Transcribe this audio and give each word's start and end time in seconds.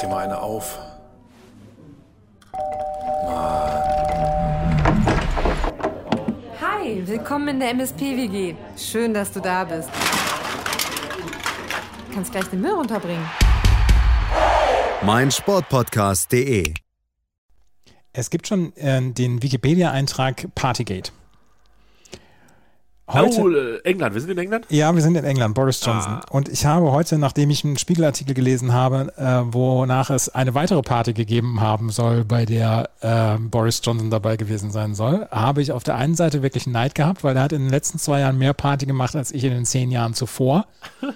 dir 0.00 0.08
mal 0.08 0.24
eine 0.24 0.40
auf. 0.40 0.78
Hi, 6.60 7.02
willkommen 7.06 7.48
in 7.48 7.60
der 7.60 7.70
MSP-WG. 7.70 8.54
Schön, 8.76 9.12
dass 9.14 9.32
du 9.32 9.40
da 9.40 9.64
bist. 9.64 9.88
Du 12.08 12.14
kannst 12.14 12.32
gleich 12.32 12.46
den 12.46 12.60
Müll 12.60 12.72
runterbringen. 12.72 13.28
mein 15.02 15.30
Sportpodcast.de. 15.30 16.74
Es 18.12 18.30
gibt 18.30 18.48
schon 18.48 18.74
äh, 18.76 19.00
den 19.12 19.42
Wikipedia-Eintrag 19.42 20.48
Partygate. 20.54 21.12
Heute, 23.12 23.40
Oh, 23.40 23.48
England, 23.84 24.14
wir 24.14 24.20
sind 24.20 24.30
in 24.30 24.38
England? 24.38 24.66
ja, 24.68 24.94
wir 24.94 25.02
sind 25.02 25.16
in 25.16 25.24
England, 25.24 25.54
Boris 25.54 25.84
Johnson. 25.84 26.12
Ah. 26.14 26.20
Und 26.30 26.48
ich 26.48 26.64
habe 26.64 26.92
heute, 26.92 27.18
nachdem 27.18 27.50
ich 27.50 27.64
einen 27.64 27.76
Spiegelartikel 27.76 28.34
gelesen 28.34 28.72
habe, 28.72 29.12
äh, 29.16 29.42
wonach 29.52 30.10
es 30.10 30.28
eine 30.28 30.54
weitere 30.54 30.82
Party 30.82 31.12
gegeben 31.12 31.60
haben 31.60 31.90
soll, 31.90 32.24
bei 32.24 32.44
der 32.44 32.88
äh, 33.00 33.36
Boris 33.38 33.80
Johnson 33.84 34.10
dabei 34.10 34.36
gewesen 34.36 34.70
sein 34.70 34.94
soll, 34.94 35.26
habe 35.30 35.62
ich 35.62 35.72
auf 35.72 35.82
der 35.82 35.96
einen 35.96 36.14
Seite 36.14 36.42
wirklich 36.42 36.66
Neid 36.66 36.94
gehabt, 36.94 37.24
weil 37.24 37.36
er 37.36 37.42
hat 37.42 37.52
in 37.52 37.62
den 37.62 37.70
letzten 37.70 37.98
zwei 37.98 38.20
Jahren 38.20 38.38
mehr 38.38 38.54
Party 38.54 38.86
gemacht 38.86 39.16
als 39.16 39.32
ich 39.32 39.44
in 39.44 39.50
den 39.50 39.64
zehn 39.64 39.90
Jahren 39.90 40.14
zuvor. 40.14 40.66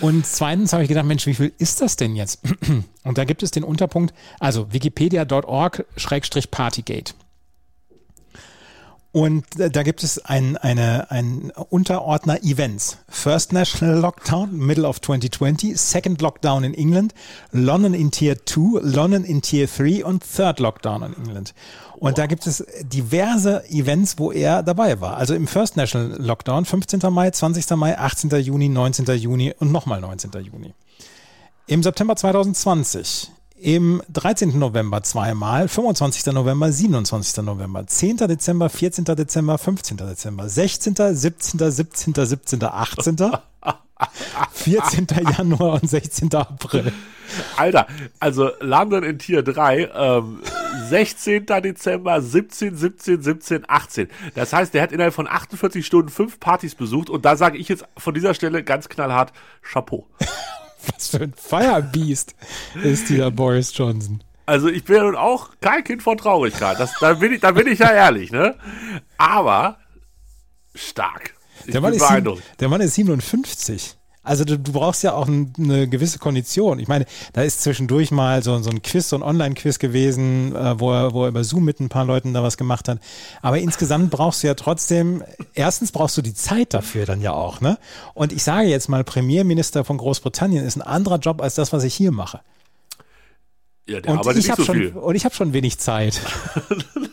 Und 0.00 0.24
zweitens 0.24 0.72
habe 0.72 0.84
ich 0.84 0.88
gedacht, 0.88 1.04
Mensch, 1.06 1.26
wie 1.26 1.34
viel 1.34 1.52
ist 1.58 1.80
das 1.80 1.96
denn 1.96 2.14
jetzt? 2.14 2.40
Und 3.04 3.18
da 3.18 3.24
gibt 3.24 3.42
es 3.42 3.50
den 3.50 3.64
Unterpunkt, 3.64 4.14
also 4.38 4.72
wikipedia.org-partygate. 4.72 7.14
Und 9.12 9.44
da 9.56 9.82
gibt 9.82 10.04
es 10.04 10.24
ein, 10.24 10.56
eine, 10.56 11.10
ein 11.10 11.50
Unterordner 11.68 12.44
Events. 12.44 12.98
First 13.08 13.52
National 13.52 13.98
Lockdown, 13.98 14.56
Middle 14.56 14.86
of 14.86 15.00
2020, 15.00 15.76
Second 15.76 16.22
Lockdown 16.22 16.62
in 16.62 16.74
England, 16.74 17.12
London 17.50 17.92
in 17.92 18.12
Tier 18.12 18.46
2, 18.46 18.80
London 18.82 19.24
in 19.24 19.42
Tier 19.42 19.66
3 19.66 20.04
und 20.04 20.22
Third 20.22 20.60
Lockdown 20.60 21.02
in 21.02 21.14
England. 21.14 21.54
Und 21.96 22.18
da 22.18 22.26
gibt 22.26 22.46
es 22.46 22.64
diverse 22.82 23.68
Events, 23.68 24.16
wo 24.18 24.30
er 24.30 24.62
dabei 24.62 25.00
war. 25.00 25.16
Also 25.16 25.34
im 25.34 25.48
First 25.48 25.76
National 25.76 26.16
Lockdown, 26.22 26.64
15. 26.64 27.00
Mai, 27.12 27.30
20. 27.32 27.68
Mai, 27.70 27.98
18. 27.98 28.30
Juni, 28.40 28.68
19. 28.68 29.06
Juni 29.16 29.52
und 29.58 29.72
nochmal 29.72 30.00
19. 30.00 30.30
Juni. 30.40 30.72
Im 31.66 31.82
September 31.82 32.14
2020, 32.14 33.32
im 33.60 34.02
13. 34.12 34.58
November 34.58 35.02
zweimal, 35.02 35.68
25. 35.68 36.32
November, 36.32 36.72
27. 36.72 37.44
November, 37.44 37.86
10. 37.86 38.16
Dezember, 38.16 38.68
14. 38.68 39.04
Dezember, 39.04 39.58
15. 39.58 39.96
Dezember, 39.96 40.48
16., 40.48 40.94
17., 40.94 41.70
17., 41.70 42.14
17., 42.14 42.62
18., 42.64 43.16
14. 44.52 45.06
Januar 45.36 45.74
und 45.74 45.88
16. 45.88 46.34
April. 46.34 46.92
Alter, 47.56 47.86
also 48.18 48.50
London 48.60 49.04
in 49.04 49.18
Tier 49.18 49.42
3, 49.42 49.90
ähm, 49.94 50.40
16. 50.88 51.46
Dezember, 51.46 52.20
17, 52.20 52.76
17, 52.76 53.22
17, 53.22 53.64
18. 53.68 54.08
Das 54.34 54.52
heißt, 54.52 54.74
der 54.74 54.82
hat 54.82 54.92
innerhalb 54.92 55.14
von 55.14 55.28
48 55.28 55.84
Stunden 55.84 56.08
fünf 56.08 56.40
Partys 56.40 56.74
besucht 56.74 57.10
und 57.10 57.24
da 57.24 57.36
sage 57.36 57.58
ich 57.58 57.68
jetzt 57.68 57.84
von 57.96 58.14
dieser 58.14 58.34
Stelle 58.34 58.64
ganz 58.64 58.88
knallhart 58.88 59.32
Chapeau. 59.62 60.08
Was 60.92 61.08
für 61.08 61.20
ein 61.22 61.34
Firebeast 61.36 62.34
ist 62.82 63.08
dieser 63.08 63.30
Boris 63.30 63.76
Johnson. 63.76 64.22
Also 64.46 64.68
ich 64.68 64.84
bin 64.84 64.96
ja 64.96 65.02
nun 65.04 65.16
auch 65.16 65.50
kein 65.60 65.84
Kind 65.84 66.02
von 66.02 66.18
Traurigkeit. 66.18 66.80
Das, 66.80 66.92
da, 67.00 67.14
bin 67.14 67.32
ich, 67.32 67.40
da 67.40 67.52
bin 67.52 67.68
ich 67.68 67.78
ja 67.78 67.90
ehrlich, 67.92 68.32
ne? 68.32 68.56
Aber 69.16 69.78
stark. 70.74 71.34
Ich 71.66 71.72
Der 71.72 71.80
Mann, 71.80 71.92
bin 71.92 72.00
ist 72.00 72.60
der 72.60 72.68
Mann 72.68 72.80
ist 72.80 72.94
57. 72.94 73.96
Also 74.22 74.44
du, 74.44 74.58
du 74.58 74.72
brauchst 74.72 75.02
ja 75.02 75.14
auch 75.14 75.28
ein, 75.28 75.52
eine 75.58 75.88
gewisse 75.88 76.18
Kondition. 76.18 76.78
Ich 76.78 76.88
meine, 76.88 77.06
da 77.32 77.42
ist 77.42 77.62
zwischendurch 77.62 78.10
mal 78.10 78.42
so, 78.42 78.58
so 78.58 78.68
ein 78.68 78.82
Quiz, 78.82 79.08
so 79.08 79.16
ein 79.16 79.22
Online-Quiz 79.22 79.78
gewesen, 79.78 80.54
äh, 80.54 80.78
wo, 80.78 80.92
er, 80.92 81.14
wo 81.14 81.24
er 81.24 81.28
über 81.28 81.42
Zoom 81.42 81.64
mit 81.64 81.80
ein 81.80 81.88
paar 81.88 82.04
Leuten 82.04 82.34
da 82.34 82.42
was 82.42 82.58
gemacht 82.58 82.88
hat. 82.88 82.98
Aber 83.40 83.58
insgesamt 83.58 84.10
brauchst 84.10 84.42
du 84.42 84.48
ja 84.48 84.54
trotzdem, 84.54 85.24
erstens 85.54 85.90
brauchst 85.90 86.18
du 86.18 86.22
die 86.22 86.34
Zeit 86.34 86.74
dafür 86.74 87.06
dann 87.06 87.22
ja 87.22 87.32
auch. 87.32 87.62
Ne? 87.62 87.78
Und 88.12 88.32
ich 88.32 88.42
sage 88.42 88.68
jetzt 88.68 88.90
mal, 88.90 89.04
Premierminister 89.04 89.84
von 89.84 89.96
Großbritannien 89.96 90.66
ist 90.66 90.76
ein 90.76 90.82
anderer 90.82 91.18
Job 91.18 91.40
als 91.40 91.54
das, 91.54 91.72
was 91.72 91.82
ich 91.84 91.94
hier 91.94 92.12
mache. 92.12 92.40
Ja, 93.86 94.00
der 94.00 94.12
Und 94.12 94.18
arbeitet 94.18 94.42
ich 94.42 94.48
nicht 94.48 94.56
so 94.56 94.64
schon, 94.64 94.76
viel. 94.76 94.88
und 94.90 95.14
ich 95.14 95.24
habe 95.24 95.34
schon 95.34 95.54
wenig 95.54 95.78
Zeit. 95.78 96.20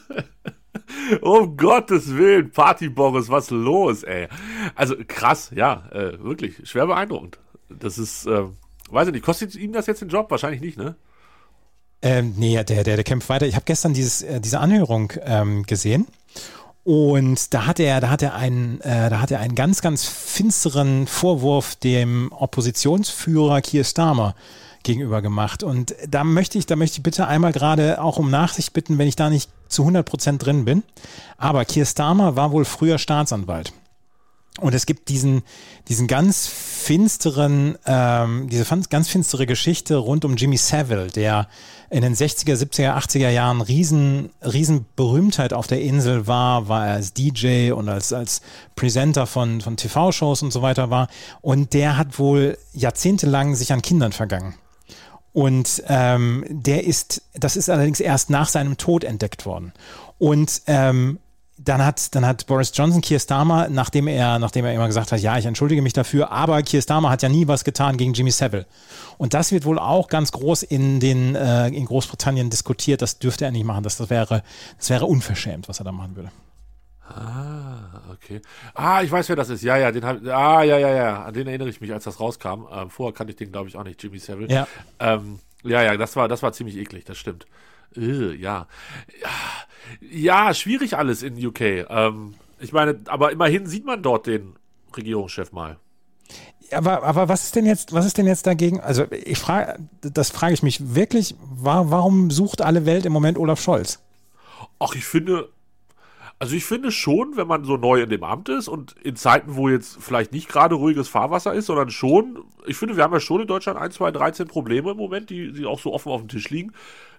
Um 1.22 1.57
Gottes 1.57 2.16
Willen, 2.16 2.51
Party 2.51 2.90
Boris, 2.90 3.29
was 3.29 3.50
los, 3.50 4.03
ey? 4.03 4.28
Also 4.75 4.95
krass, 5.07 5.51
ja, 5.56 5.88
äh, 5.91 6.22
wirklich, 6.23 6.69
schwer 6.69 6.88
beeindruckend. 6.88 7.40
Das 7.69 7.97
ist, 7.97 8.25
äh, 8.25 8.44
weiß 8.90 9.07
ich 9.07 9.13
nicht, 9.13 9.25
kostet 9.25 9.56
ihm 9.56 9.73
das 9.73 9.88
jetzt 9.88 10.01
den 10.01 10.09
Job? 10.09 10.31
Wahrscheinlich 10.31 10.62
nicht, 10.62 10.78
ne? 10.78 10.96
Ähm, 12.01 12.34
nee, 12.38 12.63
der, 12.63 12.84
der, 12.84 12.96
der 12.96 13.03
kämpft 13.03 13.29
weiter. 13.29 13.47
Ich 13.47 13.56
habe 13.56 13.66
gestern 13.66 13.94
dieses, 13.94 14.22
äh, 14.22 14.40
diese 14.40 14.59
Anhörung 14.59 15.13
ähm, 15.23 15.63
gesehen. 15.63 16.07
Und 16.84 17.53
da 17.53 17.66
hat 17.66 17.79
er, 17.81 18.00
da 18.00 18.09
hat 18.09 18.22
er 18.22 18.35
einen, 18.35 18.79
äh, 18.81 19.09
da 19.09 19.19
hat 19.19 19.31
er 19.31 19.40
einen 19.40 19.56
ganz, 19.56 19.81
ganz 19.81 20.06
finsteren 20.06 21.06
Vorwurf 21.06 21.75
dem 21.75 22.31
Oppositionsführer 22.31 23.62
Keir 23.62 23.84
Starmer 23.84 24.35
gegenüber 24.88 25.22
gemacht. 25.22 25.62
Und 25.62 25.94
da 26.09 26.24
möchte 26.24 26.58
ich, 26.58 26.66
da 26.66 26.75
möchte 26.75 26.98
ich 26.98 27.03
bitte 27.03 27.28
einmal 27.28 27.52
gerade 27.52 28.02
auch 28.02 28.18
um 28.18 28.31
Nachsicht 28.31 28.74
bitten, 28.74 28.98
wenn 28.98 29.08
ich 29.08 29.16
da 29.16 29.30
nicht 29.30 29.52
zu 29.68 29.84
100 29.84 30.06
Prozent 30.06 30.44
drin 30.44 30.66
bin. 30.66 30.81
Aber 31.38 31.66
Keir 31.66 31.86
Starmer 31.86 32.36
war 32.36 32.52
wohl 32.52 32.66
früher 32.66 32.97
Staatsanwalt. 32.97 33.74
Und 34.59 34.74
es 34.74 34.88
gibt 34.88 35.09
diesen, 35.09 35.44
diesen 35.88 36.08
ganz 36.08 36.47
finsteren, 36.47 37.78
ähm, 37.86 38.50
diese 38.50 38.66
ganz 38.90 39.08
finstere 39.08 39.46
Geschichte 39.46 39.97
rund 39.97 40.26
um 40.26 40.36
Jimmy 40.36 40.58
Savile, 40.58 41.08
der 41.08 41.47
in 41.92 42.02
den 42.02 42.16
60er, 42.16 42.56
70er, 42.56 42.97
80er 42.97 43.30
Jahren 43.30 43.62
riesen, 43.62 44.31
riesen 44.42 44.86
Berühmtheit 44.96 45.53
auf 45.53 45.68
der 45.68 45.81
Insel 45.81 46.26
war, 46.26 46.70
war 46.70 46.88
er 46.88 46.94
als 46.94 47.14
DJ 47.14 47.72
und 47.72 47.88
als, 47.88 48.14
als 48.14 48.42
Presenter 48.76 49.28
von, 49.28 49.62
von 49.62 49.78
TV-Shows 49.78 50.42
und 50.42 50.52
so 50.52 50.64
weiter 50.64 50.90
war. 50.90 51.08
Und 51.42 51.74
der 51.74 51.97
hat 51.97 52.18
wohl 52.18 52.58
jahrzehntelang 52.74 53.53
sich 53.53 53.72
an 53.72 53.84
Kindern 53.84 54.12
vergangen. 54.12 54.56
Und 55.34 55.84
ähm, 55.88 56.46
der 56.50 56.86
ist, 56.86 57.22
das 57.36 57.56
ist 57.58 57.70
allerdings 57.70 58.00
erst 58.00 58.30
nach 58.30 58.50
seinem 58.50 58.78
Tod 58.78 59.04
entdeckt 59.04 59.46
worden. 59.46 59.74
Und 60.18 60.64
ähm, 60.68 61.20
dann 61.58 61.84
hat, 61.84 62.14
dann 62.14 62.26
hat 62.26 62.46
Boris 62.46 62.72
Johnson 62.74 63.02
Keir 63.02 63.20
Starmer, 63.20 63.68
nachdem 63.70 64.08
er, 64.08 64.38
nachdem 64.38 64.66
er 64.66 64.74
immer 64.74 64.88
gesagt 64.88 65.12
hat, 65.12 65.20
ja, 65.20 65.38
ich 65.38 65.46
entschuldige 65.46 65.82
mich 65.82 65.94
dafür, 65.94 66.32
aber 66.32 66.62
Keir 66.62 66.82
Starmer 66.82 67.10
hat 67.10 67.24
ja 67.24 67.30
nie 67.30 67.48
was 67.48 67.64
getan 67.64 67.98
gegen 67.98 68.14
Jimmy 68.14 68.32
Savile. 68.32 68.66
Und 69.18 69.34
das 69.34 69.52
wird 69.52 69.66
wohl 69.66 69.80
auch 69.80 70.08
ganz 70.08 70.32
groß 70.32 70.64
in 70.64 71.00
den, 71.00 71.36
äh, 71.36 71.68
in 71.70 71.86
Großbritannien 71.86 72.50
diskutiert. 72.50 73.02
Das 73.02 73.18
dürfte 73.18 73.46
er 73.46 73.52
nicht 73.52 73.66
machen. 73.66 73.84
Das, 73.84 73.98
das 73.98 74.09
wäre, 74.09 74.44
das 74.78 74.90
wäre 74.90 75.06
unverschämt, 75.06 75.68
was 75.68 75.80
er 75.80 75.86
da 75.86 75.92
machen 75.92 76.16
würde. 76.16 76.32
Ah, 77.09 78.01
okay. 78.12 78.41
Ah, 78.73 79.01
ich 79.01 79.12
weiß, 79.12 79.29
wer 79.29 79.35
das 79.35 79.50
ist. 79.50 79.63
Ja, 79.63 79.78
ja, 79.78 79.91
den 79.91 80.03
hab, 80.06 80.18
ah, 80.28 80.63
ja, 80.63 80.78
ja, 80.78 80.90
ja, 80.94 81.23
an 81.23 81.34
den 81.34 81.47
erinnere 81.47 81.69
ich 81.69 81.79
mich, 81.81 81.91
als 81.94 82.03
das 82.03 82.19
rauskam. 82.19 82.66
Ähm, 82.72 82.90
vorher 82.90 83.13
kannte 83.13 83.31
ich 83.31 83.38
den, 83.38 83.51
glaube 83.51 83.69
ich, 83.69 83.78
auch 83.78 83.84
nicht, 83.84 84.01
Jimmy 84.03 84.19
Savile. 84.19 84.50
Ja. 84.53 84.68
Ähm, 85.00 85.40
ja, 85.63 85.81
ja, 85.84 85.96
das 85.97 86.16
war, 86.16 86.28
das 86.28 86.44
war 86.44 86.51
ziemlich 86.53 86.78
eklig, 86.78 87.06
das 87.06 87.17
stimmt. 87.17 87.46
Äh, 87.96 88.35
ja. 88.35 88.67
ja. 90.12 90.53
Schwierig 90.53 90.97
alles 90.97 91.23
in 91.23 91.44
UK. 91.46 91.62
Ähm, 91.90 92.35
ich 92.59 92.73
meine, 92.73 93.00
aber 93.07 93.31
immerhin 93.31 93.66
sieht 93.67 93.85
man 93.85 94.01
dort 94.03 94.28
den 94.28 94.56
Regierungschef 94.96 95.51
mal. 95.51 95.78
Aber, 96.72 97.03
aber 97.03 97.29
was 97.29 97.46
ist 97.46 97.56
denn 97.56 97.66
jetzt, 97.66 97.94
was 97.94 98.06
ist 98.06 98.17
denn 98.17 98.28
jetzt 98.28 98.46
dagegen? 98.46 98.81
Also 98.81 99.06
ich 99.12 99.38
frage, 99.40 99.79
das 100.01 100.31
frage 100.31 100.53
ich 100.53 100.63
mich 100.63 100.96
wirklich, 100.96 101.35
wa- 101.40 101.85
warum 101.88 102.29
sucht 102.31 102.62
alle 102.62 102.85
Welt 102.85 103.06
im 103.06 103.13
Moment 103.13 103.38
Olaf 103.38 103.62
Scholz? 103.62 104.00
Ach, 104.79 104.94
ich 104.94 105.06
finde, 105.06 105.47
also 106.40 106.56
ich 106.56 106.66
finde 106.66 106.92
schon, 106.92 107.36
wenn 107.36 107.48
man 107.48 107.64
so 107.64 107.78
neu 107.78 108.02
in 108.02 108.09
dem 108.09 108.24
Amt 108.24 108.50
ist 108.50 108.67
und 108.67 108.96
in 109.03 109.16
Zeiten, 109.16 109.56
wo 109.56 109.70
jetzt 109.70 109.97
vielleicht 110.00 110.32
nicht 110.32 110.47
gerade 110.47 110.76
ruhiges 110.76 111.08
Fahrwasser 111.08 111.53
ist, 111.53 111.66
sondern 111.66 111.90
schon, 111.90 112.44
ich 112.67 112.78
finde, 112.78 112.96
wir 112.96 113.03
haben 113.03 113.14
ja 113.14 113.20
schon 113.20 113.41
in 113.41 113.47
Deutschland 113.47 113.79
1, 113.79 113.96
2, 113.96 114.11
13 114.11 114.47
Probleme 114.47 114.91
im 114.91 114.97
Moment, 114.97 115.32
die, 115.32 115.52
die 115.52 115.66
auch 115.66 115.79
so 115.79 115.94
offen 115.94 116.11
auf 116.11 116.22
dem 116.22 116.28
Tisch 116.28 116.50
liegen. 116.50 116.73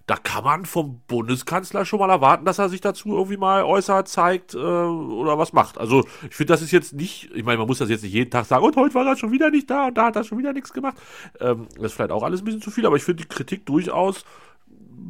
Da 0.07 0.17
kann 0.17 0.43
man 0.45 0.65
vom 0.65 1.01
Bundeskanzler 1.07 1.85
schon 1.85 1.99
mal 1.99 2.09
erwarten, 2.09 2.47
dass 2.47 2.59
er 2.59 2.71
sich 2.71 2.81
dazu 2.81 3.11
irgendwie 3.11 3.37
mal 3.37 3.65
äußert, 3.65 4.09
zeigt 4.09 4.55
äh, 4.55 4.59
oder 4.59 5.37
was 5.37 5.53
macht. 5.53 5.77
Also 5.79 6.07
ich 6.27 6.35
finde, 6.35 6.53
das 6.53 6.63
ist 6.63 6.71
jetzt 6.71 6.95
nicht, 6.95 7.31
ich 7.35 7.45
meine, 7.45 7.59
man 7.59 7.67
muss 7.67 7.79
das 7.79 7.91
jetzt 7.91 8.05
nicht 8.05 8.15
jeden 8.15 8.31
Tag 8.31 8.47
sagen, 8.47 8.65
und 8.65 8.77
heute 8.77 8.95
war 8.95 9.07
er 9.07 9.17
schon 9.17 9.33
wieder 9.33 9.51
nicht 9.51 9.69
da 9.69 9.89
und 9.89 9.99
da 9.99 10.07
hat 10.07 10.17
er 10.17 10.25
schon 10.25 10.39
wieder 10.39 10.53
nichts 10.53 10.73
gemacht. 10.73 10.97
Ähm, 11.41 11.67
das 11.75 11.87
ist 11.87 11.93
vielleicht 11.95 12.13
auch 12.13 12.23
alles 12.23 12.41
ein 12.41 12.45
bisschen 12.45 12.63
zu 12.63 12.71
viel, 12.71 12.87
aber 12.87 12.97
ich 12.97 13.03
finde 13.03 13.25
die 13.25 13.29
Kritik 13.29 13.67
durchaus 13.67 14.25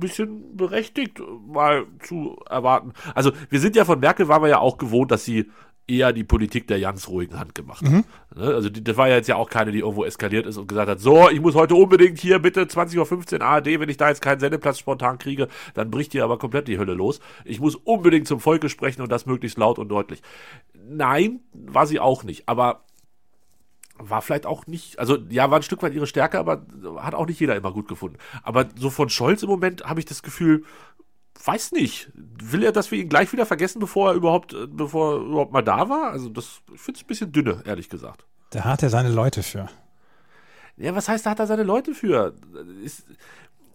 bisschen 0.01 0.57
berechtigt, 0.57 1.21
mal 1.47 1.87
zu 2.01 2.39
erwarten. 2.49 2.93
Also 3.15 3.33
wir 3.51 3.61
sind 3.61 3.77
ja 3.77 3.85
von 3.85 4.01
Merkel, 4.01 4.29
waren 4.29 4.43
wir 4.43 4.49
ja 4.49 4.59
auch 4.59 4.79
gewohnt, 4.79 5.11
dass 5.11 5.25
sie 5.25 5.51
eher 5.89 6.13
die 6.13 6.23
Politik 6.23 6.69
der 6.69 6.79
ganz 6.81 7.09
ruhigen 7.09 7.39
Hand 7.39 7.55
gemacht 7.55 7.83
hat. 7.83 7.91
Ne? 7.91 8.05
Also 8.37 8.69
die, 8.69 8.85
das 8.85 8.97
war 8.97 9.09
ja 9.09 9.17
jetzt 9.17 9.29
ja 9.29 9.37
auch 9.37 9.49
keine, 9.49 9.73
die 9.73 9.79
irgendwo 9.79 10.05
eskaliert 10.05 10.47
ist 10.47 10.59
und 10.59 10.69
gesagt 10.69 10.89
hat, 10.89 11.01
so, 11.01 11.31
ich 11.31 11.41
muss 11.41 11.55
heute 11.55 11.75
unbedingt 11.75 12.19
hier 12.19 12.39
bitte 12.39 12.65
20.15 12.65 13.35
Uhr 13.35 13.43
ARD, 13.43 13.67
wenn 13.81 13.89
ich 13.89 13.97
da 13.97 14.09
jetzt 14.09 14.21
keinen 14.21 14.39
Sendeplatz 14.39 14.79
spontan 14.79 15.19
kriege, 15.19 15.49
dann 15.75 15.91
bricht 15.91 16.13
hier 16.13 16.25
aber 16.25 16.39
komplett 16.39 16.69
die 16.69 16.79
Hölle 16.79 16.95
los. 16.95 17.21
Ich 17.45 17.59
muss 17.59 17.75
unbedingt 17.75 18.29
zum 18.29 18.39
Volke 18.39 18.69
sprechen 18.69 19.01
und 19.01 19.11
das 19.11 19.27
möglichst 19.27 19.59
laut 19.59 19.79
und 19.79 19.89
deutlich. 19.89 20.23
Nein, 20.75 21.41
war 21.53 21.87
sie 21.87 22.01
auch 22.01 22.23
nicht. 22.23 22.49
Aber 22.49 22.85
war 23.99 24.23
vielleicht 24.23 24.47
auch 24.47 24.67
nicht, 24.67 24.99
also 24.99 25.19
ja, 25.29 25.51
war 25.51 25.59
ein 25.59 25.63
Stück 25.63 25.83
weit 25.83 25.95
ihre 25.95 26.07
Stärke, 26.07 26.39
aber 26.39 26.67
hat 26.97 27.15
auch 27.15 27.27
nicht 27.27 27.41
jeder 27.41 27.57
immer 27.57 27.73
gut 27.73 27.89
gefunden. 27.89 28.19
Aber 28.43 28.67
so 28.77 28.91
von 28.91 29.09
Scholz 29.09 29.43
im 29.43 29.49
Moment 29.49 29.85
habe 29.85 30.01
ich 30.01 30.07
das 30.07 30.23
Gefühl, 30.23 30.65
weiß 31.45 31.73
nicht, 31.73 32.11
will 32.15 32.63
er, 32.63 32.73
dass 32.73 32.91
wir 32.91 32.99
ihn 32.99 33.09
gleich 33.09 33.33
wieder 33.33 33.47
vergessen, 33.47 33.79
bevor 33.79 34.11
er 34.11 34.15
überhaupt, 34.15 34.55
äh, 34.55 34.67
bevor 34.67 35.15
er 35.15 35.21
überhaupt 35.21 35.53
mal 35.53 35.63
da 35.63 35.89
war? 35.89 36.11
Also 36.11 36.29
das, 36.29 36.63
ich 36.73 36.81
finde 36.81 36.99
es 36.99 37.05
ein 37.05 37.09
bisschen 37.09 37.33
dünne, 37.33 37.63
ehrlich 37.65 37.89
gesagt. 37.89 38.25
Da 38.51 38.65
hat 38.65 38.83
er 38.83 38.91
seine 38.91 39.11
Leute 39.11 39.43
für. 39.43 39.69
Ja, 40.77 40.95
was 40.95 41.09
heißt, 41.09 41.27
da 41.27 41.31
hat 41.31 41.41
er 41.41 41.47
seine 41.47 41.65
Leute 41.65 41.95
für? 41.95 42.35
Ist, 42.83 43.05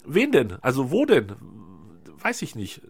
wen 0.06 0.32
denn? 0.32 0.58
Also 0.62 0.92
wo 0.92 1.06
denn? 1.06 1.34
Weiß 2.20 2.42
ich 2.42 2.56
nicht. 2.56 2.82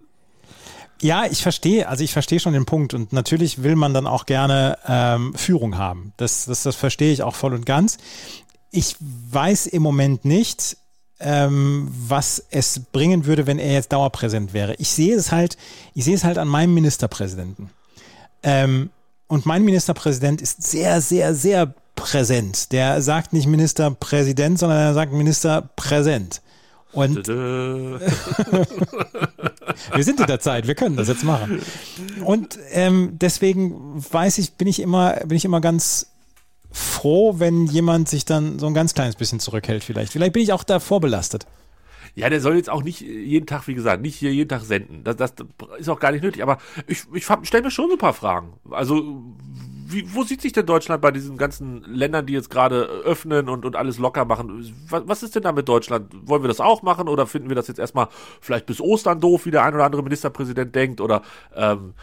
Ja, 1.03 1.25
ich 1.29 1.43
verstehe, 1.43 1.89
also 1.89 2.01
ich 2.01 2.13
verstehe 2.13 2.39
schon 2.39 2.53
den 2.53 2.65
Punkt 2.65 2.93
und 2.93 3.11
natürlich 3.11 3.61
will 3.61 3.75
man 3.75 3.93
dann 3.93 4.07
auch 4.07 4.25
gerne 4.25 4.77
ähm, 4.87 5.33
Führung 5.35 5.77
haben. 5.77 6.13
Das, 6.15 6.45
das, 6.45 6.63
das 6.63 6.77
verstehe 6.77 7.11
ich 7.11 7.23
auch 7.23 7.35
voll 7.35 7.53
und 7.53 7.65
ganz. 7.65 7.97
Ich 8.71 8.95
weiß 8.99 9.67
im 9.67 9.83
Moment 9.83 10.23
nicht, 10.23 10.77
ähm, 11.19 11.91
was 12.07 12.41
es 12.51 12.83
bringen 12.93 13.25
würde, 13.25 13.47
wenn 13.47 13.59
er 13.59 13.73
jetzt 13.73 13.91
dauerpräsent 13.91 14.53
wäre. 14.53 14.75
Ich 14.75 14.91
sehe 14.91 15.13
es 15.13 15.33
halt, 15.33 15.57
ich 15.93 16.05
sehe 16.05 16.15
es 16.15 16.23
halt 16.23 16.37
an 16.37 16.47
meinem 16.47 16.73
Ministerpräsidenten. 16.73 17.69
Ähm, 18.41 18.89
und 19.27 19.45
mein 19.45 19.65
Ministerpräsident 19.65 20.41
ist 20.41 20.63
sehr, 20.63 21.01
sehr, 21.01 21.35
sehr 21.35 21.73
präsent. 21.97 22.71
Der 22.71 23.01
sagt 23.01 23.33
nicht 23.33 23.47
Ministerpräsident, 23.47 24.57
sondern 24.57 24.79
er 24.79 24.93
sagt 24.93 25.11
Ministerpräsent. 25.11 26.41
Und 26.93 27.27
wir 29.93 30.03
sind 30.03 30.19
in 30.19 30.27
der 30.27 30.39
Zeit, 30.39 30.67
wir 30.67 30.75
können 30.75 30.95
das 30.95 31.07
jetzt 31.07 31.23
machen. 31.23 31.61
Und 32.23 32.57
ähm, 32.71 33.17
deswegen 33.19 34.03
weiß 34.11 34.37
ich, 34.37 34.53
bin 34.53 34.67
ich 34.67 34.79
immer, 34.79 35.13
bin 35.25 35.37
ich 35.37 35.45
immer 35.45 35.61
ganz 35.61 36.11
froh, 36.71 37.35
wenn 37.37 37.67
jemand 37.67 38.09
sich 38.09 38.25
dann 38.25 38.59
so 38.59 38.67
ein 38.67 38.73
ganz 38.73 38.93
kleines 38.93 39.15
bisschen 39.15 39.39
zurückhält, 39.39 39.83
vielleicht. 39.83 40.11
Vielleicht 40.11 40.33
bin 40.33 40.41
ich 40.41 40.53
auch 40.53 40.63
da 40.63 40.79
vorbelastet. 40.79 41.45
Ja, 42.15 42.29
der 42.29 42.41
soll 42.41 42.57
jetzt 42.57 42.69
auch 42.69 42.83
nicht 42.83 43.01
jeden 43.01 43.47
Tag, 43.47 43.67
wie 43.67 43.73
gesagt, 43.73 44.01
nicht 44.01 44.15
hier 44.15 44.31
jeden 44.31 44.49
Tag 44.49 44.61
senden. 44.61 45.03
Das, 45.03 45.15
das 45.15 45.33
ist 45.79 45.89
auch 45.89 45.99
gar 45.99 46.11
nicht 46.11 46.23
nötig. 46.23 46.43
Aber 46.43 46.59
ich, 46.85 47.03
ich 47.13 47.25
stelle 47.25 47.63
mir 47.63 47.71
schon 47.71 47.87
so 47.87 47.93
ein 47.93 47.99
paar 47.99 48.13
Fragen. 48.13 48.53
Also, 48.69 49.23
wie, 49.93 50.13
wo 50.13 50.23
sieht 50.23 50.41
sich 50.41 50.53
denn 50.53 50.65
Deutschland 50.65 51.01
bei 51.01 51.11
diesen 51.11 51.37
ganzen 51.37 51.83
Ländern, 51.83 52.25
die 52.25 52.33
jetzt 52.33 52.49
gerade 52.49 52.83
öffnen 52.83 53.49
und, 53.49 53.65
und 53.65 53.75
alles 53.75 53.97
locker 53.99 54.25
machen? 54.25 54.73
Was, 54.89 55.03
was 55.07 55.23
ist 55.23 55.35
denn 55.35 55.43
da 55.43 55.51
mit 55.51 55.69
Deutschland? 55.69 56.13
Wollen 56.27 56.43
wir 56.43 56.47
das 56.47 56.59
auch 56.59 56.81
machen 56.81 57.07
oder 57.07 57.27
finden 57.27 57.49
wir 57.49 57.55
das 57.55 57.67
jetzt 57.67 57.79
erstmal 57.79 58.07
vielleicht 58.41 58.65
bis 58.65 58.81
Ostern 58.81 59.19
doof, 59.19 59.45
wie 59.45 59.51
der 59.51 59.63
ein 59.63 59.73
oder 59.73 59.85
andere 59.85 60.03
Ministerpräsident 60.03 60.75
denkt? 60.75 61.01
Oder 61.01 61.21
ähm, 61.55 61.93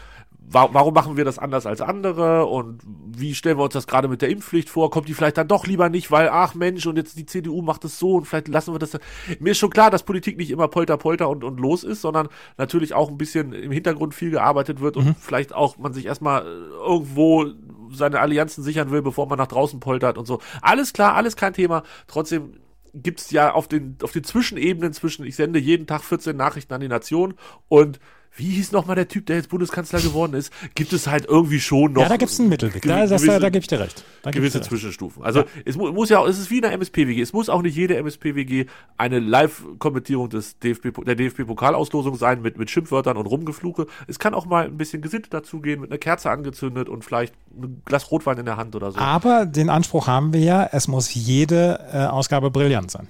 warum 0.51 0.93
machen 0.93 1.17
wir 1.17 1.25
das 1.25 1.39
anders 1.39 1.65
als 1.65 1.81
andere 1.81 2.45
und 2.45 2.81
wie 2.85 3.33
stellen 3.35 3.57
wir 3.57 3.63
uns 3.63 3.73
das 3.73 3.87
gerade 3.87 4.07
mit 4.07 4.21
der 4.21 4.29
Impfpflicht 4.29 4.69
vor? 4.69 4.89
Kommt 4.89 5.07
die 5.07 5.13
vielleicht 5.13 5.37
dann 5.37 5.47
doch 5.47 5.65
lieber 5.65 5.89
nicht, 5.89 6.11
weil, 6.11 6.29
ach 6.29 6.55
Mensch, 6.55 6.85
und 6.85 6.97
jetzt 6.97 7.17
die 7.17 7.25
CDU 7.25 7.61
macht 7.61 7.85
es 7.85 7.99
so 7.99 8.15
und 8.15 8.25
vielleicht 8.25 8.47
lassen 8.47 8.73
wir 8.73 8.79
das. 8.79 8.97
Mir 9.39 9.51
ist 9.51 9.59
schon 9.59 9.69
klar, 9.69 9.89
dass 9.89 10.03
Politik 10.03 10.37
nicht 10.37 10.51
immer 10.51 10.67
polter, 10.67 10.97
polter 10.97 11.29
und, 11.29 11.43
und 11.43 11.59
los 11.59 11.83
ist, 11.83 12.01
sondern 12.01 12.27
natürlich 12.57 12.93
auch 12.93 13.09
ein 13.09 13.17
bisschen 13.17 13.53
im 13.53 13.71
Hintergrund 13.71 14.13
viel 14.13 14.31
gearbeitet 14.31 14.81
wird 14.81 14.97
und 14.97 15.05
mhm. 15.05 15.15
vielleicht 15.17 15.53
auch 15.53 15.77
man 15.77 15.93
sich 15.93 16.05
erstmal 16.05 16.41
äh, 16.41 16.45
irgendwo 16.85 17.45
seine 17.93 18.19
Allianzen 18.19 18.63
sichern 18.63 18.91
will, 18.91 19.01
bevor 19.01 19.27
man 19.27 19.37
nach 19.37 19.47
draußen 19.47 19.79
poltert 19.79 20.17
und 20.17 20.25
so. 20.25 20.39
Alles 20.61 20.93
klar, 20.93 21.15
alles 21.15 21.35
kein 21.35 21.53
Thema. 21.53 21.83
Trotzdem 22.07 22.53
gibt's 22.93 23.31
ja 23.31 23.53
auf 23.53 23.67
den, 23.67 23.97
auf 24.01 24.11
den 24.11 24.23
Zwischenebenen 24.23 24.93
zwischen, 24.93 25.25
ich 25.25 25.35
sende 25.35 25.59
jeden 25.59 25.87
Tag 25.87 26.03
14 26.03 26.35
Nachrichten 26.35 26.73
an 26.73 26.81
die 26.81 26.87
Nation 26.87 27.35
und 27.67 27.99
wie 28.35 28.49
hieß 28.49 28.71
nochmal 28.71 28.95
der 28.95 29.07
Typ, 29.07 29.25
der 29.25 29.35
jetzt 29.35 29.49
Bundeskanzler 29.49 29.99
geworden 29.99 30.33
ist, 30.33 30.53
gibt 30.73 30.93
es 30.93 31.07
halt 31.07 31.25
irgendwie 31.25 31.59
schon 31.59 31.93
noch. 31.93 32.03
Ja, 32.03 32.09
da 32.09 32.15
gibt 32.15 32.31
es 32.31 32.39
einen 32.39 32.47
Mittelweg. 32.47 32.81
Da, 32.83 33.05
gewisse, 33.05 33.27
da, 33.27 33.39
da 33.39 33.49
gebe 33.49 33.61
ich 33.61 33.67
dir 33.67 33.79
recht. 33.79 34.05
Da 34.21 34.31
gewisse 34.31 34.59
recht. 34.59 34.69
Zwischenstufen. 34.69 35.23
Also 35.23 35.41
ja. 35.41 35.45
es 35.65 35.75
mu 35.75 35.91
muss 35.91 36.09
ja 36.09 36.19
auch, 36.19 36.27
es 36.27 36.39
ist 36.39 36.49
wie 36.49 36.57
in 36.57 36.61
der 36.61 36.71
MSPWG. 36.71 37.21
Es 37.21 37.33
muss 37.33 37.49
auch 37.49 37.61
nicht 37.61 37.75
jede 37.75 37.97
MSPWG 37.97 38.67
eine 38.97 39.19
Live-Kommentierung 39.19 40.29
des 40.29 40.57
DFB, 40.59 41.03
der 41.05 41.15
DFB-Pokalauslosung 41.15 42.15
sein 42.15 42.41
mit, 42.41 42.57
mit 42.57 42.69
Schimpfwörtern 42.69 43.17
und 43.17 43.25
Rumgefluche. 43.25 43.87
Es 44.07 44.17
kann 44.17 44.33
auch 44.33 44.45
mal 44.45 44.65
ein 44.65 44.77
bisschen 44.77 45.01
gesittet 45.01 45.33
dazugehen, 45.33 45.81
mit 45.81 45.91
einer 45.91 45.99
Kerze 45.99 46.31
angezündet 46.31 46.87
und 46.87 47.03
vielleicht 47.03 47.33
ein 47.53 47.81
Glas 47.83 48.11
Rotwein 48.11 48.37
in 48.37 48.45
der 48.45 48.55
Hand 48.55 48.75
oder 48.75 48.91
so. 48.91 48.99
Aber 48.99 49.45
den 49.45 49.69
Anspruch 49.69 50.07
haben 50.07 50.31
wir 50.31 50.41
ja, 50.41 50.69
es 50.71 50.87
muss 50.87 51.13
jede 51.13 51.79
äh, 51.91 52.05
Ausgabe 52.05 52.49
brillant 52.49 52.91
sein. 52.91 53.09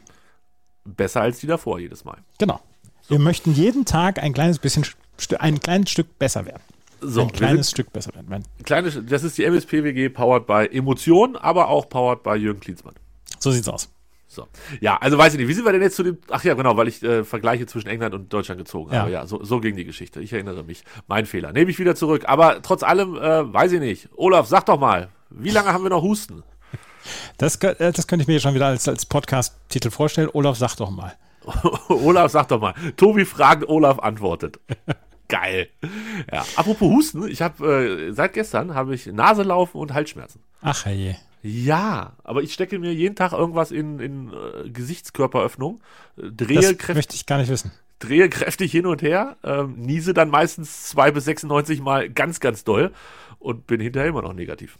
Besser 0.83 1.21
als 1.21 1.39
die 1.39 1.47
davor 1.47 1.79
jedes 1.79 2.05
Mal. 2.05 2.17
Genau. 2.39 2.59
So. 3.03 3.15
Wir 3.15 3.19
möchten 3.19 3.53
jeden 3.53 3.85
Tag 3.85 4.21
ein 4.21 4.33
kleines 4.33 4.57
bisschen 4.59 4.83
ein 5.39 5.59
kleines 5.59 5.89
Stück 5.89 6.17
besser 6.19 6.45
werden. 6.45 6.61
So, 7.01 7.21
ein 7.21 7.31
kleines 7.31 7.71
Stück 7.71 7.91
besser 7.91 8.13
werden. 8.13 8.43
Kleine, 8.63 8.91
das 8.91 9.23
ist 9.23 9.37
die 9.37 9.43
MSPWG 9.43 10.09
powered 10.09 10.45
by 10.45 10.69
Emotionen, 10.71 11.35
aber 11.35 11.69
auch 11.69 11.89
powered 11.89 12.21
by 12.21 12.35
Jürgen 12.35 12.59
Klinsmann. 12.59 12.93
So 13.39 13.51
sieht's 13.51 13.67
aus. 13.67 13.89
So. 14.27 14.47
Ja, 14.79 14.95
also 14.97 15.17
weiß 15.17 15.33
ich 15.33 15.39
nicht, 15.39 15.49
wie 15.49 15.53
sind 15.53 15.65
wir 15.65 15.73
denn 15.73 15.81
jetzt 15.81 15.97
zu 15.97 16.03
dem, 16.03 16.17
ach 16.29 16.41
ja, 16.45 16.53
genau, 16.53 16.77
weil 16.77 16.87
ich 16.87 17.03
äh, 17.03 17.25
Vergleiche 17.25 17.65
zwischen 17.65 17.89
England 17.89 18.15
und 18.15 18.31
Deutschland 18.31 18.59
gezogen 18.59 18.93
ja. 18.93 19.01
habe. 19.01 19.11
Ja, 19.11 19.25
so, 19.25 19.43
so 19.43 19.59
ging 19.59 19.75
die 19.75 19.83
Geschichte. 19.83 20.21
Ich 20.21 20.31
erinnere 20.31 20.63
mich. 20.63 20.85
Mein 21.07 21.25
Fehler. 21.25 21.51
Nehme 21.51 21.69
ich 21.69 21.79
wieder 21.79 21.95
zurück. 21.95 22.23
Aber 22.27 22.61
trotz 22.61 22.83
allem, 22.83 23.17
äh, 23.17 23.51
weiß 23.51 23.73
ich 23.73 23.81
nicht. 23.81 24.07
Olaf, 24.15 24.47
sag 24.47 24.67
doch 24.67 24.79
mal, 24.79 25.09
wie 25.31 25.49
lange 25.49 25.73
haben 25.73 25.83
wir 25.83 25.89
noch 25.89 26.01
Husten? 26.01 26.43
Das, 27.37 27.57
äh, 27.57 27.91
das 27.91 28.07
könnte 28.07 28.23
ich 28.23 28.27
mir 28.27 28.39
schon 28.39 28.53
wieder 28.53 28.67
als, 28.67 28.87
als 28.87 29.05
Podcast-Titel 29.05 29.89
vorstellen. 29.89 30.29
Olaf, 30.31 30.57
sag 30.57 30.75
doch 30.77 30.91
mal. 30.91 31.13
Olaf, 31.89 32.31
sag 32.31 32.47
doch 32.47 32.61
mal. 32.61 32.73
Tobi 32.95 33.25
fragt, 33.25 33.67
Olaf 33.67 33.99
antwortet. 33.99 34.59
Geil. 35.31 35.69
Ja, 36.29 36.45
apropos 36.57 36.91
Husten, 36.91 37.25
ich 37.29 37.41
habe 37.41 38.09
äh, 38.09 38.11
seit 38.11 38.33
gestern 38.33 38.75
habe 38.75 38.93
ich 38.93 39.05
Naselaufen 39.07 39.79
und 39.79 39.93
Halsschmerzen. 39.93 40.41
Ach 40.61 40.85
je. 40.85 41.15
Ja, 41.41 42.17
aber 42.25 42.43
ich 42.43 42.53
stecke 42.53 42.77
mir 42.79 42.93
jeden 42.93 43.15
Tag 43.15 43.31
irgendwas 43.31 43.71
in, 43.71 43.99
in 43.99 44.33
äh, 44.33 44.69
Gesichtskörperöffnung, 44.69 45.81
äh, 46.17 46.23
drehe 46.31 46.57
das 46.57 46.77
kräftig. 46.77 46.95
möchte 46.95 47.15
ich 47.15 47.25
gar 47.25 47.37
nicht 47.37 47.49
wissen. 47.49 47.71
Drehe 47.99 48.27
kräftig 48.27 48.73
hin 48.73 48.85
und 48.85 49.01
her, 49.01 49.37
ähm, 49.43 49.75
niese 49.77 50.13
dann 50.13 50.29
meistens 50.29 50.89
zwei 50.89 51.11
bis 51.11 51.23
96 51.25 51.79
Mal 51.79 52.09
ganz, 52.09 52.41
ganz 52.41 52.65
doll 52.65 52.91
und 53.39 53.67
bin 53.67 53.79
hinterher 53.79 54.09
immer 54.09 54.21
noch 54.21 54.33
negativ. 54.33 54.77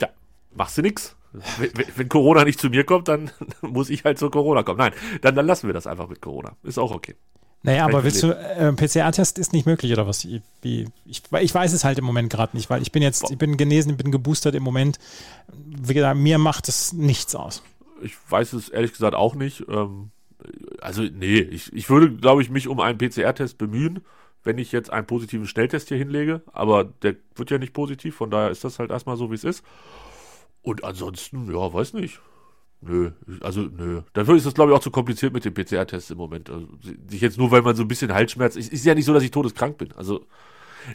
Ja, 0.00 0.08
machst 0.54 0.76
du 0.76 0.82
nix. 0.82 1.16
Wenn, 1.58 1.70
wenn, 1.96 2.08
Corona 2.10 2.44
nicht 2.44 2.60
zu 2.60 2.68
mir 2.68 2.84
kommt, 2.84 3.08
dann 3.08 3.30
muss 3.62 3.88
ich 3.88 4.04
halt 4.04 4.18
zu 4.18 4.28
Corona 4.28 4.62
kommen. 4.62 4.78
Nein, 4.78 4.92
dann, 5.22 5.34
dann 5.34 5.46
lassen 5.46 5.66
wir 5.68 5.72
das 5.72 5.86
einfach 5.86 6.08
mit 6.08 6.20
Corona. 6.20 6.54
Ist 6.62 6.78
auch 6.78 6.90
okay. 6.90 7.16
Naja, 7.64 7.84
aber 7.84 8.02
willst 8.02 8.22
du, 8.22 8.32
äh, 8.32 8.72
PCR-Test 8.72 9.38
ist 9.38 9.52
nicht 9.52 9.66
möglich 9.66 9.92
oder 9.92 10.06
was? 10.06 10.26
Wie, 10.62 10.88
ich, 11.06 11.22
ich 11.40 11.54
weiß 11.54 11.72
es 11.72 11.84
halt 11.84 11.98
im 11.98 12.04
Moment 12.04 12.30
gerade 12.30 12.56
nicht, 12.56 12.70
weil 12.70 12.82
ich 12.82 12.90
bin 12.90 13.02
jetzt, 13.02 13.30
ich 13.30 13.38
bin 13.38 13.56
genesen, 13.56 13.92
ich 13.92 13.96
bin 13.98 14.10
geboostert 14.10 14.54
im 14.56 14.64
Moment. 14.64 14.98
Wie 15.52 15.94
gesagt, 15.94 16.18
mir 16.18 16.38
macht 16.38 16.68
es 16.68 16.92
nichts 16.92 17.34
aus. 17.36 17.62
Ich 18.02 18.16
weiß 18.28 18.54
es 18.54 18.68
ehrlich 18.68 18.92
gesagt 18.92 19.14
auch 19.14 19.36
nicht. 19.36 19.64
Ähm, 19.68 20.10
also, 20.80 21.02
nee, 21.02 21.38
ich, 21.38 21.72
ich 21.72 21.88
würde, 21.88 22.10
glaube 22.10 22.42
ich, 22.42 22.50
mich 22.50 22.66
um 22.66 22.80
einen 22.80 22.98
PCR-Test 22.98 23.58
bemühen, 23.58 24.00
wenn 24.42 24.58
ich 24.58 24.72
jetzt 24.72 24.90
einen 24.90 25.06
positiven 25.06 25.46
Schnelltest 25.46 25.88
hier 25.88 25.98
hinlege. 25.98 26.42
Aber 26.52 26.84
der 26.84 27.14
wird 27.36 27.52
ja 27.52 27.58
nicht 27.58 27.74
positiv, 27.74 28.16
von 28.16 28.30
daher 28.30 28.50
ist 28.50 28.64
das 28.64 28.80
halt 28.80 28.90
erstmal 28.90 29.16
so, 29.16 29.30
wie 29.30 29.36
es 29.36 29.44
ist. 29.44 29.64
Und 30.62 30.82
ansonsten, 30.82 31.52
ja, 31.52 31.72
weiß 31.72 31.92
nicht. 31.92 32.20
Nö, 32.84 33.12
also 33.40 33.62
nö. 33.62 34.02
Dafür 34.12 34.34
ist 34.34 34.44
das, 34.44 34.54
glaube 34.54 34.72
ich, 34.72 34.76
auch 34.76 34.82
zu 34.82 34.90
kompliziert 34.90 35.32
mit 35.32 35.44
dem 35.44 35.54
PCR-Test 35.54 36.10
im 36.10 36.18
Moment. 36.18 36.50
Also, 36.50 36.66
sich 37.08 37.20
jetzt 37.20 37.38
nur, 37.38 37.50
weil 37.52 37.62
man 37.62 37.76
so 37.76 37.82
ein 37.82 37.88
bisschen 37.88 38.12
Halsschmerz. 38.12 38.56
ist, 38.56 38.72
ist 38.72 38.84
ja 38.84 38.94
nicht 38.94 39.04
so, 39.04 39.14
dass 39.14 39.22
ich 39.22 39.30
todeskrank 39.30 39.78
bin. 39.78 39.92
Also, 39.92 40.26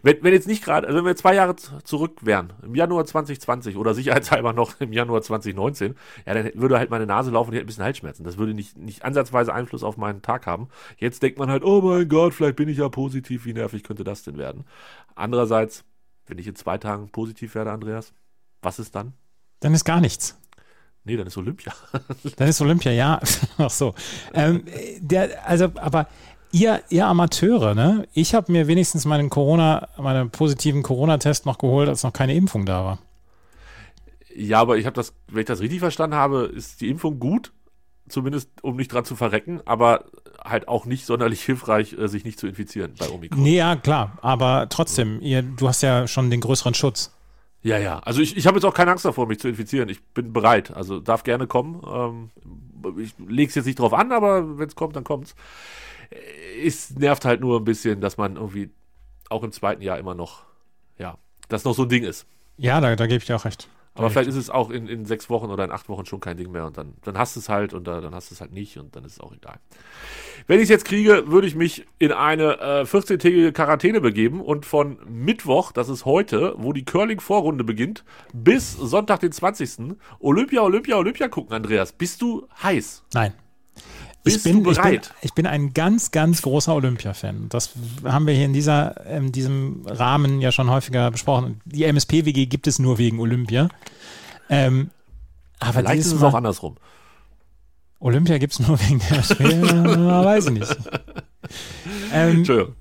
wenn, 0.03 0.21
wenn 0.21 0.33
jetzt 0.33 0.47
nicht 0.47 0.63
gerade, 0.63 0.85
also 0.87 0.99
wenn 0.99 1.05
wir 1.05 1.15
zwei 1.15 1.35
Jahre 1.35 1.55
zurück 1.55 2.19
wären, 2.21 2.51
im 2.61 2.75
Januar 2.75 3.05
2020 3.05 3.77
oder 3.77 3.93
sicherheitshalber 3.93 4.51
noch 4.51 4.79
im 4.81 4.91
Januar 4.91 5.21
2019, 5.21 5.95
ja, 6.25 6.33
dann 6.33 6.51
würde 6.55 6.77
halt 6.77 6.89
meine 6.89 7.05
Nase 7.05 7.31
laufen 7.31 7.49
und 7.49 7.53
ich 7.53 7.59
hätte 7.59 7.65
ein 7.65 7.67
bisschen 7.67 7.85
Halsschmerzen. 7.85 8.25
Das 8.25 8.37
würde 8.37 8.53
nicht, 8.53 8.77
nicht 8.77 9.05
ansatzweise 9.05 9.53
Einfluss 9.53 9.83
auf 9.83 9.95
meinen 9.95 10.21
Tag 10.21 10.45
haben. 10.45 10.67
Jetzt 10.97 11.23
denkt 11.23 11.39
man 11.39 11.49
halt, 11.49 11.63
oh 11.63 11.81
mein 11.81 12.09
Gott, 12.09 12.33
vielleicht 12.33 12.57
bin 12.57 12.67
ich 12.67 12.79
ja 12.79 12.89
positiv, 12.89 13.45
wie 13.45 13.53
nervig 13.53 13.83
könnte 13.83 14.03
das 14.03 14.23
denn 14.23 14.37
werden? 14.37 14.65
Andererseits, 15.15 15.85
wenn 16.25 16.37
ich 16.37 16.47
in 16.47 16.55
zwei 16.55 16.77
Tagen 16.77 17.09
positiv 17.09 17.55
werde, 17.55 17.71
Andreas, 17.71 18.13
was 18.61 18.79
ist 18.79 18.95
dann? 18.95 19.13
Dann 19.61 19.73
ist 19.73 19.85
gar 19.85 20.01
nichts. 20.01 20.37
Nee, 21.07 21.15
dann 21.15 21.27
ist 21.27 21.37
Olympia. 21.37 21.73
dann 22.35 22.47
ist 22.49 22.59
Olympia, 22.59 22.91
ja. 22.91 23.21
Ach 23.57 23.69
so. 23.69 23.95
Ähm, 24.33 24.63
der, 24.99 25.47
also, 25.47 25.71
aber 25.75 26.07
ihr, 26.51 26.81
ihr 26.89 27.07
Amateure, 27.07 27.73
ne? 27.73 28.05
Ich 28.11 28.35
habe 28.35 28.51
mir 28.51 28.67
wenigstens 28.67 29.05
meinen 29.05 29.29
Corona, 29.29 29.87
meinen 29.97 30.29
positiven 30.31 30.83
Corona-Test 30.83 31.45
noch 31.45 31.59
geholt, 31.59 31.87
als 31.87 32.03
noch 32.03 32.11
keine 32.11 32.35
Impfung 32.35 32.65
da 32.65 32.83
war. 32.83 32.99
Ja, 34.35 34.59
aber 34.59 34.77
ich 34.77 34.85
habe 34.85 34.95
das, 34.95 35.13
wenn 35.29 35.39
ich 35.39 35.45
das 35.45 35.61
richtig 35.61 35.79
verstanden 35.79 36.17
habe, 36.17 36.51
ist 36.53 36.81
die 36.81 36.89
Impfung 36.89 37.19
gut, 37.19 37.53
zumindest 38.09 38.49
um 38.61 38.75
nicht 38.75 38.91
dran 38.91 39.05
zu 39.05 39.15
verrecken, 39.15 39.61
aber 39.63 40.05
halt 40.43 40.67
auch 40.67 40.85
nicht 40.85 41.05
sonderlich 41.05 41.41
hilfreich, 41.41 41.93
äh, 41.93 42.09
sich 42.09 42.25
nicht 42.25 42.37
zu 42.37 42.47
infizieren 42.47 42.95
bei 42.99 43.09
Omikron. 43.09 43.41
Nee, 43.41 43.55
ja, 43.55 43.77
klar, 43.77 44.17
aber 44.21 44.67
trotzdem, 44.69 45.21
ihr, 45.21 45.41
du 45.41 45.69
hast 45.69 45.83
ja 45.83 46.05
schon 46.05 46.29
den 46.29 46.41
größeren 46.41 46.73
Schutz. 46.73 47.13
Ja, 47.63 47.77
ja. 47.77 47.99
Also 47.99 48.21
ich, 48.21 48.37
ich 48.37 48.47
habe 48.47 48.57
jetzt 48.57 48.65
auch 48.65 48.73
keine 48.73 48.91
Angst 48.91 49.05
davor, 49.05 49.27
mich 49.27 49.39
zu 49.39 49.47
infizieren. 49.47 49.89
Ich 49.89 50.03
bin 50.03 50.31
bereit. 50.31 50.71
Also 50.71 50.99
darf 50.99 51.23
gerne 51.23 51.47
kommen. 51.47 51.81
Ähm, 51.85 52.97
ich 52.99 53.13
lege 53.17 53.49
es 53.49 53.55
jetzt 53.55 53.65
nicht 53.65 53.79
drauf 53.79 53.93
an, 53.93 54.11
aber 54.11 54.57
wenn 54.57 54.67
es 54.67 54.75
kommt, 54.75 54.95
dann 54.95 55.03
kommt's. 55.03 55.35
Es 56.63 56.91
nervt 56.91 57.25
halt 57.25 57.41
nur 57.41 57.59
ein 57.59 57.65
bisschen, 57.65 57.99
dass 57.99 58.17
man 58.17 58.35
irgendwie 58.37 58.69
auch 59.29 59.43
im 59.43 59.51
zweiten 59.51 59.81
Jahr 59.81 59.97
immer 59.97 60.15
noch, 60.15 60.43
ja, 60.97 61.17
das 61.49 61.65
noch 61.65 61.73
so 61.73 61.83
ein 61.83 61.89
Ding 61.89 62.03
ist. 62.03 62.25
Ja, 62.57 62.79
da, 62.79 62.95
da 62.95 63.07
gebe 63.07 63.17
ich 63.17 63.25
dir 63.25 63.35
auch 63.35 63.45
recht. 63.45 63.67
Aber 63.97 64.09
vielleicht 64.09 64.29
ist 64.29 64.35
es 64.35 64.49
auch 64.49 64.69
in, 64.69 64.87
in 64.87 65.05
sechs 65.05 65.29
Wochen 65.29 65.47
oder 65.47 65.63
in 65.63 65.71
acht 65.71 65.89
Wochen 65.89 66.05
schon 66.05 66.19
kein 66.19 66.37
Ding 66.37 66.51
mehr 66.51 66.65
und 66.65 66.77
dann, 66.77 66.93
dann 67.03 67.17
hast 67.17 67.35
du 67.35 67.39
es 67.39 67.49
halt 67.49 67.73
und 67.73 67.87
dann 67.87 68.13
hast 68.13 68.31
du 68.31 68.35
es 68.35 68.41
halt 68.41 68.53
nicht 68.53 68.77
und 68.77 68.95
dann 68.95 69.03
ist 69.03 69.13
es 69.13 69.19
auch 69.19 69.33
egal. 69.33 69.59
Wenn 70.45 70.57
ich 70.57 70.63
es 70.63 70.69
jetzt 70.69 70.85
kriege, 70.85 71.23
würde 71.27 71.47
ich 71.47 71.55
mich 71.55 71.85
in 71.99 72.11
eine 72.11 72.59
äh, 72.59 72.83
14-tägige 72.83 73.51
Quarantäne 73.51 73.99
begeben 74.01 74.41
und 74.41 74.65
von 74.65 74.97
Mittwoch, 75.07 75.71
das 75.71 75.89
ist 75.89 76.05
heute, 76.05 76.53
wo 76.57 76.73
die 76.73 76.85
Curling-Vorrunde 76.85 77.63
beginnt, 77.63 78.03
bis 78.33 78.73
Sonntag, 78.73 79.19
den 79.19 79.31
20. 79.31 79.95
Olympia, 80.19 80.61
Olympia, 80.61 80.97
Olympia 80.97 81.27
gucken, 81.27 81.53
Andreas. 81.53 81.91
Bist 81.91 82.21
du 82.21 82.47
heiß? 82.61 83.03
Nein. 83.13 83.33
Bist 84.27 84.37
ich 84.37 84.43
bin, 84.43 84.63
du 84.63 84.71
bereit? 84.71 84.93
Ich 84.93 85.01
bin, 85.01 85.17
ich 85.21 85.33
bin 85.33 85.45
ein 85.47 85.73
ganz, 85.73 86.11
ganz 86.11 86.41
großer 86.41 86.73
Olympia-Fan. 86.75 87.49
Das 87.49 87.71
haben 88.03 88.27
wir 88.27 88.33
hier 88.33 88.45
in 88.45 88.53
dieser, 88.53 89.05
in 89.07 89.31
diesem 89.31 89.85
Rahmen 89.85 90.41
ja 90.41 90.51
schon 90.51 90.69
häufiger 90.69 91.11
besprochen. 91.11 91.61
Die 91.65 91.83
MSP-WG 91.83 92.45
gibt 92.45 92.67
es 92.67 92.79
nur 92.79 92.97
wegen 92.97 93.19
Olympia. 93.19 93.69
Ähm, 94.49 94.91
aber 95.59 95.73
Vielleicht 95.73 96.01
ist 96.01 96.13
es 96.13 96.23
auch 96.23 96.33
andersrum. 96.33 96.77
Olympia 97.99 98.37
gibt 98.37 98.53
es 98.53 98.59
nur 98.59 98.79
wegen 98.79 98.99
der 98.99 99.17
MSP? 99.17 99.39
weiß 100.25 100.45
ich 100.47 100.51
nicht. 100.51 100.77
Ähm, 102.11 102.39
Entschuldigung. 102.39 102.75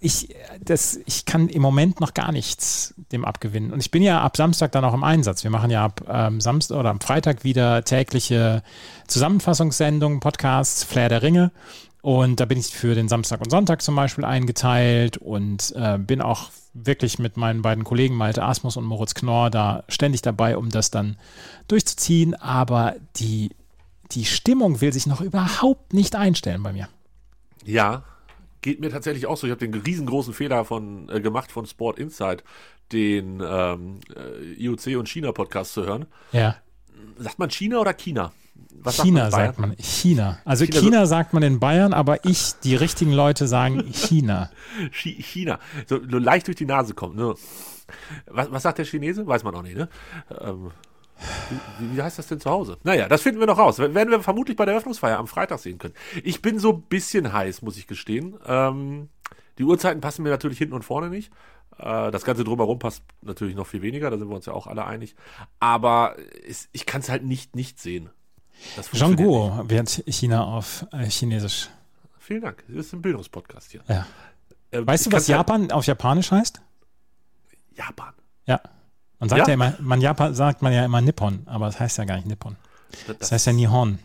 Ich, 0.00 0.34
das, 0.64 0.98
ich 1.04 1.26
kann 1.26 1.48
im 1.48 1.60
Moment 1.60 2.00
noch 2.00 2.14
gar 2.14 2.32
nichts 2.32 2.94
dem 3.12 3.24
abgewinnen. 3.24 3.70
Und 3.70 3.80
ich 3.80 3.90
bin 3.90 4.02
ja 4.02 4.22
ab 4.22 4.36
Samstag 4.36 4.72
dann 4.72 4.84
auch 4.84 4.94
im 4.94 5.04
Einsatz. 5.04 5.44
Wir 5.44 5.50
machen 5.50 5.70
ja 5.70 5.84
ab 5.84 6.02
ähm, 6.08 6.40
Samstag 6.40 6.78
oder 6.78 6.88
am 6.88 7.00
Freitag 7.00 7.44
wieder 7.44 7.84
tägliche 7.84 8.62
Zusammenfassungssendungen, 9.06 10.20
Podcasts, 10.20 10.84
Flair 10.84 11.10
der 11.10 11.22
Ringe. 11.22 11.52
Und 12.00 12.40
da 12.40 12.46
bin 12.46 12.58
ich 12.58 12.68
für 12.68 12.94
den 12.94 13.08
Samstag 13.08 13.42
und 13.42 13.50
Sonntag 13.50 13.82
zum 13.82 13.94
Beispiel 13.94 14.24
eingeteilt 14.24 15.18
und 15.18 15.74
äh, 15.76 15.98
bin 15.98 16.22
auch 16.22 16.50
wirklich 16.72 17.18
mit 17.18 17.36
meinen 17.36 17.60
beiden 17.60 17.84
Kollegen 17.84 18.14
Malte 18.14 18.42
Asmus 18.42 18.78
und 18.78 18.84
Moritz 18.84 19.12
Knorr 19.12 19.50
da 19.50 19.84
ständig 19.88 20.22
dabei, 20.22 20.56
um 20.56 20.70
das 20.70 20.90
dann 20.90 21.18
durchzuziehen. 21.68 22.34
Aber 22.34 22.94
die, 23.16 23.50
die 24.12 24.24
Stimmung 24.24 24.80
will 24.80 24.94
sich 24.94 25.06
noch 25.06 25.20
überhaupt 25.20 25.92
nicht 25.92 26.16
einstellen 26.16 26.62
bei 26.62 26.72
mir. 26.72 26.88
Ja, 27.66 28.04
geht 28.62 28.80
mir 28.80 28.90
tatsächlich 28.90 29.26
auch 29.26 29.36
so. 29.36 29.46
Ich 29.46 29.50
habe 29.50 29.66
den 29.66 29.74
riesengroßen 29.74 30.34
Fehler 30.34 30.64
von, 30.64 31.08
äh, 31.08 31.20
gemacht 31.20 31.50
von 31.52 31.66
Sport 31.66 31.98
Insight, 31.98 32.44
den 32.92 33.42
ähm, 33.44 34.00
äh, 34.16 34.52
IOC 34.62 34.98
und 34.98 35.08
China 35.08 35.32
Podcast 35.32 35.74
zu 35.74 35.84
hören. 35.86 36.06
Ja. 36.32 36.56
Sagt 37.18 37.38
man 37.38 37.50
China 37.50 37.78
oder 37.78 37.94
China? 37.94 38.32
Was 38.82 38.96
China 39.02 39.30
sagt 39.30 39.58
man, 39.58 39.70
sagt 39.70 39.78
man. 39.78 39.84
China. 39.84 40.38
Also 40.44 40.64
China 40.66 40.80
China, 40.80 41.06
sagt 41.06 41.32
man 41.32 41.42
in 41.42 41.60
Bayern, 41.60 41.92
aber 41.92 42.24
ich, 42.24 42.52
die 42.64 42.74
richtigen 42.76 43.12
Leute 43.12 43.46
sagen 43.48 43.84
China. 43.92 44.50
Chi- 44.92 45.22
China. 45.22 45.58
So, 45.86 45.98
so 46.08 46.18
leicht 46.18 46.46
durch 46.46 46.56
die 46.56 46.66
Nase 46.66 46.94
kommt. 46.94 47.16
Ne? 47.16 47.34
Was, 48.26 48.50
was 48.52 48.62
sagt 48.62 48.78
der 48.78 48.84
Chinese? 48.84 49.26
Weiß 49.26 49.42
man 49.44 49.54
auch 49.54 49.62
nicht, 49.62 49.76
ne? 49.76 49.88
Ähm, 50.40 50.70
wie, 51.78 51.96
wie 51.96 52.02
heißt 52.02 52.18
das 52.18 52.26
denn 52.28 52.40
zu 52.40 52.50
Hause? 52.50 52.78
Naja, 52.82 53.08
das 53.08 53.22
finden 53.22 53.40
wir 53.40 53.46
noch 53.46 53.58
raus. 53.58 53.78
Werden 53.78 54.10
wir 54.10 54.20
vermutlich 54.22 54.56
bei 54.56 54.64
der 54.64 54.74
Eröffnungsfeier 54.74 55.18
am 55.18 55.26
Freitag 55.26 55.58
sehen 55.58 55.78
können. 55.78 55.94
Ich 56.24 56.42
bin 56.42 56.58
so 56.58 56.72
ein 56.72 56.82
bisschen 56.82 57.32
heiß, 57.32 57.62
muss 57.62 57.76
ich 57.76 57.86
gestehen. 57.86 58.38
Ähm, 58.46 59.08
die 59.58 59.64
Uhrzeiten 59.64 60.00
passen 60.00 60.22
mir 60.22 60.30
natürlich 60.30 60.58
hinten 60.58 60.74
und 60.74 60.82
vorne 60.84 61.10
nicht. 61.10 61.30
Äh, 61.78 62.10
das 62.10 62.24
Ganze 62.24 62.44
drumherum 62.44 62.78
passt 62.78 63.02
natürlich 63.22 63.54
noch 63.56 63.66
viel 63.66 63.82
weniger, 63.82 64.10
da 64.10 64.18
sind 64.18 64.28
wir 64.28 64.36
uns 64.36 64.46
ja 64.46 64.52
auch 64.52 64.66
alle 64.66 64.84
einig. 64.86 65.14
Aber 65.58 66.16
es, 66.46 66.68
ich 66.72 66.86
kann 66.86 67.00
es 67.00 67.08
halt 67.08 67.24
nicht 67.24 67.54
nicht 67.56 67.78
sehen. 67.80 68.10
Zhongguo 68.92 69.64
wird 69.68 70.02
China 70.06 70.44
auf 70.44 70.86
äh, 70.92 71.04
Chinesisch. 71.06 71.70
Vielen 72.18 72.42
Dank. 72.42 72.62
Das 72.68 72.86
ist 72.86 72.92
ein 72.92 73.02
Bildungspodcast 73.02 73.70
hier. 73.70 73.80
Ja. 73.88 74.06
Äh, 74.70 74.86
Weißt 74.86 75.06
du, 75.06 75.12
was 75.12 75.22
halt- 75.22 75.28
Japan 75.28 75.70
auf 75.72 75.86
Japanisch 75.86 76.30
heißt? 76.30 76.60
Japan. 77.74 78.12
Ja. 78.46 78.60
Man 79.20 79.28
sagt 79.28 79.40
ja, 79.40 79.48
Ja? 79.48 79.54
immer, 79.54 79.74
man 79.80 80.00
Japan 80.00 80.34
sagt 80.34 80.62
man 80.62 80.72
ja 80.72 80.84
immer 80.84 81.00
Nippon, 81.00 81.42
aber 81.46 81.66
das 81.66 81.78
heißt 81.78 81.98
ja 81.98 82.04
gar 82.04 82.16
nicht 82.16 82.26
Nippon. 82.26 82.56
Das 83.18 83.30
heißt 83.30 83.46
ja 83.46 83.52
Nihon. 83.52 83.98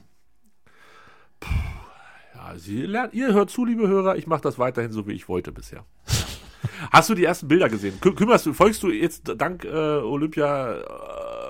Ja, 2.35 2.57
Sie 2.57 2.81
lernen, 2.81 3.09
ihr 3.13 3.33
hört 3.33 3.49
zu, 3.49 3.65
liebe 3.65 3.87
Hörer, 3.87 4.17
ich 4.17 4.27
mache 4.27 4.41
das 4.41 4.59
weiterhin 4.59 4.91
so, 4.91 5.07
wie 5.07 5.13
ich 5.13 5.27
wollte 5.27 5.51
bisher. 5.51 5.83
Hast 6.91 7.09
du 7.09 7.15
die 7.15 7.23
ersten 7.23 7.47
Bilder 7.47 7.69
gesehen? 7.69 7.99
Kü 8.01 8.13
kümmerst 8.13 8.45
du, 8.45 8.53
folgst 8.53 8.83
du 8.83 8.89
jetzt 8.91 9.31
dank 9.37 9.63
äh, 9.65 9.69
Olympia 9.69 10.73
äh, 10.73 10.83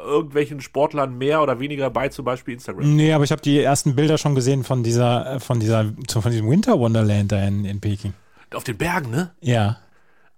irgendwelchen 0.05 0.61
Sportlern 0.61 1.17
mehr 1.17 1.41
oder 1.41 1.59
weniger 1.59 1.89
bei, 1.89 2.09
zum 2.09 2.25
Beispiel 2.25 2.53
Instagram? 2.53 2.95
Nee, 2.95 3.13
aber 3.13 3.23
ich 3.23 3.31
habe 3.31 3.41
die 3.41 3.59
ersten 3.59 3.95
Bilder 3.95 4.17
schon 4.17 4.35
gesehen 4.35 4.63
von 4.63 4.83
dieser, 4.83 5.35
äh, 5.35 5.39
von 5.39 5.59
dieser, 5.59 5.85
von 6.09 6.31
diesem 6.31 6.49
Winter 6.49 6.77
Wonderland 6.79 7.31
da 7.31 7.41
in, 7.43 7.65
in 7.65 7.79
Peking. 7.79 8.13
Auf 8.53 8.63
den 8.63 8.77
Bergen, 8.77 9.09
ne? 9.09 9.31
Ja. 9.41 9.77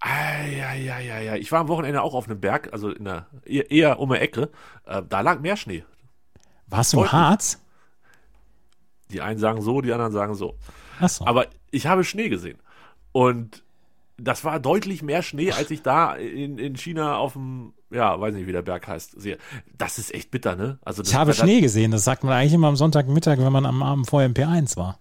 Ja, 0.03 0.73
ja, 0.73 0.99
ja, 0.99 1.19
ja. 1.19 1.35
Ich 1.35 1.51
war 1.51 1.59
am 1.59 1.67
Wochenende 1.67 2.01
auch 2.01 2.13
auf 2.13 2.29
einem 2.29 2.39
Berg, 2.39 2.71
also 2.71 2.89
in 2.89 3.05
der, 3.05 3.27
eher, 3.45 3.99
um 3.99 4.09
die 4.11 4.17
Ecke. 4.17 4.49
Äh, 4.85 5.01
da 5.07 5.21
lag 5.21 5.39
mehr 5.39 5.57
Schnee. 5.57 5.83
Warst 6.67 6.93
du 6.93 7.01
im. 7.01 7.11
Harz? 7.11 7.61
Die 9.11 9.21
einen 9.21 9.39
sagen 9.39 9.61
so, 9.61 9.81
die 9.81 9.91
anderen 9.91 10.11
sagen 10.11 10.35
so. 10.35 10.57
Achso. 10.99 11.25
Aber 11.25 11.47
ich 11.71 11.87
habe 11.87 12.03
Schnee 12.03 12.29
gesehen. 12.29 12.59
Und 13.11 13.63
das 14.17 14.43
war 14.43 14.59
deutlich 14.59 15.01
mehr 15.01 15.21
Schnee, 15.21 15.51
als 15.51 15.71
ich 15.71 15.81
da 15.81 16.15
in, 16.15 16.57
in 16.57 16.75
China 16.75 17.17
auf 17.17 17.33
dem, 17.33 17.73
ja, 17.91 18.19
weiß 18.19 18.33
nicht, 18.33 18.47
wie 18.47 18.51
der 18.51 18.63
Berg 18.63 18.87
heißt, 18.87 19.19
sehe. 19.19 19.37
Das 19.77 19.97
ist 19.97 20.13
echt 20.13 20.31
bitter, 20.31 20.55
ne? 20.55 20.79
Also 20.83 21.03
Ich 21.03 21.15
habe 21.15 21.33
Schnee 21.33 21.61
gesehen. 21.61 21.91
Das 21.91 22.03
sagt 22.03 22.23
man 22.23 22.33
eigentlich 22.33 22.53
immer 22.53 22.67
am 22.67 22.75
Sonntagmittag, 22.75 23.37
wenn 23.37 23.53
man 23.53 23.65
am 23.65 23.81
Abend 23.81 24.07
vorher 24.07 24.27
im 24.27 24.33
P1 24.33 24.75
war. 24.75 24.99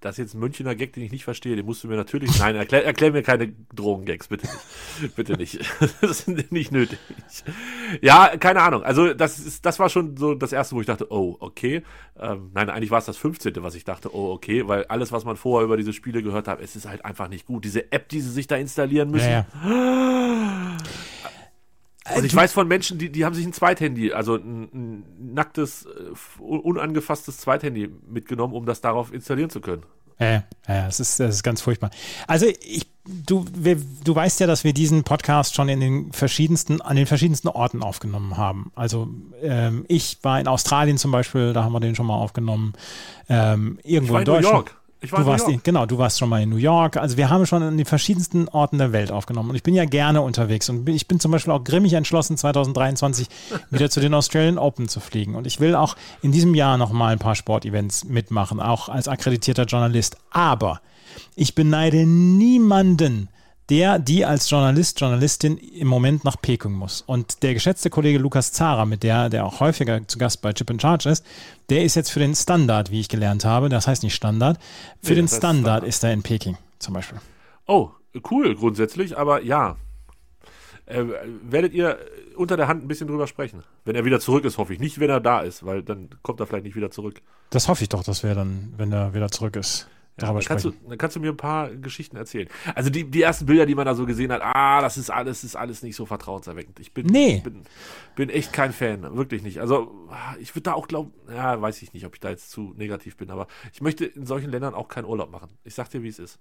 Das 0.00 0.12
ist 0.12 0.18
jetzt 0.18 0.34
ein 0.34 0.40
Münchner 0.40 0.74
Gag, 0.74 0.92
den 0.92 1.02
ich 1.02 1.12
nicht 1.12 1.24
verstehe. 1.24 1.56
Den 1.56 1.66
musst 1.66 1.82
du 1.84 1.88
mir 1.88 1.96
natürlich. 1.96 2.38
Nein, 2.38 2.56
erklär, 2.56 2.84
erklär 2.84 3.12
mir 3.12 3.22
keine 3.22 3.52
Drogengags, 3.74 4.28
bitte 4.28 4.46
nicht. 4.46 5.16
bitte 5.16 5.36
nicht. 5.36 5.60
Das 6.00 6.28
ist 6.28 6.52
nicht 6.52 6.72
nötig. 6.72 6.98
Ja, 8.00 8.36
keine 8.36 8.62
Ahnung. 8.62 8.82
Also, 8.82 9.14
das, 9.14 9.38
ist, 9.38 9.64
das 9.64 9.78
war 9.78 9.88
schon 9.88 10.16
so 10.16 10.34
das 10.34 10.52
erste, 10.52 10.76
wo 10.76 10.80
ich 10.80 10.86
dachte, 10.86 11.10
oh, 11.10 11.36
okay. 11.40 11.82
Ähm, 12.18 12.50
nein, 12.54 12.70
eigentlich 12.70 12.90
war 12.90 12.98
es 12.98 13.06
das 13.06 13.16
15., 13.16 13.54
was 13.62 13.74
ich 13.74 13.84
dachte, 13.84 14.14
oh, 14.14 14.32
okay, 14.32 14.66
weil 14.68 14.84
alles, 14.86 15.12
was 15.12 15.24
man 15.24 15.36
vorher 15.36 15.64
über 15.64 15.76
diese 15.76 15.92
Spiele 15.92 16.22
gehört 16.22 16.48
hat, 16.48 16.60
es 16.60 16.76
ist 16.76 16.88
halt 16.88 17.04
einfach 17.04 17.28
nicht 17.28 17.46
gut. 17.46 17.64
Diese 17.64 17.92
App, 17.92 18.08
die 18.08 18.20
sie 18.20 18.30
sich 18.30 18.46
da 18.46 18.56
installieren 18.56 19.10
müssen. 19.10 19.30
Ja, 19.30 19.46
ja. 19.64 20.76
Also 22.08 22.24
ich 22.24 22.34
weiß 22.34 22.52
von 22.52 22.68
Menschen, 22.68 22.98
die, 22.98 23.10
die 23.10 23.24
haben 23.24 23.34
sich 23.34 23.44
ein 23.44 23.52
Zweithandy, 23.52 24.12
also 24.12 24.36
ein, 24.36 24.68
ein 24.72 25.34
nacktes, 25.34 25.86
äh, 25.86 26.42
unangefasstes 26.42 27.38
Zweithandy 27.38 27.90
mitgenommen, 28.08 28.54
um 28.54 28.66
das 28.66 28.80
darauf 28.80 29.12
installieren 29.12 29.50
zu 29.50 29.60
können. 29.60 29.82
Ja, 30.18 30.44
ja, 30.66 30.86
es 30.86 30.98
ist, 30.98 31.20
das 31.20 31.34
ist 31.36 31.42
ganz 31.42 31.60
furchtbar. 31.60 31.90
Also 32.26 32.46
ich, 32.46 32.86
du, 33.04 33.44
wir, 33.54 33.76
du 34.02 34.14
weißt 34.14 34.40
ja, 34.40 34.46
dass 34.46 34.64
wir 34.64 34.72
diesen 34.72 35.04
Podcast 35.04 35.54
schon 35.54 35.68
in 35.68 35.80
den 35.80 36.12
verschiedensten, 36.12 36.80
an 36.80 36.96
den 36.96 37.06
verschiedensten 37.06 37.48
Orten 37.48 37.82
aufgenommen 37.82 38.38
haben. 38.38 38.72
Also 38.74 39.08
ähm, 39.42 39.84
ich 39.88 40.18
war 40.22 40.40
in 40.40 40.48
Australien 40.48 40.96
zum 40.96 41.10
Beispiel, 41.10 41.52
da 41.52 41.64
haben 41.64 41.72
wir 41.72 41.80
den 41.80 41.94
schon 41.94 42.06
mal 42.06 42.16
aufgenommen. 42.16 42.72
Ähm, 43.28 43.78
irgendwo 43.82 44.14
in 44.14 44.22
in 44.22 44.26
New 44.26 44.32
Deutschland. 44.32 44.54
York. 44.54 44.76
Ich 45.02 45.12
war 45.12 45.18
Du 45.18 45.22
in 45.22 45.26
New 45.26 45.32
warst, 45.32 45.44
York. 45.44 45.54
in- 45.54 45.62
genau, 45.62 45.86
du 45.86 45.98
warst 45.98 46.18
schon 46.18 46.28
mal 46.28 46.42
in 46.42 46.48
New 46.48 46.56
York. 46.56 46.96
Also 46.96 47.16
wir 47.16 47.28
haben 47.30 47.44
schon 47.46 47.62
an 47.62 47.76
den 47.76 47.84
verschiedensten 47.86 48.48
Orten 48.48 48.78
der 48.78 48.92
Welt 48.92 49.12
aufgenommen. 49.12 49.50
Und 49.50 49.56
ich 49.56 49.62
bin 49.62 49.74
ja 49.74 49.84
gerne 49.84 50.22
unterwegs. 50.22 50.68
Und 50.70 50.88
ich 50.88 51.06
bin 51.06 51.20
zum 51.20 51.30
Beispiel 51.32 51.52
auch 51.52 51.62
grimmig 51.64 51.92
entschlossen, 51.92 52.36
2023 52.36 53.28
wieder 53.70 53.90
zu 53.90 54.00
den 54.00 54.14
Australian 54.14 54.58
Open 54.58 54.88
zu 54.88 55.00
fliegen. 55.00 55.34
Und 55.34 55.46
ich 55.46 55.60
will 55.60 55.74
auch 55.74 55.96
in 56.22 56.32
diesem 56.32 56.54
Jahr 56.54 56.78
noch 56.78 56.92
mal 56.92 57.12
ein 57.12 57.18
paar 57.18 57.34
Sportevents 57.34 58.04
mitmachen, 58.04 58.58
auch 58.58 58.88
als 58.88 59.06
akkreditierter 59.06 59.64
Journalist. 59.64 60.16
Aber 60.30 60.80
ich 61.34 61.54
beneide 61.54 62.06
niemanden, 62.06 63.28
der, 63.68 63.98
die 63.98 64.24
als 64.24 64.48
Journalist, 64.48 65.00
Journalistin 65.00 65.56
im 65.58 65.88
Moment 65.88 66.24
nach 66.24 66.36
Peking 66.40 66.72
muss. 66.72 67.02
Und 67.02 67.42
der 67.42 67.54
geschätzte 67.54 67.90
Kollege 67.90 68.18
Lukas 68.18 68.52
Zara, 68.52 68.84
mit 68.86 69.02
der, 69.02 69.28
der 69.28 69.44
auch 69.44 69.60
häufiger 69.60 70.06
zu 70.06 70.18
Gast 70.18 70.40
bei 70.42 70.52
Chip 70.52 70.70
in 70.70 70.78
Charge 70.80 71.08
ist, 71.10 71.24
der 71.68 71.82
ist 71.84 71.96
jetzt 71.96 72.10
für 72.10 72.20
den 72.20 72.34
Standard, 72.34 72.90
wie 72.90 73.00
ich 73.00 73.08
gelernt 73.08 73.44
habe, 73.44 73.68
das 73.68 73.86
heißt 73.86 74.02
nicht 74.02 74.14
Standard, 74.14 74.58
für 75.02 75.10
Nee, 75.10 75.16
den 75.16 75.28
Standard 75.28 75.56
Standard. 75.56 75.84
ist 75.84 76.04
er 76.04 76.12
in 76.12 76.22
Peking 76.22 76.56
zum 76.78 76.94
Beispiel. 76.94 77.18
Oh, 77.66 77.90
cool 78.30 78.54
grundsätzlich, 78.54 79.18
aber 79.18 79.42
ja. 79.42 79.76
Äh, 80.86 81.04
werdet 81.42 81.72
ihr 81.74 81.98
unter 82.36 82.56
der 82.56 82.68
Hand 82.68 82.84
ein 82.84 82.88
bisschen 82.88 83.08
drüber 83.08 83.26
sprechen? 83.26 83.64
Wenn 83.84 83.96
er 83.96 84.04
wieder 84.04 84.20
zurück 84.20 84.44
ist, 84.44 84.56
hoffe 84.56 84.72
ich. 84.72 84.78
Nicht, 84.78 85.00
wenn 85.00 85.10
er 85.10 85.18
da 85.20 85.40
ist, 85.40 85.66
weil 85.66 85.82
dann 85.82 86.10
kommt 86.22 86.38
er 86.38 86.46
vielleicht 86.46 86.64
nicht 86.64 86.76
wieder 86.76 86.92
zurück. 86.92 87.20
Das 87.50 87.66
hoffe 87.66 87.82
ich 87.82 87.88
doch, 87.88 88.04
dass 88.04 88.22
wir 88.22 88.36
dann, 88.36 88.72
wenn 88.76 88.92
er 88.92 89.12
wieder 89.12 89.28
zurück 89.30 89.56
ist, 89.56 89.88
Ja, 90.18 90.32
dann, 90.32 90.40
kannst 90.40 90.64
du, 90.64 90.72
dann 90.88 90.96
kannst 90.96 91.14
du 91.16 91.20
mir 91.20 91.30
ein 91.30 91.36
paar 91.36 91.68
Geschichten 91.70 92.16
erzählen. 92.16 92.48
Also 92.74 92.88
die, 92.88 93.04
die 93.04 93.20
ersten 93.20 93.44
Bilder, 93.44 93.66
die 93.66 93.74
man 93.74 93.84
da 93.84 93.94
so 93.94 94.06
gesehen 94.06 94.32
hat, 94.32 94.40
ah, 94.42 94.80
das 94.80 94.96
ist 94.96 95.10
alles, 95.10 95.44
ist 95.44 95.56
alles 95.56 95.82
nicht 95.82 95.94
so 95.94 96.06
vertrauenserweckend. 96.06 96.80
Ich 96.80 96.94
bin, 96.94 97.06
Nee. 97.06 97.40
bin, 97.44 97.62
bin 98.14 98.30
echt 98.30 98.52
kein 98.52 98.72
Fan, 98.72 99.14
wirklich 99.16 99.42
nicht. 99.42 99.60
Also 99.60 100.08
ich 100.40 100.54
würde 100.54 100.62
da 100.62 100.72
auch 100.72 100.88
glauben, 100.88 101.12
ja, 101.28 101.60
weiß 101.60 101.82
ich 101.82 101.92
nicht, 101.92 102.06
ob 102.06 102.14
ich 102.14 102.20
da 102.20 102.30
jetzt 102.30 102.50
zu 102.50 102.72
negativ 102.76 103.18
bin, 103.18 103.30
aber 103.30 103.46
ich 103.74 103.82
möchte 103.82 104.06
in 104.06 104.24
solchen 104.24 104.50
Ländern 104.50 104.72
auch 104.74 104.88
keinen 104.88 105.04
Urlaub 105.04 105.30
machen. 105.30 105.50
Ich 105.64 105.74
sag 105.74 105.90
dir, 105.90 106.02
wie 106.02 106.08
es 106.08 106.18
ist. 106.18 106.38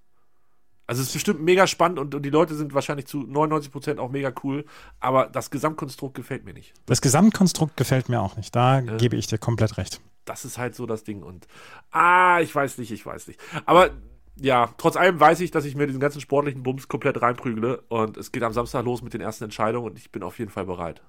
Also 0.88 1.01
es 1.01 1.08
ist 1.08 1.13
bestimmt 1.13 1.41
mega 1.41 1.65
spannend 1.67 1.98
und, 2.00 2.13
und 2.15 2.22
die 2.22 2.29
Leute 2.29 2.53
sind 2.55 2.74
wahrscheinlich 2.75 3.08
zu 3.08 3.24
99 3.24 3.72
Prozent 3.72 4.00
auch 4.00 4.12
mega 4.12 4.32
cool, 4.44 4.65
aber 5.00 5.25
das 5.25 5.50
Gesamtkonstrukt 5.50 6.15
gefällt 6.15 6.46
mir 6.46 6.53
nicht. 6.53 6.74
Das 6.86 7.01
Gesamtkonstrukt 7.01 7.75
gefällt 7.75 8.08
mir 8.08 8.22
auch 8.22 8.38
nicht. 8.38 8.55
Da 8.55 8.82
gebe 8.82 9.15
ich 9.17 9.27
dir 9.27 9.39
komplett 9.39 9.77
recht. 9.77 10.00
Das 10.25 10.46
ist 10.46 10.58
halt 10.58 10.75
so 10.75 10.86
das 10.86 11.03
Ding. 11.03 11.24
Und 11.24 11.48
ah, 11.91 12.39
ich 12.41 12.53
weiß 12.53 12.77
nicht, 12.77 12.91
ich 12.91 13.05
weiß 13.05 13.27
nicht. 13.27 13.39
Aber 13.65 13.91
ja, 14.38 14.70
trotz 14.77 14.98
allem 14.98 15.20
weiß 15.20 15.39
ich, 15.39 15.51
dass 15.51 15.65
ich 15.65 15.75
mir 15.75 15.88
diesen 15.88 16.00
ganzen 16.01 16.22
sportlichen 16.22 16.63
Bums 16.63 16.88
komplett 16.88 17.22
reinprügle. 17.22 17.84
Und 17.89 18.17
es 18.17 18.32
geht 18.32 18.44
am 18.44 18.53
Samstag 18.53 18.84
los 18.84 19.01
mit 19.01 19.13
den 19.13 19.22
ersten 19.22 19.46
Entscheidungen 19.46 19.91
und 19.91 19.98
ich 19.98 20.12
bin 20.12 20.24
auf 20.24 20.39
jeden 20.39 20.51
Fall 20.51 20.65
bereit. 20.65 21.01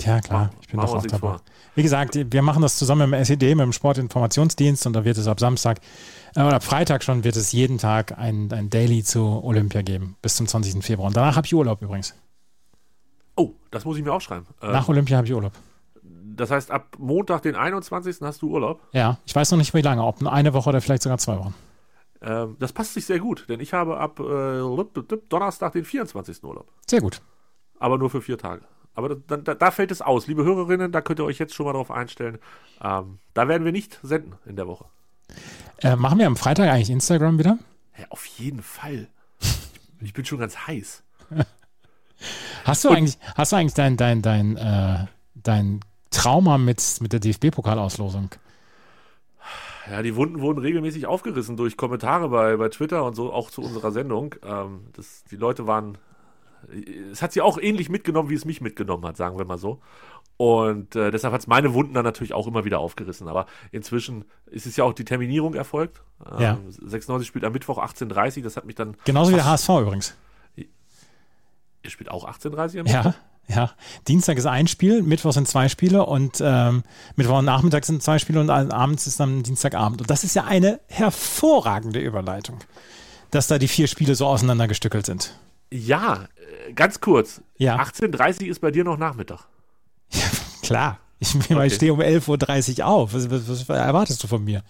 Ja, 0.00 0.20
klar, 0.20 0.50
ich 0.60 0.68
bin 0.68 0.80
doch 0.80 0.92
auch 0.92 1.02
dabei. 1.02 1.18
vor. 1.18 1.40
Wie 1.76 1.82
gesagt, 1.82 2.16
wir 2.16 2.42
machen 2.42 2.62
das 2.62 2.76
zusammen 2.78 3.10
mit 3.10 3.20
dem 3.20 3.22
SED, 3.22 3.54
mit 3.54 3.64
dem 3.64 3.72
Sportinformationsdienst 3.72 4.86
und 4.88 4.92
da 4.92 5.04
wird 5.04 5.16
es 5.18 5.28
ab 5.28 5.38
Samstag 5.38 5.78
äh, 6.34 6.40
oder 6.40 6.56
ab 6.56 6.64
Freitag 6.64 7.04
schon 7.04 7.22
wird 7.22 7.36
es 7.36 7.52
jeden 7.52 7.78
Tag 7.78 8.18
ein, 8.18 8.50
ein 8.52 8.70
Daily 8.70 9.04
zu 9.04 9.22
Olympia 9.44 9.82
geben, 9.82 10.16
bis 10.20 10.34
zum 10.34 10.48
20. 10.48 10.84
Februar. 10.84 11.06
Und 11.06 11.16
danach 11.16 11.36
habe 11.36 11.46
ich 11.46 11.54
Urlaub 11.54 11.80
übrigens. 11.80 12.14
Oh, 13.36 13.52
das 13.70 13.84
muss 13.84 13.96
ich 13.96 14.04
mir 14.04 14.12
aufschreiben. 14.12 14.46
Ähm, 14.62 14.72
Nach 14.72 14.88
Olympia 14.88 15.16
habe 15.16 15.26
ich 15.26 15.34
Urlaub. 15.34 15.52
Das 16.36 16.50
heißt, 16.50 16.70
ab 16.70 16.96
Montag, 16.98 17.42
den 17.42 17.56
21. 17.56 18.18
hast 18.22 18.42
du 18.42 18.50
Urlaub. 18.50 18.80
Ja, 18.92 19.18
ich 19.26 19.34
weiß 19.34 19.50
noch 19.50 19.58
nicht, 19.58 19.74
wie 19.74 19.82
lange, 19.82 20.02
ob 20.04 20.24
eine 20.26 20.54
Woche 20.54 20.70
oder 20.70 20.80
vielleicht 20.80 21.02
sogar 21.02 21.18
zwei 21.18 21.38
Wochen. 21.38 21.54
Ähm, 22.22 22.56
das 22.58 22.72
passt 22.72 22.94
sich 22.94 23.06
sehr 23.06 23.18
gut, 23.18 23.46
denn 23.48 23.60
ich 23.60 23.72
habe 23.72 23.98
ab 23.98 24.18
äh, 24.20 24.60
Donnerstag 25.28 25.72
den 25.72 25.84
24. 25.84 26.42
Urlaub. 26.42 26.70
Sehr 26.88 27.00
gut. 27.00 27.20
Aber 27.78 27.98
nur 27.98 28.10
für 28.10 28.22
vier 28.22 28.38
Tage. 28.38 28.62
Aber 28.94 29.16
da, 29.16 29.36
da, 29.36 29.54
da 29.54 29.70
fällt 29.70 29.90
es 29.90 30.00
aus. 30.00 30.26
Liebe 30.26 30.44
Hörerinnen, 30.44 30.92
da 30.92 31.00
könnt 31.00 31.18
ihr 31.18 31.24
euch 31.24 31.38
jetzt 31.38 31.54
schon 31.54 31.66
mal 31.66 31.72
drauf 31.72 31.90
einstellen. 31.90 32.38
Ähm, 32.80 33.18
da 33.34 33.48
werden 33.48 33.64
wir 33.64 33.72
nicht 33.72 33.98
senden 34.02 34.34
in 34.46 34.56
der 34.56 34.66
Woche. 34.68 34.86
Äh, 35.82 35.96
machen 35.96 36.18
wir 36.18 36.26
am 36.26 36.36
Freitag 36.36 36.70
eigentlich 36.70 36.90
Instagram 36.90 37.38
wieder? 37.38 37.58
Ja, 37.98 38.06
auf 38.10 38.24
jeden 38.24 38.62
Fall. 38.62 39.08
Ich 40.00 40.12
bin 40.12 40.24
schon 40.24 40.38
ganz 40.38 40.66
heiß. 40.66 41.02
Hast 42.64 42.84
du 42.84 42.88
eigentlich, 42.88 43.18
hast 43.34 43.52
du 43.52 43.56
eigentlich 43.56 43.74
dein, 43.74 43.98
dein, 43.98 44.22
dein, 44.22 44.56
äh, 44.56 45.06
dein 45.34 45.80
Trauma 46.14 46.58
mit, 46.58 46.98
mit 47.00 47.12
der 47.12 47.20
DFB-Pokalauslosung? 47.20 48.30
Ja, 49.90 50.00
die 50.02 50.16
Wunden 50.16 50.40
wurden 50.40 50.60
regelmäßig 50.60 51.06
aufgerissen 51.06 51.56
durch 51.58 51.76
Kommentare 51.76 52.28
bei, 52.30 52.56
bei 52.56 52.68
Twitter 52.70 53.04
und 53.04 53.14
so, 53.14 53.32
auch 53.32 53.50
zu 53.50 53.60
unserer 53.60 53.92
Sendung. 53.92 54.34
Ähm, 54.42 54.86
das, 54.94 55.24
die 55.30 55.36
Leute 55.36 55.66
waren. 55.66 55.98
Es 57.12 57.20
hat 57.20 57.32
sie 57.32 57.42
auch 57.42 57.58
ähnlich 57.58 57.90
mitgenommen, 57.90 58.30
wie 58.30 58.34
es 58.34 58.46
mich 58.46 58.62
mitgenommen 58.62 59.04
hat, 59.04 59.18
sagen 59.18 59.36
wir 59.36 59.44
mal 59.44 59.58
so. 59.58 59.80
Und 60.38 60.96
äh, 60.96 61.10
deshalb 61.10 61.34
hat 61.34 61.42
es 61.42 61.46
meine 61.46 61.74
Wunden 61.74 61.92
dann 61.92 62.04
natürlich 62.04 62.32
auch 62.32 62.46
immer 62.46 62.64
wieder 62.64 62.78
aufgerissen. 62.78 63.28
Aber 63.28 63.44
inzwischen 63.70 64.24
ist 64.46 64.64
es 64.66 64.74
ja 64.76 64.84
auch 64.84 64.94
die 64.94 65.04
Terminierung 65.04 65.52
erfolgt. 65.54 66.02
Ähm, 66.32 66.40
Ja. 66.40 66.58
96 66.70 67.28
spielt 67.28 67.44
am 67.44 67.52
Mittwoch 67.52 67.78
18.30 67.78 68.42
das 68.42 68.56
hat 68.56 68.64
mich 68.64 68.74
dann. 68.76 68.96
Genauso 69.04 69.32
wie 69.32 69.36
der 69.36 69.44
HSV 69.44 69.68
übrigens. 69.68 70.16
Ihr 70.56 71.90
spielt 71.90 72.10
auch 72.10 72.26
18.30 72.26 72.80
am 72.80 72.86
Ja, 72.86 73.14
ja. 73.48 73.70
Dienstag 74.08 74.38
ist 74.38 74.46
ein 74.46 74.66
Spiel, 74.66 75.02
Mittwoch 75.02 75.32
sind 75.32 75.48
zwei 75.48 75.68
Spiele 75.68 76.06
und 76.06 76.40
ähm, 76.40 76.82
Mittwoch 77.16 77.38
und 77.38 77.44
Nachmittag 77.44 77.84
sind 77.84 78.02
zwei 78.02 78.18
Spiele 78.18 78.40
und 78.40 78.50
abends 78.50 79.06
ist 79.06 79.20
dann 79.20 79.42
Dienstagabend. 79.42 80.00
Und 80.00 80.10
das 80.10 80.24
ist 80.24 80.34
ja 80.34 80.44
eine 80.44 80.80
hervorragende 80.88 82.00
Überleitung, 82.00 82.58
dass 83.30 83.46
da 83.46 83.58
die 83.58 83.68
vier 83.68 83.86
Spiele 83.86 84.14
so 84.14 84.26
auseinandergestückelt 84.26 85.06
sind. 85.06 85.38
Ja, 85.72 86.28
ganz 86.74 87.00
kurz. 87.00 87.40
Ja. 87.58 87.76
18.30 87.80 88.46
ist 88.46 88.60
bei 88.60 88.70
dir 88.70 88.84
noch 88.84 88.96
Nachmittag. 88.96 89.46
Klar. 90.62 90.98
Ich, 91.18 91.34
ich 91.34 91.50
Okay. 91.50 91.70
stehe 91.70 91.92
um 91.92 92.00
11.30 92.00 92.80
Uhr 92.80 92.86
auf. 92.86 93.14
Was, 93.14 93.30
was, 93.30 93.48
was 93.48 93.68
erwartest 93.68 94.22
du 94.22 94.26
von 94.26 94.44
mir? 94.44 94.62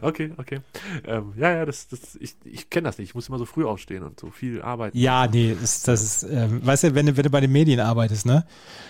Okay, 0.00 0.32
okay. 0.36 0.60
Ähm, 1.06 1.32
ja, 1.36 1.52
ja, 1.52 1.64
das, 1.64 1.88
das, 1.88 2.16
ich, 2.20 2.36
ich 2.44 2.70
kenne 2.70 2.86
das 2.86 2.98
nicht. 2.98 3.10
Ich 3.10 3.14
muss 3.14 3.28
immer 3.28 3.38
so 3.38 3.44
früh 3.44 3.64
aufstehen 3.64 4.02
und 4.02 4.18
so 4.18 4.30
viel 4.30 4.62
arbeiten. 4.62 4.96
Ja, 4.98 5.26
nee, 5.26 5.56
das, 5.60 5.82
das 5.82 6.02
ist, 6.02 6.22
ähm, 6.24 6.64
weißt 6.64 6.84
du, 6.84 6.94
wenn 6.94 7.06
du, 7.06 7.16
wenn 7.16 7.22
du 7.24 7.30
bei 7.30 7.40
den 7.40 7.52
Medien 7.52 7.80
arbeitest, 7.80 8.26
ne? 8.26 8.44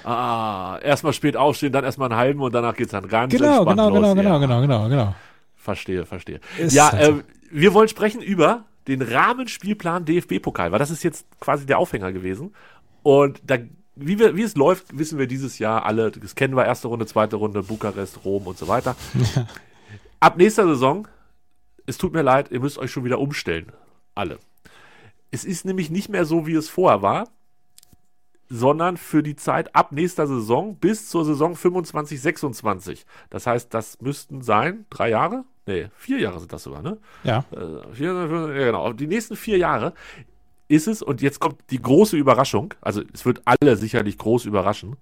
Ah, 0.05 0.79
erstmal 0.83 1.13
spät 1.13 1.37
aufstehen, 1.37 1.73
dann 1.73 1.85
erstmal 1.85 2.11
einen 2.11 2.19
halben 2.19 2.41
und 2.41 2.55
danach 2.55 2.75
geht's 2.77 2.93
dann 2.93 3.09
ganz 3.09 3.33
Genau, 3.33 3.65
genau, 3.65 3.89
los. 3.91 3.99
genau, 3.99 4.09
ja. 4.09 4.15
genau, 4.15 4.41
genau, 4.41 4.61
genau, 4.61 4.89
genau. 4.89 5.15
Verstehe, 5.57 6.05
verstehe. 6.05 6.41
Ist 6.59 6.75
ja, 6.75 6.93
halt 6.93 7.05
so. 7.05 7.11
ähm, 7.13 7.25
wir 7.51 7.73
wollen 7.75 7.89
sprechen 7.89 8.21
über 8.21 8.65
den 8.89 9.01
Rahmenspielplan 9.01 10.05
DFB-Pokal, 10.05 10.73
weil 10.73 10.79
das 10.79 10.91
ist 10.91 11.03
jetzt 11.03 11.27
quasi 11.41 11.65
der 11.67 11.79
Aufhänger 11.79 12.13
gewesen. 12.13 12.55
Und 13.03 13.41
da, 13.47 13.57
wie, 13.97 14.19
wir, 14.19 14.37
wie 14.37 14.43
es 14.43 14.57
läuft, 14.57 14.99
wissen 14.99 15.19
wir 15.19 15.27
dieses 15.27 15.59
Jahr 15.59 15.87
alle. 15.87 16.11
Das 16.11 16.35
kennen 16.35 16.55
wir, 16.57 16.65
erste 16.67 16.89
Runde, 16.89 17.07
zweite 17.07 17.37
Runde, 17.37 17.63
Bukarest, 17.63 18.25
Rom 18.25 18.47
und 18.47 18.59
so 18.59 18.69
weiter. 18.69 18.97
Ab 20.25 20.39
nächster 20.39 20.67
Saison, 20.67 21.07
es 21.85 21.99
tut 21.99 22.15
mir 22.15 22.23
leid, 22.23 22.51
ihr 22.51 22.59
müsst 22.59 22.79
euch 22.79 22.91
schon 22.91 23.05
wieder 23.05 23.19
umstellen. 23.19 23.73
Alle. 24.15 24.39
Es 25.31 25.45
ist 25.45 25.67
nämlich 25.67 25.91
nicht 25.91 26.09
mehr 26.09 26.25
so, 26.25 26.47
wie 26.47 26.55
es 26.55 26.71
vorher 26.71 27.03
war, 27.03 27.29
sondern 28.49 28.97
für 28.97 29.23
die 29.23 29.37
Zeit 29.37 29.77
ab 29.77 29.93
nächster 29.93 30.27
Saison 30.27 30.77
bis 30.77 31.11
zur 31.11 31.27
Saison 31.27 31.55
25, 31.55 32.23
26. 32.23 33.05
Das 33.29 33.47
heißt, 33.47 33.75
das 33.75 34.01
müssten 34.01 34.41
sein 34.41 34.87
drei 34.89 35.11
Jahre? 35.11 35.45
Nee, 35.67 35.89
vier 35.95 36.21
Jahre 36.21 36.41
sind 36.41 36.55
das 36.55 36.63
sogar, 36.63 36.81
ne? 36.81 36.97
Ja. 37.23 37.45
Äh, 37.51 37.93
vier, 37.93 38.15
ja, 38.15 38.65
genau. 38.65 38.95
Die 38.95 39.07
nächsten 39.07 39.37
vier 39.37 39.59
Jahre 39.59 39.93
ist 40.69 40.89
es, 40.89 41.03
und 41.03 41.21
jetzt 41.21 41.39
kommt 41.39 41.61
die 41.69 41.83
große 41.83 42.17
Überraschung, 42.17 42.73
also 42.81 43.03
es 43.13 43.27
wird 43.27 43.43
alle 43.45 43.77
sicherlich 43.77 44.17
groß 44.17 44.47
überraschen, 44.47 44.97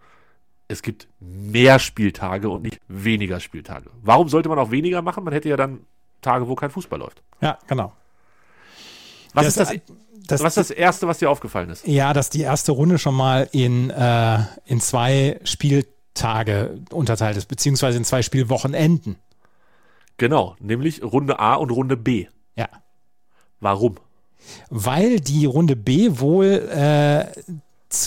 es 0.73 0.83
gibt 0.83 1.07
mehr 1.21 1.79
Spieltage 1.79 2.49
und 2.49 2.63
nicht 2.63 2.81
weniger 2.89 3.39
Spieltage. 3.41 3.91
Warum 4.03 4.29
sollte 4.29 4.49
man 4.49 4.59
auch 4.59 4.71
weniger 4.71 5.03
machen? 5.03 5.23
Man 5.25 5.33
hätte 5.33 5.49
ja 5.49 5.57
dann 5.57 5.81
Tage, 6.21 6.49
wo 6.49 6.55
kein 6.55 6.71
Fußball 6.71 6.99
läuft. 6.99 7.23
Ja, 7.41 7.59
genau. 7.67 7.93
Was, 9.35 9.55
Das- 9.55 9.71
ist, 9.71 9.83
das, 9.83 10.27
das- 10.27 10.43
was 10.43 10.57
ist 10.57 10.71
das 10.71 10.77
Erste, 10.77 11.07
was 11.09 11.19
dir 11.19 11.31
aufgefallen 11.31 11.71
ist? 11.71 11.87
Ja, 11.87 12.13
dass 12.13 12.31
die 12.31 12.43
erste 12.43 12.73
Runde 12.73 12.99
schon 12.99 13.15
mal 13.15 13.49
in, 13.53 13.91
äh, 13.91 14.39
in 14.67 14.81
zwei 14.81 15.41
Spieltage 15.45 16.79
unterteilt 16.91 17.37
ist, 17.37 17.47
beziehungsweise 17.47 17.99
in 17.99 18.05
zwei 18.05 18.23
Spielwochenenden. 18.23 19.17
Genau, 20.19 20.55
nämlich 20.61 21.03
Runde 21.03 21.39
A 21.39 21.55
und 21.55 21.71
Runde 21.71 21.97
B. 21.97 22.27
Ja. 22.57 22.69
Warum? 23.61 23.97
Weil 24.71 25.21
die 25.21 25.47
Runde 25.47 25.75
B 25.77 26.19
wohl 26.21 26.47
äh, 26.71 27.27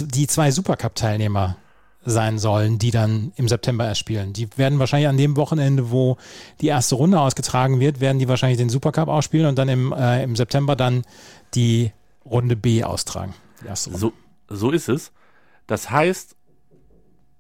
die 0.01 0.28
zwei 0.28 0.51
Supercup-Teilnehmer 0.51 1.58
sein 2.06 2.38
sollen, 2.38 2.78
die 2.80 2.91
dann 2.91 3.32
im 3.36 3.48
September 3.48 3.86
erst 3.86 4.00
spielen. 4.00 4.32
Die 4.34 4.48
werden 4.58 4.80
wahrscheinlich 4.80 5.08
an 5.10 5.18
dem 5.18 5.36
Wochenende, 5.38 5.91
wo 5.91 6.18
die 6.62 6.68
erste 6.68 6.96
Runde 6.96 7.20
ausgetragen 7.20 7.80
wird, 7.80 8.00
werden 8.00 8.20
die 8.20 8.28
wahrscheinlich 8.28 8.58
den 8.58 8.70
Supercup 8.70 9.08
ausspielen 9.10 9.48
und 9.48 9.58
dann 9.58 9.70
im, 9.70 9.91
äh, 9.91 10.24
im 10.24 10.36
September 10.36 10.76
dann 10.76 11.04
die 11.56 11.91
Runde 12.24 12.56
B 12.56 12.84
austragen. 12.84 13.34
So, 13.98 14.13
so 14.50 14.72
ist 14.72 14.88
es. 14.89 15.12
Das 15.68 15.89
heißt, 15.89 16.36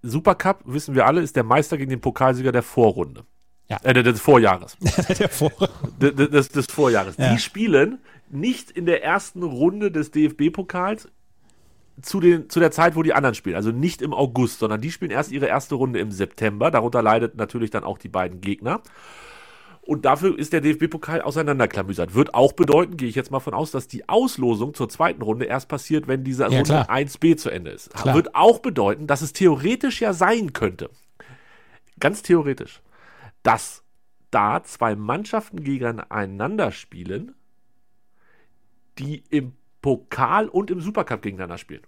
Supercup, 0.01 0.59
wissen 0.65 0.95
wir 0.95 1.05
alle, 1.05 1.21
ist 1.21 1.35
der 1.35 1.43
Meister 1.43 1.77
gegen 1.77 1.89
den 1.89 2.01
Pokalsieger 2.01 2.51
der 2.51 2.63
Vorrunde. 2.63 3.23
Ja. 3.69 3.77
Äh, 3.83 4.03
des 4.03 4.21
Vorjahres. 4.21 4.77
Der 5.19 5.27
Vor 5.29 5.51
D- 5.99 6.11
d- 6.11 6.27
des, 6.27 6.49
des 6.49 6.67
Vorjahres. 6.67 7.17
Ja. 7.17 7.33
Die 7.33 7.39
spielen 7.39 7.97
nicht 8.29 8.69
in 8.69 8.85
der 8.85 9.03
ersten 9.03 9.41
Runde 9.41 9.89
des 9.91 10.11
DFB-Pokals 10.11 11.07
zu, 12.01 12.19
den, 12.19 12.49
zu 12.49 12.59
der 12.59 12.71
Zeit, 12.71 12.95
wo 12.95 13.03
die 13.03 13.13
anderen 13.13 13.35
spielen. 13.35 13.55
Also 13.55 13.71
nicht 13.71 14.01
im 14.01 14.13
August, 14.13 14.59
sondern 14.59 14.81
die 14.81 14.91
spielen 14.91 15.11
erst 15.11 15.31
ihre 15.31 15.47
erste 15.47 15.75
Runde 15.75 15.99
im 15.99 16.11
September. 16.11 16.71
Darunter 16.71 17.01
leidet 17.01 17.35
natürlich 17.35 17.69
dann 17.69 17.83
auch 17.83 17.97
die 17.97 18.09
beiden 18.09 18.41
Gegner. 18.41 18.81
Und 19.81 20.03
dafür 20.05 20.37
ist 20.37 20.51
der 20.51 20.61
DFB-Pokal 20.61 21.21
auseinanderklamüsert. 21.21 22.15
Wird 22.15 22.33
auch 22.33 22.53
bedeuten, 22.53 22.97
gehe 22.97 23.07
ich 23.07 23.13
jetzt 23.13 23.29
mal 23.29 23.39
von 23.39 23.53
aus, 23.53 23.69
dass 23.69 23.87
die 23.87 24.09
Auslosung 24.09 24.73
zur 24.73 24.89
zweiten 24.89 25.21
Runde 25.21 25.45
erst 25.45 25.69
passiert, 25.69 26.07
wenn 26.07 26.23
diese 26.23 26.45
Runde 26.45 26.63
klar. 26.63 26.89
1b 26.89 27.37
zu 27.37 27.51
Ende 27.51 27.69
ist. 27.69 27.93
Klar. 27.93 28.15
Wird 28.15 28.33
auch 28.33 28.59
bedeuten, 28.59 29.05
dass 29.05 29.21
es 29.21 29.31
theoretisch 29.31 30.01
ja 30.01 30.13
sein 30.13 30.53
könnte, 30.53 30.89
ganz 31.99 32.23
theoretisch, 32.23 32.81
dass 33.43 33.83
da 34.31 34.63
zwei 34.63 34.95
Mannschaften 34.95 35.63
gegeneinander 35.63 36.71
spielen, 36.71 37.35
die 38.97 39.23
im 39.29 39.53
Pokal 39.85 40.47
und 40.49 40.71
im 40.71 40.81
Supercup 40.81 41.21
gegeneinander 41.21 41.59
spielen. 41.59 41.83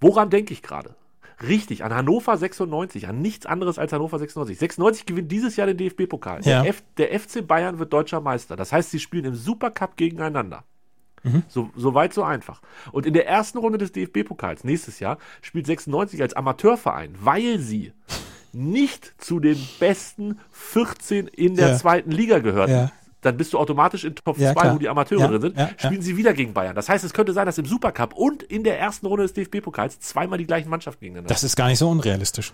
Woran 0.00 0.28
denke 0.28 0.52
ich 0.52 0.60
gerade? 0.60 0.96
Richtig, 1.46 1.84
an 1.84 1.94
Hannover 1.94 2.36
96, 2.36 3.06
an 3.06 3.22
nichts 3.22 3.46
anderes 3.46 3.78
als 3.78 3.92
Hannover 3.92 4.18
96. 4.18 4.58
96 4.58 5.06
gewinnt 5.06 5.30
dieses 5.30 5.54
Jahr 5.54 5.68
den 5.68 5.76
DFB-Pokal. 5.76 6.40
Ja. 6.44 6.62
Der, 6.64 6.74
der 6.98 7.18
FC 7.20 7.46
Bayern 7.46 7.78
wird 7.78 7.92
deutscher 7.92 8.20
Meister. 8.20 8.56
Das 8.56 8.72
heißt, 8.72 8.90
sie 8.90 8.98
spielen 8.98 9.24
im 9.24 9.34
Supercup 9.36 9.96
gegeneinander. 9.96 10.64
So, 11.48 11.70
so 11.76 11.94
weit, 11.94 12.12
so 12.12 12.24
einfach. 12.24 12.60
Und 12.92 13.06
in 13.06 13.12
der 13.14 13.26
ersten 13.28 13.58
Runde 13.58 13.78
des 13.78 13.92
DFB-Pokals 13.92 14.64
nächstes 14.64 14.98
Jahr 15.00 15.18
spielt 15.42 15.66
96 15.66 16.20
als 16.22 16.34
Amateurverein, 16.34 17.14
weil 17.20 17.58
sie 17.60 17.92
nicht 18.52 19.14
zu 19.18 19.38
den 19.38 19.58
besten 19.78 20.40
14 20.50 21.28
in 21.28 21.54
der 21.54 21.68
Ja. 21.70 21.76
zweiten 21.76 22.10
Liga 22.10 22.40
gehören. 22.40 22.70
Ja. 22.70 22.92
Dann 23.22 23.36
bist 23.36 23.52
du 23.52 23.58
automatisch 23.58 24.04
in 24.04 24.14
Top 24.14 24.36
2, 24.36 24.42
Ja, 24.42 24.74
wo 24.74 24.78
die 24.78 24.88
Amateure 24.88 25.20
Ja, 25.20 25.28
drin 25.28 25.40
sind. 25.42 25.58
ja. 25.58 25.70
Spielen 25.76 26.02
sie 26.02 26.16
wieder 26.16 26.32
gegen 26.32 26.54
Bayern. 26.54 26.74
Das 26.74 26.88
heißt, 26.88 27.04
es 27.04 27.12
könnte 27.12 27.32
sein, 27.32 27.46
dass 27.46 27.58
im 27.58 27.66
Supercup 27.66 28.14
und 28.14 28.42
in 28.42 28.64
der 28.64 28.78
ersten 28.78 29.06
Runde 29.06 29.24
des 29.24 29.32
DFB-Pokals 29.34 30.00
zweimal 30.00 30.38
die 30.38 30.46
gleichen 30.46 30.68
Mannschaften 30.70 31.00
gegeneinander 31.00 31.28
Das 31.28 31.44
ist 31.44 31.56
gar 31.56 31.68
nicht 31.68 31.78
so 31.78 31.88
unrealistisch. 31.90 32.52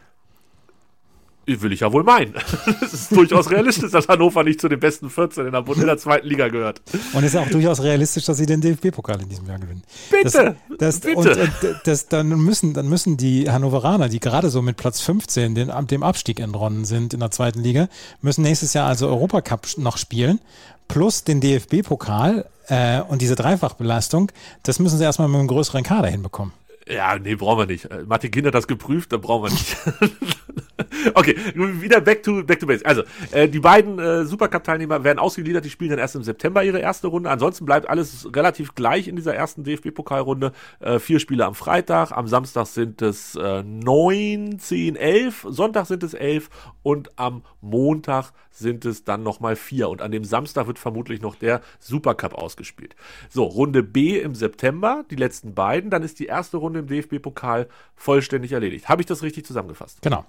Will 1.47 1.73
ich 1.73 1.81
ja 1.81 1.93
wohl 1.93 2.03
meinen. 2.03 2.35
Es 2.83 2.93
ist 2.93 3.13
durchaus 3.13 3.51
realistisch, 3.51 3.93
dass 3.93 4.09
Hannover 4.09 4.43
nicht 4.43 4.61
zu 4.61 4.69
den 4.69 4.81
besten 4.81 5.11
14 5.11 5.47
in 5.47 5.53
der, 5.53 5.65
in 5.67 5.87
der 5.87 5.99
zweiten 5.99 6.27
Liga 6.27 6.49
gehört. 6.49 6.83
Und 7.13 7.23
es 7.23 7.35
ist 7.35 7.37
auch 7.37 7.49
durchaus 7.49 7.83
realistisch, 7.83 8.25
dass 8.25 8.37
sie 8.37 8.47
den 8.47 8.61
DFB-Pokal 8.61 9.23
in 9.23 9.29
diesem 9.29 9.47
Jahr 9.47 9.59
gewinnen. 9.59 9.83
Bitte, 10.11 10.57
Das, 10.71 10.79
das, 10.79 11.01
bitte. 11.01 11.19
Und, 11.19 11.27
äh, 11.37 11.75
das, 11.85 12.09
dann, 12.09 12.29
müssen, 12.29 12.75
dann 12.75 12.89
müssen 12.89 13.17
die 13.17 13.51
Hannoveraner, 13.51 14.09
die 14.09 14.19
gerade 14.19 14.51
so 14.51 14.61
mit 14.61 14.77
Platz 14.77 15.01
15 15.01 15.55
den, 15.55 15.87
dem 15.87 16.03
Abstieg 16.03 16.41
entronnen 16.41 16.85
sind 16.85 17.15
in 17.15 17.21
der 17.21 17.31
zweiten 17.31 17.61
Liga, 17.61 17.89
müssen 18.23 18.43
nächstes 18.43 18.75
Jahr 18.75 18.89
also 18.89 19.09
Europacup 19.09 19.67
noch 19.79 19.99
spielen, 19.99 20.41
plus 20.89 21.25
den 21.25 21.41
DFB-Pokal 21.41 22.47
äh, 22.69 23.01
und 23.03 23.23
diese 23.23 23.37
Dreifachbelastung. 23.37 24.33
Das 24.63 24.79
müssen 24.79 24.99
sie 24.99 25.05
erstmal 25.05 25.29
mit 25.29 25.39
einem 25.39 25.49
größeren 25.49 25.83
Kader 25.83 26.09
hinbekommen. 26.09 26.53
Ja, 26.89 27.19
nee, 27.19 27.35
brauchen 27.35 27.61
wir 27.61 27.67
nicht. 27.67 27.87
Äh, 27.87 28.05
Martin 28.07 28.31
Kind 28.31 28.47
hat 28.47 28.55
das 28.55 28.67
geprüft, 28.67 29.13
dann 29.13 29.21
brauchen 29.21 29.45
wir 29.45 29.51
nicht. 29.51 29.77
okay, 31.15 31.37
wieder 31.55 32.01
back 32.01 32.23
to, 32.23 32.43
back 32.45 32.61
to 32.61 32.67
base. 32.67 32.85
Also, 32.85 33.03
äh, 33.33 33.49
die 33.49 33.61
beiden 33.61 33.99
äh, 33.99 34.25
Supercup-Teilnehmer 34.25 35.05
werden 35.05 35.19
ausgegliedert, 35.19 35.65
die 35.65 35.71
spielen 35.71 35.91
dann 35.91 35.99
erst 35.99 36.17
im 36.17 36.23
September 36.23 36.63
ihre 36.63 36.79
erste 36.79 37.07
Runde. 37.07 37.31
Ansonsten 37.31 37.65
bleibt 37.65 37.89
alles 37.89 38.29
relativ 38.35 38.75
gleich 38.75 39.09
in 39.09 39.17
dieser 39.17 39.35
ersten 39.35 39.65
DFB-Pokalrunde. 39.65 40.53
Äh, 40.81 40.99
vier 40.99 41.21
Spiele 41.21 41.47
am 41.47 41.55
Freitag, 41.55 42.13
am 42.13 42.27
Samstag 42.27 42.67
sind 42.67 43.03
es 43.03 43.35
äh, 43.37 43.63
neun, 43.63 44.59
zehn, 44.59 44.97
elf, 44.97 45.47
Sonntag 45.49 45.87
sind 45.87 46.03
es 46.03 46.15
elf 46.15 46.51
und 46.83 47.11
am 47.17 47.43
Montag 47.61 48.33
sind 48.51 48.85
es 48.85 49.05
dann 49.05 49.23
nochmal 49.23 49.57
vier. 49.57 49.89
Und 49.89 50.03
an 50.03 50.11
dem 50.11 50.25
Samstag 50.25 50.67
wird 50.67 50.79
vermutlich 50.79 51.21
noch 51.21 51.35
der 51.35 51.61
Supercup 51.79 52.35
ausgespielt. 52.35 52.97
So, 53.29 53.45
Runde 53.45 53.83
B 53.83 54.19
im 54.19 54.35
September, 54.35 55.05
die 55.11 55.17
letzten 55.17 55.55
beiden, 55.55 55.91
dann 55.91 56.03
ist 56.03 56.19
die 56.19 56.27
erste 56.27 56.57
Runde 56.57 56.81
im 56.81 56.87
DFB-Pokal 56.87 57.69
vollständig 57.95 58.53
erledigt. 58.53 58.89
Habe 58.89 59.03
ich 59.03 59.07
das 59.07 59.23
richtig 59.23 59.45
zusammengefasst? 59.45 60.01
Genau. 60.03 60.25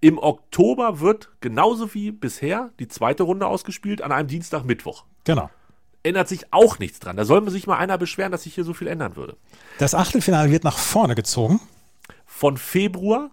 Im 0.00 0.18
Oktober 0.18 1.00
wird 1.00 1.30
genauso 1.40 1.94
wie 1.94 2.12
bisher 2.12 2.70
die 2.78 2.88
zweite 2.88 3.22
Runde 3.22 3.46
ausgespielt 3.46 4.02
an 4.02 4.12
einem 4.12 4.28
Dienstag, 4.28 4.64
Mittwoch. 4.64 5.04
Genau. 5.24 5.50
Ändert 6.02 6.28
sich 6.28 6.52
auch 6.52 6.78
nichts 6.78 6.98
dran. 6.98 7.16
Da 7.16 7.24
soll 7.24 7.40
man 7.40 7.50
sich 7.50 7.66
mal 7.66 7.76
einer 7.78 7.98
beschweren, 7.98 8.32
dass 8.32 8.42
sich 8.42 8.54
hier 8.54 8.64
so 8.64 8.74
viel 8.74 8.88
ändern 8.88 9.16
würde. 9.16 9.36
Das 9.78 9.94
Achtelfinale 9.94 10.50
wird 10.50 10.64
nach 10.64 10.78
vorne 10.78 11.14
gezogen. 11.14 11.60
Von 12.26 12.56
Februar 12.56 13.30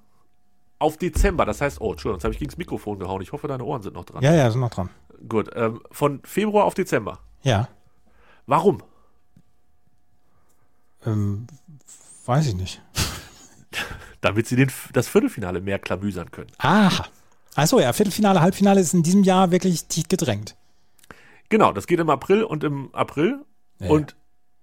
auf 0.78 0.98
Dezember. 0.98 1.46
Das 1.46 1.62
heißt, 1.62 1.82
oh, 1.82 1.92
Entschuldigung, 1.92 2.18
jetzt 2.18 2.24
habe 2.24 2.34
ich 2.34 2.40
gegen 2.40 2.50
das 2.50 2.58
Mikrofon 2.58 3.00
gehauen. 3.00 3.22
Ich 3.22 3.32
hoffe, 3.32 3.48
deine 3.48 3.64
Ohren 3.64 3.82
sind 3.82 3.94
noch 3.94 4.06
dran. 4.06 4.24
Ja, 4.24 4.34
ja, 4.34 4.50
sind 4.52 4.62
noch 4.62 4.70
dran. 4.70 4.90
Gut. 5.28 5.50
Ähm, 5.56 5.82
von 5.92 6.22
Februar 6.24 6.66
auf 6.66 6.74
Dezember. 6.74 7.20
Ja. 7.42 7.68
Warum? 8.46 8.82
Ähm, 11.06 11.48
weiß 12.26 12.48
ich 12.48 12.56
nicht. 12.56 12.82
Damit 14.22 14.48
sie 14.48 14.56
den, 14.56 14.72
das 14.94 15.08
Viertelfinale 15.08 15.62
mehr 15.62 15.80
klamüsern 15.80 16.32
können. 16.32 16.52
Aha. 16.58 17.06
Achso, 17.56 17.80
ja, 17.80 17.94
Viertelfinale, 17.94 18.42
Halbfinale 18.42 18.80
ist 18.82 18.94
in 18.94 19.04
diesem 19.04 19.24
Jahr 19.24 19.52
wirklich 19.52 19.88
dicht 19.88 20.10
gedrängt. 20.10 20.56
Genau, 21.50 21.72
das 21.72 21.88
geht 21.88 22.00
im 22.00 22.10
April 22.10 22.44
und 22.44 22.64
im 22.64 22.94
April. 22.94 23.40
Ja, 23.80 23.90
und 23.90 24.16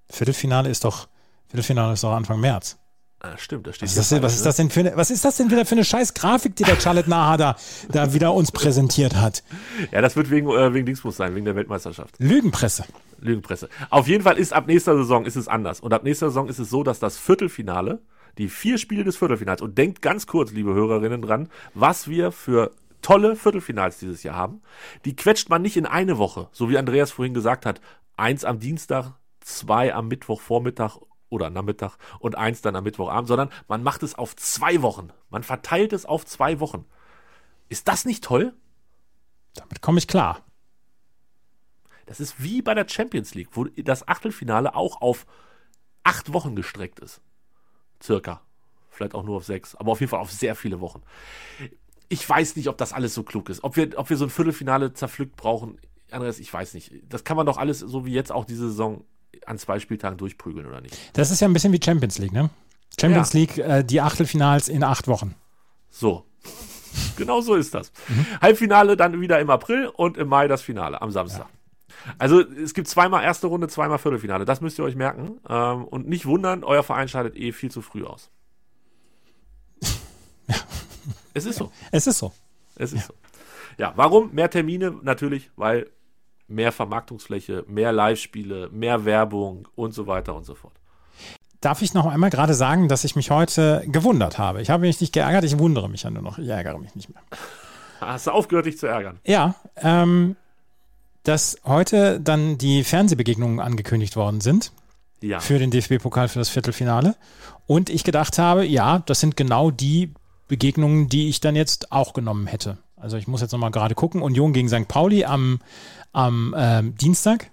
Viertelfinale 0.08 0.68
ist 0.68 0.84
doch, 0.84 1.08
Viertelfinale 1.48 1.94
ist 1.94 2.04
doch 2.04 2.12
Anfang 2.12 2.38
März. 2.40 2.78
Ah, 3.20 3.36
stimmt, 3.38 3.66
da 3.66 3.72
steht 3.72 3.88
Was 3.88 3.92
ist, 3.92 3.98
das, 3.98 4.08
denn- 4.10 4.22
was, 4.22 4.34
ist 4.34 4.40
ne? 4.40 4.44
das 4.44 4.56
denn 4.56 4.70
für 4.70 4.80
eine, 4.80 4.96
was 4.96 5.10
ist 5.10 5.24
das 5.24 5.36
denn 5.38 5.50
wieder 5.50 5.64
für 5.64 5.74
eine 5.74 5.84
scheiß 5.84 6.12
Grafik, 6.14 6.54
die 6.54 6.64
der 6.64 6.78
Charlotte 6.78 7.08
Naha 7.08 7.36
da, 7.38 7.56
da 7.90 8.12
wieder 8.12 8.34
uns 8.34 8.52
präsentiert 8.52 9.16
hat? 9.16 9.42
Ja, 9.90 10.02
das 10.02 10.16
wird 10.16 10.30
wegen, 10.30 10.48
äh, 10.50 10.74
wegen 10.74 10.84
Dingsbus 10.86 11.16
sein, 11.16 11.34
wegen 11.34 11.46
der 11.46 11.56
Weltmeisterschaft. 11.56 12.14
Lügenpresse. 12.18 12.84
Lügenpresse. 13.18 13.68
Auf 13.88 14.06
jeden 14.06 14.22
Fall 14.22 14.36
ist 14.36 14.52
ab 14.52 14.66
nächster 14.66 14.94
Saison 14.96 15.24
ist 15.24 15.36
es 15.36 15.48
anders. 15.48 15.80
Und 15.80 15.94
ab 15.94 16.04
nächster 16.04 16.28
Saison 16.28 16.46
ist 16.48 16.58
es 16.58 16.68
so, 16.68 16.82
dass 16.84 16.98
das 17.00 17.16
Viertelfinale, 17.16 18.00
die 18.38 18.48
vier 18.48 18.78
Spiele 18.78 19.04
des 19.04 19.16
Viertelfinals, 19.16 19.62
und 19.62 19.78
denkt 19.78 20.02
ganz 20.02 20.26
kurz, 20.26 20.52
liebe 20.52 20.74
Hörerinnen, 20.74 21.22
dran, 21.22 21.48
was 21.74 22.08
wir 22.08 22.32
für 22.32 22.72
tolle 23.02 23.36
Viertelfinals 23.36 23.98
dieses 23.98 24.22
Jahr 24.22 24.36
haben. 24.36 24.62
Die 25.04 25.14
quetscht 25.14 25.48
man 25.48 25.62
nicht 25.62 25.76
in 25.76 25.86
eine 25.86 26.18
Woche, 26.18 26.48
so 26.52 26.68
wie 26.68 26.78
Andreas 26.78 27.12
vorhin 27.12 27.34
gesagt 27.34 27.64
hat. 27.64 27.80
Eins 28.16 28.44
am 28.44 28.58
Dienstag, 28.58 29.14
zwei 29.40 29.94
am 29.94 30.08
Mittwochvormittag 30.08 30.98
oder 31.28 31.50
Nachmittag 31.50 31.98
und 32.18 32.36
eins 32.36 32.62
dann 32.62 32.76
am 32.76 32.84
Mittwochabend, 32.84 33.28
sondern 33.28 33.50
man 33.68 33.82
macht 33.82 34.02
es 34.02 34.14
auf 34.14 34.34
zwei 34.36 34.82
Wochen. 34.82 35.10
Man 35.30 35.42
verteilt 35.42 35.92
es 35.92 36.06
auf 36.06 36.24
zwei 36.24 36.60
Wochen. 36.60 36.84
Ist 37.68 37.88
das 37.88 38.04
nicht 38.04 38.24
toll? 38.24 38.54
Damit 39.54 39.82
komme 39.82 39.98
ich 39.98 40.08
klar. 40.08 40.42
Das 42.06 42.20
ist 42.20 42.42
wie 42.42 42.62
bei 42.62 42.74
der 42.74 42.88
Champions 42.88 43.34
League, 43.34 43.50
wo 43.52 43.64
das 43.64 44.06
Achtelfinale 44.06 44.74
auch 44.74 45.00
auf 45.00 45.26
acht 46.04 46.32
Wochen 46.32 46.54
gestreckt 46.54 47.00
ist. 47.00 47.20
Circa. 48.02 48.40
Vielleicht 48.90 49.14
auch 49.14 49.24
nur 49.24 49.36
auf 49.36 49.44
sechs, 49.44 49.74
aber 49.74 49.92
auf 49.92 50.00
jeden 50.00 50.10
Fall 50.10 50.20
auf 50.20 50.30
sehr 50.32 50.54
viele 50.54 50.80
Wochen. 50.80 51.02
Ich 52.08 52.28
weiß 52.28 52.56
nicht, 52.56 52.68
ob 52.68 52.78
das 52.78 52.92
alles 52.92 53.14
so 53.14 53.22
klug 53.22 53.48
ist. 53.50 53.62
Ob 53.64 53.76
wir, 53.76 53.98
ob 53.98 54.08
wir 54.10 54.16
so 54.16 54.24
ein 54.24 54.30
Viertelfinale 54.30 54.94
zerpflückt 54.94 55.36
brauchen, 55.36 55.78
Andreas, 56.10 56.38
ich 56.38 56.52
weiß 56.52 56.74
nicht. 56.74 56.92
Das 57.08 57.24
kann 57.24 57.36
man 57.36 57.46
doch 57.46 57.58
alles, 57.58 57.80
so 57.80 58.06
wie 58.06 58.12
jetzt 58.12 58.32
auch 58.32 58.44
diese 58.44 58.68
Saison, 58.68 59.04
an 59.44 59.58
zwei 59.58 59.78
Spieltagen 59.80 60.16
durchprügeln, 60.18 60.66
oder 60.66 60.80
nicht? 60.80 60.96
Das 61.12 61.30
ist 61.30 61.40
ja 61.40 61.48
ein 61.48 61.52
bisschen 61.52 61.72
wie 61.72 61.80
Champions 61.82 62.18
League, 62.18 62.32
ne? 62.32 62.50
Champions 62.98 63.32
Ja. 63.32 63.40
League, 63.40 63.58
äh, 63.58 63.84
die 63.84 64.00
Achtelfinals 64.00 64.68
in 64.68 64.82
acht 64.82 65.08
Wochen. 65.08 65.34
So. 65.90 66.24
genau 67.16 67.40
so 67.40 67.54
ist 67.54 67.74
das. 67.74 67.92
Halbfinale 68.40 68.96
dann 68.96 69.20
wieder 69.20 69.40
im 69.40 69.50
April 69.50 69.88
und 69.88 70.16
im 70.16 70.28
Mai 70.28 70.48
das 70.48 70.62
Finale 70.62 71.02
am 71.02 71.10
Samstag. 71.10 71.46
Also 72.18 72.40
es 72.40 72.74
gibt 72.74 72.88
zweimal 72.88 73.24
erste 73.24 73.46
Runde, 73.46 73.68
zweimal 73.68 73.98
Viertelfinale. 73.98 74.44
Das 74.44 74.60
müsst 74.60 74.78
ihr 74.78 74.84
euch 74.84 74.96
merken. 74.96 75.40
Ähm, 75.48 75.84
und 75.84 76.08
nicht 76.08 76.26
wundern, 76.26 76.64
euer 76.64 76.82
Verein 76.82 77.08
scheidet 77.08 77.36
eh 77.36 77.52
viel 77.52 77.70
zu 77.70 77.82
früh 77.82 78.04
aus. 78.04 78.30
es 81.34 81.46
ist 81.46 81.56
so. 81.56 81.70
Es 81.90 82.06
ist 82.06 82.18
so. 82.18 82.32
Es 82.76 82.92
ist 82.92 83.06
so. 83.06 83.14
Ja, 83.78 83.92
warum? 83.96 84.32
Mehr 84.32 84.50
Termine 84.50 84.94
natürlich, 85.02 85.50
weil 85.56 85.90
mehr 86.48 86.72
Vermarktungsfläche, 86.72 87.64
mehr 87.66 87.92
Live-Spiele, 87.92 88.70
mehr 88.70 89.04
Werbung 89.04 89.68
und 89.74 89.92
so 89.92 90.06
weiter 90.06 90.34
und 90.34 90.44
so 90.44 90.54
fort. 90.54 90.74
Darf 91.60 91.82
ich 91.82 91.94
noch 91.94 92.06
einmal 92.06 92.30
gerade 92.30 92.54
sagen, 92.54 92.88
dass 92.88 93.04
ich 93.04 93.16
mich 93.16 93.30
heute 93.30 93.82
gewundert 93.86 94.38
habe? 94.38 94.62
Ich 94.62 94.70
habe 94.70 94.82
mich 94.82 95.00
nicht 95.00 95.12
geärgert, 95.12 95.44
ich 95.44 95.58
wundere 95.58 95.88
mich 95.88 96.02
ja 96.02 96.10
nur 96.10 96.22
noch. 96.22 96.38
Ich 96.38 96.48
ärgere 96.48 96.78
mich 96.78 96.94
nicht 96.94 97.08
mehr. 97.08 97.22
Hast 98.00 98.26
du 98.26 98.30
aufgehört, 98.30 98.66
dich 98.66 98.78
zu 98.78 98.86
ärgern? 98.86 99.18
Ja, 99.24 99.54
ähm, 99.76 100.36
dass 101.28 101.56
heute 101.64 102.20
dann 102.20 102.58
die 102.58 102.84
Fernsehbegegnungen 102.84 103.60
angekündigt 103.60 104.16
worden 104.16 104.40
sind 104.40 104.72
Ja. 105.22 105.40
für 105.40 105.58
den 105.58 105.70
DFB-Pokal 105.70 106.28
für 106.28 106.38
das 106.38 106.48
Viertelfinale. 106.48 107.16
Und 107.66 107.90
ich 107.90 108.04
gedacht 108.04 108.38
habe, 108.38 108.64
ja, 108.64 109.00
das 109.00 109.20
sind 109.20 109.36
genau 109.36 109.70
die 109.70 110.12
Begegnungen, 110.48 111.08
die 111.08 111.28
ich 111.28 111.40
dann 111.40 111.56
jetzt 111.56 111.90
auch 111.90 112.12
genommen 112.12 112.46
hätte. 112.46 112.78
Also 112.96 113.16
ich 113.16 113.26
muss 113.26 113.40
jetzt 113.40 113.52
nochmal 113.52 113.70
gerade 113.72 113.94
gucken. 113.94 114.22
Union 114.22 114.52
gegen 114.52 114.68
St. 114.68 114.88
Pauli 114.88 115.24
am, 115.24 115.60
am 116.12 116.54
ähm, 116.56 116.94
Dienstag 116.96 117.50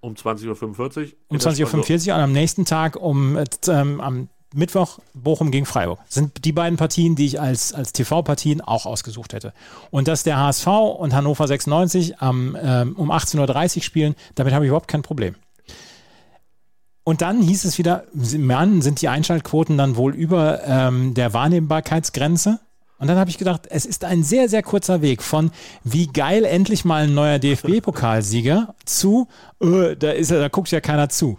Um 0.00 0.14
20.45 0.14 0.46
Uhr. 0.46 1.12
um 1.28 1.36
20.45 1.38 2.08
Uhr 2.08 2.14
und 2.16 2.20
am 2.20 2.32
nächsten 2.32 2.64
Tag 2.64 2.96
um 2.96 3.36
äh, 3.36 3.44
ähm, 3.68 4.00
am 4.00 4.28
Mittwoch 4.54 4.98
Bochum 5.14 5.50
gegen 5.50 5.66
Freiburg. 5.66 5.98
Sind 6.08 6.44
die 6.44 6.52
beiden 6.52 6.76
Partien, 6.76 7.16
die 7.16 7.26
ich 7.26 7.40
als, 7.40 7.72
als 7.72 7.92
TV-Partien 7.92 8.60
auch 8.60 8.86
ausgesucht 8.86 9.32
hätte. 9.32 9.52
Und 9.90 10.08
dass 10.08 10.22
der 10.22 10.38
HSV 10.38 10.66
und 10.66 11.14
Hannover 11.14 11.46
96 11.46 12.20
am, 12.20 12.56
ähm, 12.60 12.94
um 12.96 13.10
18.30 13.10 13.76
Uhr 13.76 13.82
spielen, 13.82 14.14
damit 14.34 14.54
habe 14.54 14.64
ich 14.64 14.68
überhaupt 14.68 14.88
kein 14.88 15.02
Problem. 15.02 15.34
Und 17.04 17.20
dann 17.20 17.42
hieß 17.42 17.64
es 17.64 17.78
wieder, 17.78 18.04
Mann, 18.12 18.80
sind 18.80 19.00
die 19.00 19.08
Einschaltquoten 19.08 19.76
dann 19.76 19.96
wohl 19.96 20.14
über 20.14 20.60
ähm, 20.64 21.14
der 21.14 21.34
Wahrnehmbarkeitsgrenze? 21.34 22.60
Und 22.98 23.08
dann 23.08 23.18
habe 23.18 23.30
ich 23.30 23.38
gedacht, 23.38 23.66
es 23.68 23.84
ist 23.84 24.04
ein 24.04 24.22
sehr, 24.22 24.48
sehr 24.48 24.62
kurzer 24.62 25.02
Weg 25.02 25.24
von 25.24 25.50
wie 25.82 26.06
geil 26.06 26.44
endlich 26.44 26.84
mal 26.84 27.02
ein 27.02 27.14
neuer 27.14 27.40
DFB-Pokalsieger 27.40 28.76
zu, 28.84 29.26
äh, 29.60 29.96
da 29.96 30.12
ist 30.12 30.30
da 30.30 30.46
guckt 30.48 30.70
ja 30.70 30.80
keiner 30.80 31.08
zu. 31.08 31.38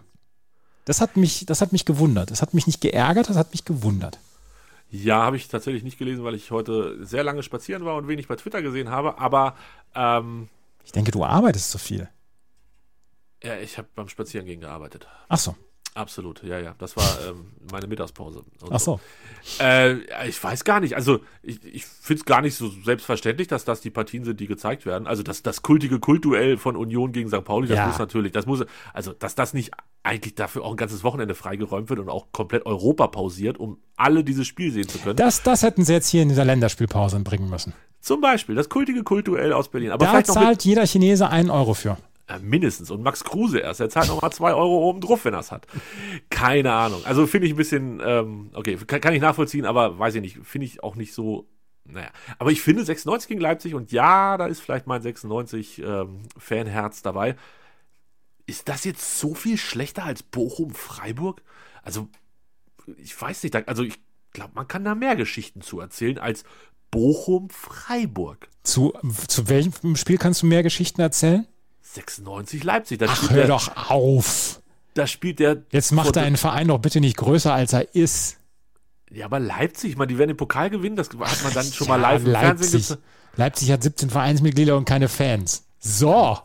Das 0.86 1.02
hat 1.02 1.16
mich, 1.18 1.46
das 1.46 1.62
hat 1.62 1.72
mich 1.72 1.86
gewundert. 1.86 2.32
Das 2.32 2.42
hat 2.42 2.54
mich 2.54 2.68
nicht 2.68 2.82
geärgert, 2.82 3.30
das 3.30 3.38
hat 3.38 3.52
mich 3.52 3.66
gewundert. 3.66 4.20
Ja, 4.90 5.24
habe 5.24 5.38
ich 5.38 5.48
tatsächlich 5.48 5.84
nicht 5.84 5.98
gelesen, 5.98 6.24
weil 6.24 6.36
ich 6.36 6.52
heute 6.52 7.04
sehr 7.04 7.24
lange 7.24 7.42
spazieren 7.42 7.84
war 7.86 7.96
und 7.96 8.08
wenig 8.08 8.28
bei 8.28 8.36
Twitter 8.36 8.62
gesehen 8.62 8.90
habe. 8.90 9.18
Aber 9.18 9.56
ähm, 9.96 10.50
Ich 10.86 10.92
denke, 10.92 11.12
du 11.12 11.24
arbeitest 11.24 11.72
so 11.72 11.78
viel. 11.80 12.08
ja, 13.44 13.58
ich 13.58 13.78
habe 13.78 13.88
beim 13.96 14.08
Spazierengehen 14.10 14.62
gearbeitet. 14.62 15.08
Ach 15.30 15.38
so. 15.40 15.56
Absolut, 15.96 16.42
ja, 16.44 16.60
ja. 16.60 16.74
Das 16.80 16.96
war 16.98 17.04
ähm, 17.28 17.46
meine 17.72 17.88
Mittagspause. 17.88 18.44
Ach 18.72 18.80
so. 18.80 19.00
Äh, 19.60 19.98
ich 20.28 20.44
weiß 20.44 20.64
gar 20.64 20.80
nicht. 20.80 20.96
Also, 20.96 21.20
ich, 21.44 21.64
ich 21.64 21.86
finde 21.86 22.22
es 22.22 22.26
gar 22.26 22.42
nicht 22.42 22.56
so 22.56 22.70
selbstverständlich, 22.84 23.48
dass 23.48 23.64
das 23.64 23.82
die 23.82 23.90
Partien 23.92 24.24
sind, 24.24 24.40
die 24.40 24.48
gezeigt 24.48 24.86
werden. 24.86 25.06
Also, 25.08 25.22
das, 25.22 25.44
das 25.44 25.62
kultige 25.62 26.00
Kultduell 26.00 26.58
von 26.58 26.76
Union 26.76 27.12
gegen 27.12 27.30
St. 27.30 27.44
Pauli, 27.44 27.68
das 27.68 27.78
Ja. 27.78 27.88
muss 27.88 28.00
natürlich, 28.00 28.32
das 28.32 28.46
muss, 28.46 28.64
also, 28.94 29.14
dass 29.14 29.36
das 29.36 29.54
nicht 29.54 29.72
eigentlich 30.02 30.36
dafür 30.36 30.64
auch 30.64 30.72
ein 30.72 30.78
ganzes 30.78 31.04
Wochenende 31.04 31.36
freigeräumt 31.36 31.90
wird 31.90 32.00
und 32.00 32.10
auch 32.10 32.28
komplett 32.32 32.66
Europa 32.66 33.08
pausiert, 33.08 33.58
um 33.60 33.78
alle 33.96 34.24
dieses 34.24 34.48
Spiel 34.48 34.72
sehen 34.72 34.88
zu 34.88 34.98
können. 34.98 35.16
Das, 35.16 35.44
das 35.44 35.62
hätten 35.62 35.86
sie 35.86 35.94
jetzt 35.94 36.10
hier 36.10 36.24
in 36.24 36.30
dieser 36.30 36.46
Länderspielpause 36.46 37.20
bringen 37.20 37.50
müssen. 37.50 37.74
Zum 38.02 38.20
Beispiel 38.20 38.56
das 38.56 38.68
kultige 38.68 39.04
Kultduell 39.04 39.54
aus 39.54 39.70
Berlin. 39.70 39.92
Aber 39.92 40.06
Da 40.06 40.24
zahlt 40.24 40.66
jeder 40.66 40.86
Chinese 40.86 41.30
einen 41.30 41.50
Euro 41.50 41.74
für. 41.74 41.98
Äh, 42.28 42.40
mindestens. 42.40 42.90
Und 42.90 43.04
Max 43.04 43.24
Kruse 43.24 43.60
erst. 43.60 43.82
Er 43.82 43.90
zahlt 43.90 44.08
nochmal 44.08 44.32
zwei 44.32 44.54
Euro 44.54 44.90
oben 44.90 45.02
drauf, 45.02 45.26
wenn 45.26 45.34
er 45.34 45.42
es 45.42 45.52
hat. 45.52 45.68
Keine 46.30 46.72
Ahnung. 46.72 47.02
Also 47.06 47.28
finde 47.28 47.48
ich 47.48 47.54
ein 47.54 47.58
bisschen, 47.58 48.02
ähm, 48.04 48.50
okay, 48.54 48.78
kann, 48.88 49.02
kann 49.02 49.14
ich 49.14 49.22
nachvollziehen, 49.22 49.66
aber 49.66 50.00
weiß 50.00 50.16
ich 50.16 50.22
nicht. 50.22 50.40
Finde 50.44 50.66
ich 50.66 50.84
auch 50.84 50.96
nicht 50.96 51.14
so, 51.14 51.50
naja. 51.86 52.10
Aber 52.40 52.52
ich 52.52 52.62
finde 52.62 52.86
96 52.86 53.28
gegen 53.28 53.42
Leipzig 53.42 53.76
und 53.76 53.92
ja, 53.92 54.38
da 54.38 54.46
ist 54.46 54.62
vielleicht 54.62 54.88
mein 54.88 55.02
96 55.02 55.80
ähm, 55.80 56.22
dabei. 57.04 57.36
Ist 58.46 58.70
das 58.70 58.84
jetzt 58.84 59.20
so 59.20 59.34
viel 59.34 59.58
schlechter 59.58 60.04
als 60.04 60.24
Bochum-Freiburg? 60.24 61.42
Also, 61.82 62.10
ich 62.98 63.20
weiß 63.20 63.44
nicht. 63.44 63.56
Also, 63.68 63.84
ich 63.84 64.00
glaube, 64.32 64.52
man 64.56 64.68
kann 64.68 64.84
da 64.84 64.96
mehr 64.96 65.16
Geschichten 65.16 65.62
zu 65.62 65.80
erzählen 65.80 66.18
als 66.18 66.44
Bochum-Freiburg. 66.92 68.50
Zu, 68.64 68.94
zu 69.28 69.50
welchem 69.50 69.96
Spiel 69.96 70.18
kannst 70.18 70.42
du 70.42 70.46
mehr 70.46 70.64
Geschichten 70.64 71.02
erzählen? 71.02 71.48
96 71.84 72.64
Leipzig. 72.64 72.98
Das 73.00 73.10
Ach, 73.12 73.30
hör 73.30 73.38
der- 73.38 73.48
doch 73.48 73.90
auf. 73.90 74.62
da 74.96 75.06
spielt 75.08 75.40
der. 75.40 75.64
Jetzt 75.72 75.92
macht 75.92 76.16
er 76.16 76.24
einen 76.24 76.38
Verein 76.38 76.68
doch 76.70 76.80
bitte 76.80 77.00
nicht 77.00 77.18
größer, 77.18 77.54
als 77.54 77.74
er 77.74 77.94
ist. 77.96 78.38
Ja, 79.12 79.26
aber 79.26 79.40
Leipzig, 79.40 79.96
man, 79.96 80.08
die 80.08 80.18
werden 80.18 80.30
den 80.30 80.38
Pokal 80.38 80.70
gewinnen, 80.72 80.96
das 80.96 81.10
hat 81.10 81.44
man 81.44 81.54
dann 81.54 81.66
schon 81.72 81.86
Ja, 81.88 81.94
mal 81.98 82.02
live 82.02 82.24
im 82.26 82.32
Leipzig. 82.32 82.48
Fernsehen 82.72 82.80
gesehen. 82.80 82.98
Leipzig 83.36 83.72
hat 83.72 83.84
17 83.84 84.10
Vereinsmitglieder 84.10 84.76
und 84.76 84.86
keine 84.86 85.08
Fans. 85.08 85.66
So, 85.80 86.40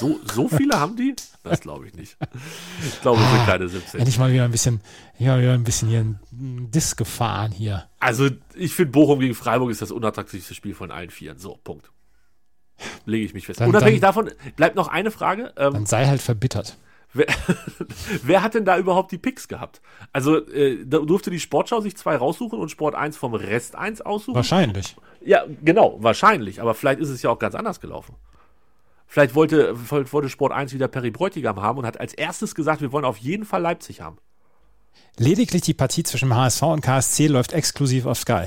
So, 0.00 0.18
so 0.34 0.48
viele 0.48 0.78
haben 0.78 0.96
die? 0.96 1.14
Das 1.44 1.60
glaube 1.60 1.86
ich 1.86 1.94
nicht. 1.94 2.16
Ich 2.86 3.00
glaube, 3.00 3.22
es 3.22 3.30
sind 3.30 3.46
keine 3.46 3.68
17. 3.68 4.00
endlich 4.00 4.18
mal 4.18 4.32
wieder 4.32 4.44
ein 4.44 4.50
bisschen, 4.50 4.80
ja, 5.18 5.38
wieder 5.38 5.52
ein 5.54 5.62
bisschen 5.64 5.88
hier 5.88 6.00
ein 6.00 6.18
Diss 6.72 6.96
gefahren 6.96 7.52
hier. 7.52 7.86
Also, 8.00 8.28
ich 8.54 8.74
finde, 8.74 8.90
Bochum 8.92 9.20
gegen 9.20 9.34
Freiburg 9.34 9.70
ist 9.70 9.80
das 9.80 9.92
unattraktivste 9.92 10.54
Spiel 10.54 10.74
von 10.74 10.90
allen 10.90 11.10
Vieren. 11.10 11.38
So, 11.38 11.56
Punkt. 11.62 11.90
Lege 13.06 13.24
ich 13.24 13.34
mich 13.34 13.46
fest. 13.46 13.60
Dann- 13.60 13.68
Unabhängig 13.68 14.00
dann- 14.00 14.08
davon, 14.14 14.30
bleibt 14.56 14.76
noch 14.76 14.88
eine 14.88 15.10
Frage. 15.10 15.52
Ähm, 15.56 15.72
Dann 15.72 15.86
sei 15.86 16.06
halt 16.06 16.20
verbittert. 16.22 16.76
wer, 17.12 17.26
wer 18.22 18.42
hat 18.42 18.54
denn 18.54 18.64
da 18.64 18.78
überhaupt 18.78 19.12
die 19.12 19.18
Picks 19.18 19.48
gehabt? 19.48 19.80
Also, 20.12 20.46
äh, 20.48 20.84
durfte 20.86 21.30
die 21.30 21.40
Sportschau 21.40 21.80
sich 21.80 21.96
zwei 21.96 22.16
raussuchen 22.16 22.58
und 22.58 22.70
Sport 22.70 22.94
1 22.94 23.16
vom 23.16 23.34
Rest 23.34 23.74
1 23.76 24.00
aussuchen? 24.02 24.34
Wahrscheinlich. 24.36 24.96
Ja, 25.22 25.44
genau, 25.62 25.96
wahrscheinlich. 26.00 26.60
Aber 26.60 26.74
vielleicht 26.74 27.00
ist 27.00 27.08
es 27.10 27.22
ja 27.22 27.30
auch 27.30 27.38
ganz 27.38 27.54
anders 27.54 27.80
gelaufen. 27.80 28.14
Vielleicht 29.06 29.34
wollte, 29.34 29.74
vielleicht 29.76 30.12
wollte 30.12 30.28
Sport 30.28 30.52
1 30.52 30.72
wieder 30.72 30.86
Perry 30.86 31.10
Bräutigam 31.10 31.60
haben 31.60 31.78
und 31.80 31.86
hat 31.86 31.98
als 31.98 32.14
erstes 32.14 32.54
gesagt, 32.54 32.80
wir 32.80 32.92
wollen 32.92 33.04
auf 33.04 33.16
jeden 33.16 33.44
Fall 33.44 33.60
Leipzig 33.60 34.00
haben. 34.00 34.18
Lediglich 35.18 35.62
die 35.62 35.74
Partie 35.74 36.04
zwischen 36.04 36.34
HSV 36.34 36.62
und 36.62 36.80
KSC 36.80 37.26
läuft 37.26 37.52
exklusiv 37.52 38.06
auf 38.06 38.18
Sky. 38.18 38.44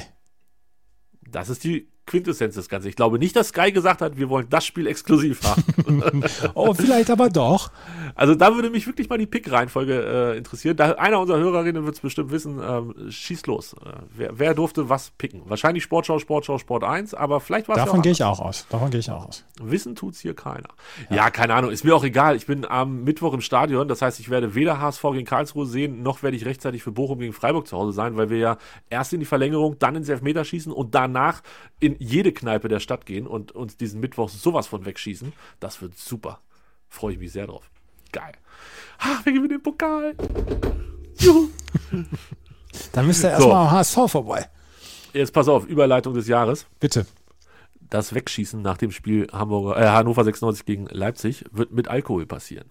Das 1.29 1.49
ist 1.49 1.63
die 1.65 1.89
Quintessenz 2.05 2.55
des 2.55 2.69
Ganzen. 2.69 2.89
Ich 2.89 2.95
glaube 2.95 3.17
nicht, 3.17 3.35
dass 3.35 3.49
Sky 3.49 3.71
gesagt 3.71 4.01
hat, 4.01 4.17
wir 4.17 4.29
wollen 4.29 4.47
das 4.49 4.65
Spiel 4.65 4.87
exklusiv 4.87 5.41
haben. 5.43 6.23
Oh, 6.55 6.73
vielleicht 6.73 7.09
aber 7.09 7.29
doch. 7.29 7.71
also 8.15 8.35
da 8.35 8.55
würde 8.55 8.69
mich 8.69 8.85
wirklich 8.87 9.09
mal 9.09 9.17
die 9.17 9.25
Pick-Reihenfolge 9.25 10.33
äh, 10.33 10.37
interessieren. 10.37 10.75
Da, 10.75 10.93
einer 10.93 11.19
unserer 11.19 11.39
Hörerinnen 11.39 11.85
wird 11.85 11.95
es 11.95 12.01
bestimmt 12.01 12.31
wissen. 12.31 12.59
Ähm, 12.61 13.09
schieß 13.09 13.45
los. 13.45 13.73
Äh, 13.73 13.89
wer, 14.15 14.39
wer 14.39 14.53
durfte 14.53 14.89
was 14.89 15.11
picken? 15.11 15.41
Wahrscheinlich 15.45 15.83
Sportschau, 15.83 16.19
Sportschau, 16.19 16.57
Sport 16.57 16.83
1, 16.83 17.13
aber 17.13 17.39
vielleicht 17.39 17.67
war 17.67 17.75
es 17.75 17.79
ja 17.79 17.85
Davon 17.85 17.99
auch 17.99 18.03
gehe 18.03 18.11
ich 18.11 18.23
auch 18.23 18.39
aus. 18.39 18.67
Davon 18.69 18.91
gehe 18.91 18.99
ich 18.99 19.09
auch 19.09 19.27
aus. 19.27 19.45
Wissen 19.61 19.95
tut's 19.95 20.19
hier 20.19 20.33
keiner. 20.35 20.69
Ja. 21.09 21.29
keine 21.29 21.53
Ahnung. 21.53 21.71
Ist 21.71 21.83
mir 21.83 21.95
auch 21.95 22.03
egal. 22.03 22.35
Ich 22.35 22.45
bin 22.45 22.65
am 22.65 23.03
Mittwoch 23.03 23.33
im 23.33 23.41
Stadion. 23.41 23.87
Das 23.87 24.01
heißt, 24.01 24.19
ich 24.19 24.29
werde 24.29 24.55
weder 24.55 24.79
HSV 24.79 25.03
gegen 25.13 25.25
Karlsruhe 25.25 25.65
sehen, 25.65 26.03
noch 26.03 26.23
werde 26.23 26.37
ich 26.37 26.45
rechtzeitig 26.45 26.83
für 26.83 26.91
Bochum 26.91 27.19
gegen 27.19 27.33
Freiburg 27.33 27.67
zu 27.67 27.77
Hause 27.77 27.93
sein, 27.93 28.17
weil 28.17 28.29
wir 28.29 28.37
ja 28.37 28.57
erst 28.89 29.13
in 29.13 29.19
die 29.19 29.25
Verlängerung, 29.25 29.77
dann 29.79 29.95
ins 29.95 30.09
Elfmeterschießen 30.09 30.71
und 30.71 30.95
danach 30.95 31.41
in 31.79 31.92
jede 31.99 32.31
Kneipe 32.31 32.67
der 32.67 32.79
Stadt 32.79 33.05
gehen 33.05 33.27
und 33.27 33.51
uns 33.51 33.77
diesen 33.77 33.99
Mittwoch 33.99 34.29
sowas 34.29 34.67
von 34.67 34.85
wegschießen. 34.85 35.33
Das 35.59 35.81
wird 35.81 35.97
super. 35.97 36.39
Freue 36.89 37.13
ich 37.13 37.19
mich 37.19 37.31
sehr 37.31 37.47
drauf. 37.47 37.69
Geil. 38.11 38.33
Ach, 38.99 39.25
wir 39.25 39.33
gewinnen 39.33 39.49
den 39.49 39.63
Pokal. 39.63 40.15
Juhu. 41.17 41.47
Dann 42.91 43.07
müsst 43.07 43.23
ihr 43.23 43.29
So. 43.29 43.33
erstmal 43.35 43.67
am 43.67 43.71
HSV 43.71 43.97
vorbei. 44.07 44.49
Jetzt 45.13 45.33
pass 45.33 45.47
auf, 45.47 45.65
Überleitung 45.65 46.13
des 46.13 46.27
Jahres. 46.27 46.65
Bitte. 46.79 47.05
das 47.89 48.13
Wegschießen 48.15 48.59
nach 48.61 48.77
dem 48.77 48.91
Spiel 48.91 49.27
Hamburger, 49.31 49.79
äh, 49.79 49.87
Hannover 49.89 50.23
96 50.23 50.65
gegen 50.65 50.85
Leipzig 50.87 51.45
wird 51.51 51.71
mit 51.71 51.87
Alkohol 51.87 52.25
passieren. 52.25 52.65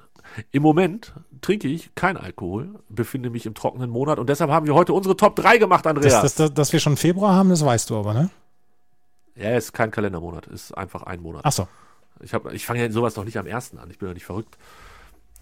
Im 0.51 0.63
Moment 0.63 1.13
trinke 1.43 1.69
ich 1.69 1.95
kein 1.95 2.17
Alkohol, 2.17 2.81
befinde 2.89 3.31
mich 3.31 3.47
im 3.47 3.55
trockenen 3.55 3.91
Monat 3.91 4.19
und 4.19 4.29
deshalb 4.29 4.51
haben 4.51 4.67
wir 4.67 4.75
heute 4.75 4.93
unsere 4.93 5.17
Top 5.17 5.37
3 5.37 5.59
gemacht, 5.59 5.87
Andreas. 5.87 6.13
Das, 6.15 6.23
das, 6.23 6.35
das, 6.35 6.55
dass 6.55 6.73
wir 6.73 6.81
schon 6.81 6.97
Februar 6.97 7.35
haben, 7.35 7.51
das 7.51 7.65
weißt 7.65 7.91
du 7.91 7.97
aber, 7.97 8.15
ne? 8.15 8.31
Ja, 9.35 9.57
ist 9.57 9.73
kein 9.73 9.91
Kalendermonat, 9.91 10.47
ist 10.47 10.73
einfach 10.73 11.03
ein 11.05 11.21
Monat. 11.21 11.43
Ach 11.45 11.53
so. 11.53 11.69
Ich, 12.21 12.35
hab, 12.35 12.53
ich 12.53 12.67
fange 12.67 12.81
ja 12.81 12.91
sowas 12.91 13.15
doch 13.15 13.25
nicht 13.25 13.39
am 13.39 13.47
1. 13.47 13.77
an, 13.77 13.91
ich 13.91 13.99
bin 13.99 14.09
ja 14.09 14.15
nicht 14.15 14.27
verrückt. 14.27 14.57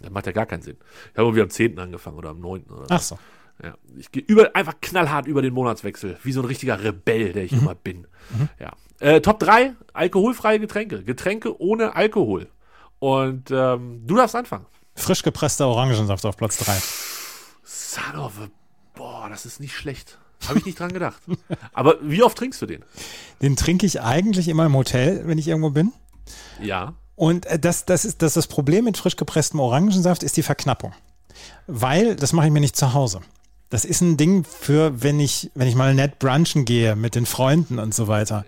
Das 0.00 0.10
macht 0.10 0.26
ja 0.26 0.32
gar 0.32 0.46
keinen 0.46 0.62
Sinn. 0.62 0.76
Ich 1.12 1.18
habe 1.18 1.26
irgendwie 1.28 1.42
am 1.42 1.50
10. 1.50 1.78
angefangen 1.78 2.16
oder 2.16 2.30
am 2.30 2.40
9. 2.40 2.62
Oder. 2.64 2.86
Ach 2.88 3.00
so. 3.00 3.18
Ja, 3.62 3.74
ich 3.98 4.10
gehe 4.10 4.22
über, 4.22 4.56
einfach 4.56 4.74
knallhart 4.80 5.26
über 5.26 5.42
den 5.42 5.52
Monatswechsel, 5.52 6.16
wie 6.22 6.32
so 6.32 6.40
ein 6.40 6.46
richtiger 6.46 6.82
Rebell, 6.82 7.32
der 7.32 7.44
ich 7.44 7.52
immer 7.52 7.74
bin. 7.74 8.06
Ja. 8.58 8.72
Äh, 9.00 9.20
Top 9.20 9.38
3, 9.38 9.74
alkoholfreie 9.92 10.58
Getränke. 10.60 11.04
Getränke 11.04 11.60
ohne 11.60 11.94
Alkohol. 11.94 12.48
Und 12.98 13.50
ähm, 13.50 14.06
du 14.06 14.16
darfst 14.16 14.36
anfangen. 14.36 14.66
Frisch 14.94 15.22
gepresster 15.22 15.66
Orangensaft 15.66 16.24
auf 16.24 16.36
Platz 16.36 16.58
3. 16.58 16.72
Son 17.62 18.20
of 18.20 18.38
a, 18.40 18.48
boah, 18.94 19.28
das 19.28 19.46
ist 19.46 19.60
nicht 19.60 19.74
schlecht. 19.74 20.18
Habe 20.48 20.58
ich 20.58 20.64
nicht 20.64 20.78
dran 20.78 20.92
gedacht. 20.92 21.20
Aber 21.72 21.96
wie 22.02 22.22
oft 22.22 22.36
trinkst 22.36 22.60
du 22.62 22.66
den? 22.66 22.84
Den 23.42 23.56
trinke 23.56 23.86
ich 23.86 24.00
eigentlich 24.00 24.48
immer 24.48 24.66
im 24.66 24.74
Hotel, 24.74 25.22
wenn 25.26 25.38
ich 25.38 25.48
irgendwo 25.48 25.70
bin. 25.70 25.92
Ja. 26.60 26.94
Und 27.14 27.46
äh, 27.46 27.58
das, 27.58 27.84
das, 27.84 28.04
ist, 28.04 28.22
das, 28.22 28.34
das 28.34 28.46
Problem 28.46 28.84
mit 28.84 28.96
frisch 28.96 29.16
gepresstem 29.16 29.60
Orangensaft 29.60 30.22
ist 30.22 30.36
die 30.36 30.42
Verknappung. 30.42 30.92
Weil, 31.66 32.16
das 32.16 32.32
mache 32.32 32.46
ich 32.46 32.52
mir 32.52 32.60
nicht 32.60 32.76
zu 32.76 32.94
Hause. 32.94 33.20
Das 33.68 33.84
ist 33.84 34.00
ein 34.00 34.16
Ding 34.16 34.44
für, 34.44 35.02
wenn 35.02 35.20
ich, 35.20 35.50
wenn 35.54 35.68
ich 35.68 35.76
mal 35.76 35.94
nett 35.94 36.18
brunchen 36.18 36.64
gehe 36.64 36.96
mit 36.96 37.14
den 37.14 37.26
Freunden 37.26 37.78
und 37.78 37.94
so 37.94 38.08
weiter. 38.08 38.44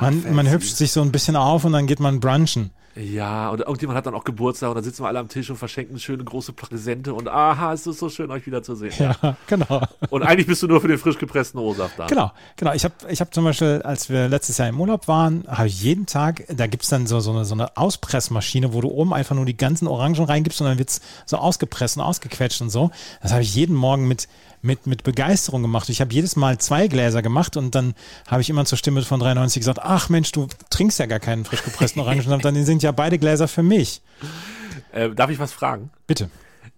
Man, 0.00 0.34
man 0.34 0.48
hübscht 0.48 0.76
sich 0.76 0.92
so 0.92 1.02
ein 1.02 1.12
bisschen 1.12 1.36
auf 1.36 1.64
und 1.64 1.72
dann 1.72 1.86
geht 1.86 2.00
man 2.00 2.20
brunchen. 2.20 2.70
Ja, 2.96 3.50
und 3.50 3.60
irgendjemand 3.60 3.98
hat 3.98 4.06
dann 4.06 4.14
auch 4.14 4.24
Geburtstag 4.24 4.70
und 4.70 4.76
dann 4.76 4.84
sitzen 4.84 5.02
wir 5.02 5.08
alle 5.08 5.18
am 5.18 5.28
Tisch 5.28 5.50
und 5.50 5.56
verschenken 5.56 5.98
schöne 5.98 6.24
große 6.24 6.54
Präsente 6.54 7.12
und 7.12 7.28
aha, 7.28 7.74
es 7.74 7.86
ist 7.86 7.98
so 7.98 8.08
schön, 8.08 8.30
euch 8.30 8.46
wiederzusehen. 8.46 8.94
Ja, 8.98 9.36
genau. 9.46 9.82
Und 10.08 10.22
eigentlich 10.22 10.46
bist 10.46 10.62
du 10.62 10.66
nur 10.66 10.80
für 10.80 10.88
den 10.88 10.96
frisch 10.96 11.18
gepressten 11.18 11.60
O-Saft 11.60 11.98
da. 11.98 12.06
Genau, 12.06 12.32
genau. 12.56 12.72
Ich 12.72 12.84
habe 12.84 12.94
ich 13.10 13.20
hab 13.20 13.34
zum 13.34 13.44
Beispiel, 13.44 13.82
als 13.84 14.08
wir 14.08 14.28
letztes 14.28 14.56
Jahr 14.56 14.68
im 14.68 14.80
Urlaub 14.80 15.08
waren, 15.08 15.44
habe 15.46 15.68
ich 15.68 15.82
jeden 15.82 16.06
Tag, 16.06 16.44
da 16.48 16.66
gibt's 16.66 16.88
dann 16.88 17.06
so, 17.06 17.20
so, 17.20 17.32
eine, 17.32 17.44
so 17.44 17.54
eine 17.54 17.76
Auspressmaschine, 17.76 18.72
wo 18.72 18.80
du 18.80 18.88
oben 18.88 19.12
einfach 19.12 19.36
nur 19.36 19.44
die 19.44 19.56
ganzen 19.56 19.88
Orangen 19.88 20.24
reingibst 20.24 20.62
und 20.62 20.66
dann 20.66 20.78
wird's 20.78 21.02
so 21.26 21.36
ausgepresst 21.36 21.98
und 21.98 22.02
ausgequetscht 22.02 22.62
und 22.62 22.70
so. 22.70 22.90
Das 23.20 23.32
habe 23.32 23.42
ich 23.42 23.54
jeden 23.54 23.76
Morgen 23.76 24.08
mit, 24.08 24.26
mit, 24.66 24.86
mit 24.86 25.04
Begeisterung 25.04 25.62
gemacht. 25.62 25.88
Ich 25.88 26.00
habe 26.00 26.12
jedes 26.12 26.36
Mal 26.36 26.58
zwei 26.58 26.88
Gläser 26.88 27.22
gemacht 27.22 27.56
und 27.56 27.74
dann 27.74 27.94
habe 28.26 28.42
ich 28.42 28.50
immer 28.50 28.64
zur 28.64 28.76
Stimme 28.76 29.02
von 29.02 29.20
93 29.20 29.60
gesagt, 29.60 29.78
ach 29.82 30.08
Mensch, 30.08 30.32
du 30.32 30.48
trinkst 30.68 30.98
ja 30.98 31.06
gar 31.06 31.20
keinen 31.20 31.44
frisch 31.44 31.64
gepressten 31.64 32.02
Orangensaft, 32.02 32.44
dann 32.44 32.62
sind 32.64 32.82
ja 32.82 32.92
beide 32.92 33.18
Gläser 33.18 33.48
für 33.48 33.62
mich. 33.62 34.02
Äh, 34.92 35.10
darf 35.10 35.30
ich 35.30 35.38
was 35.38 35.52
fragen? 35.52 35.90
Bitte. 36.06 36.28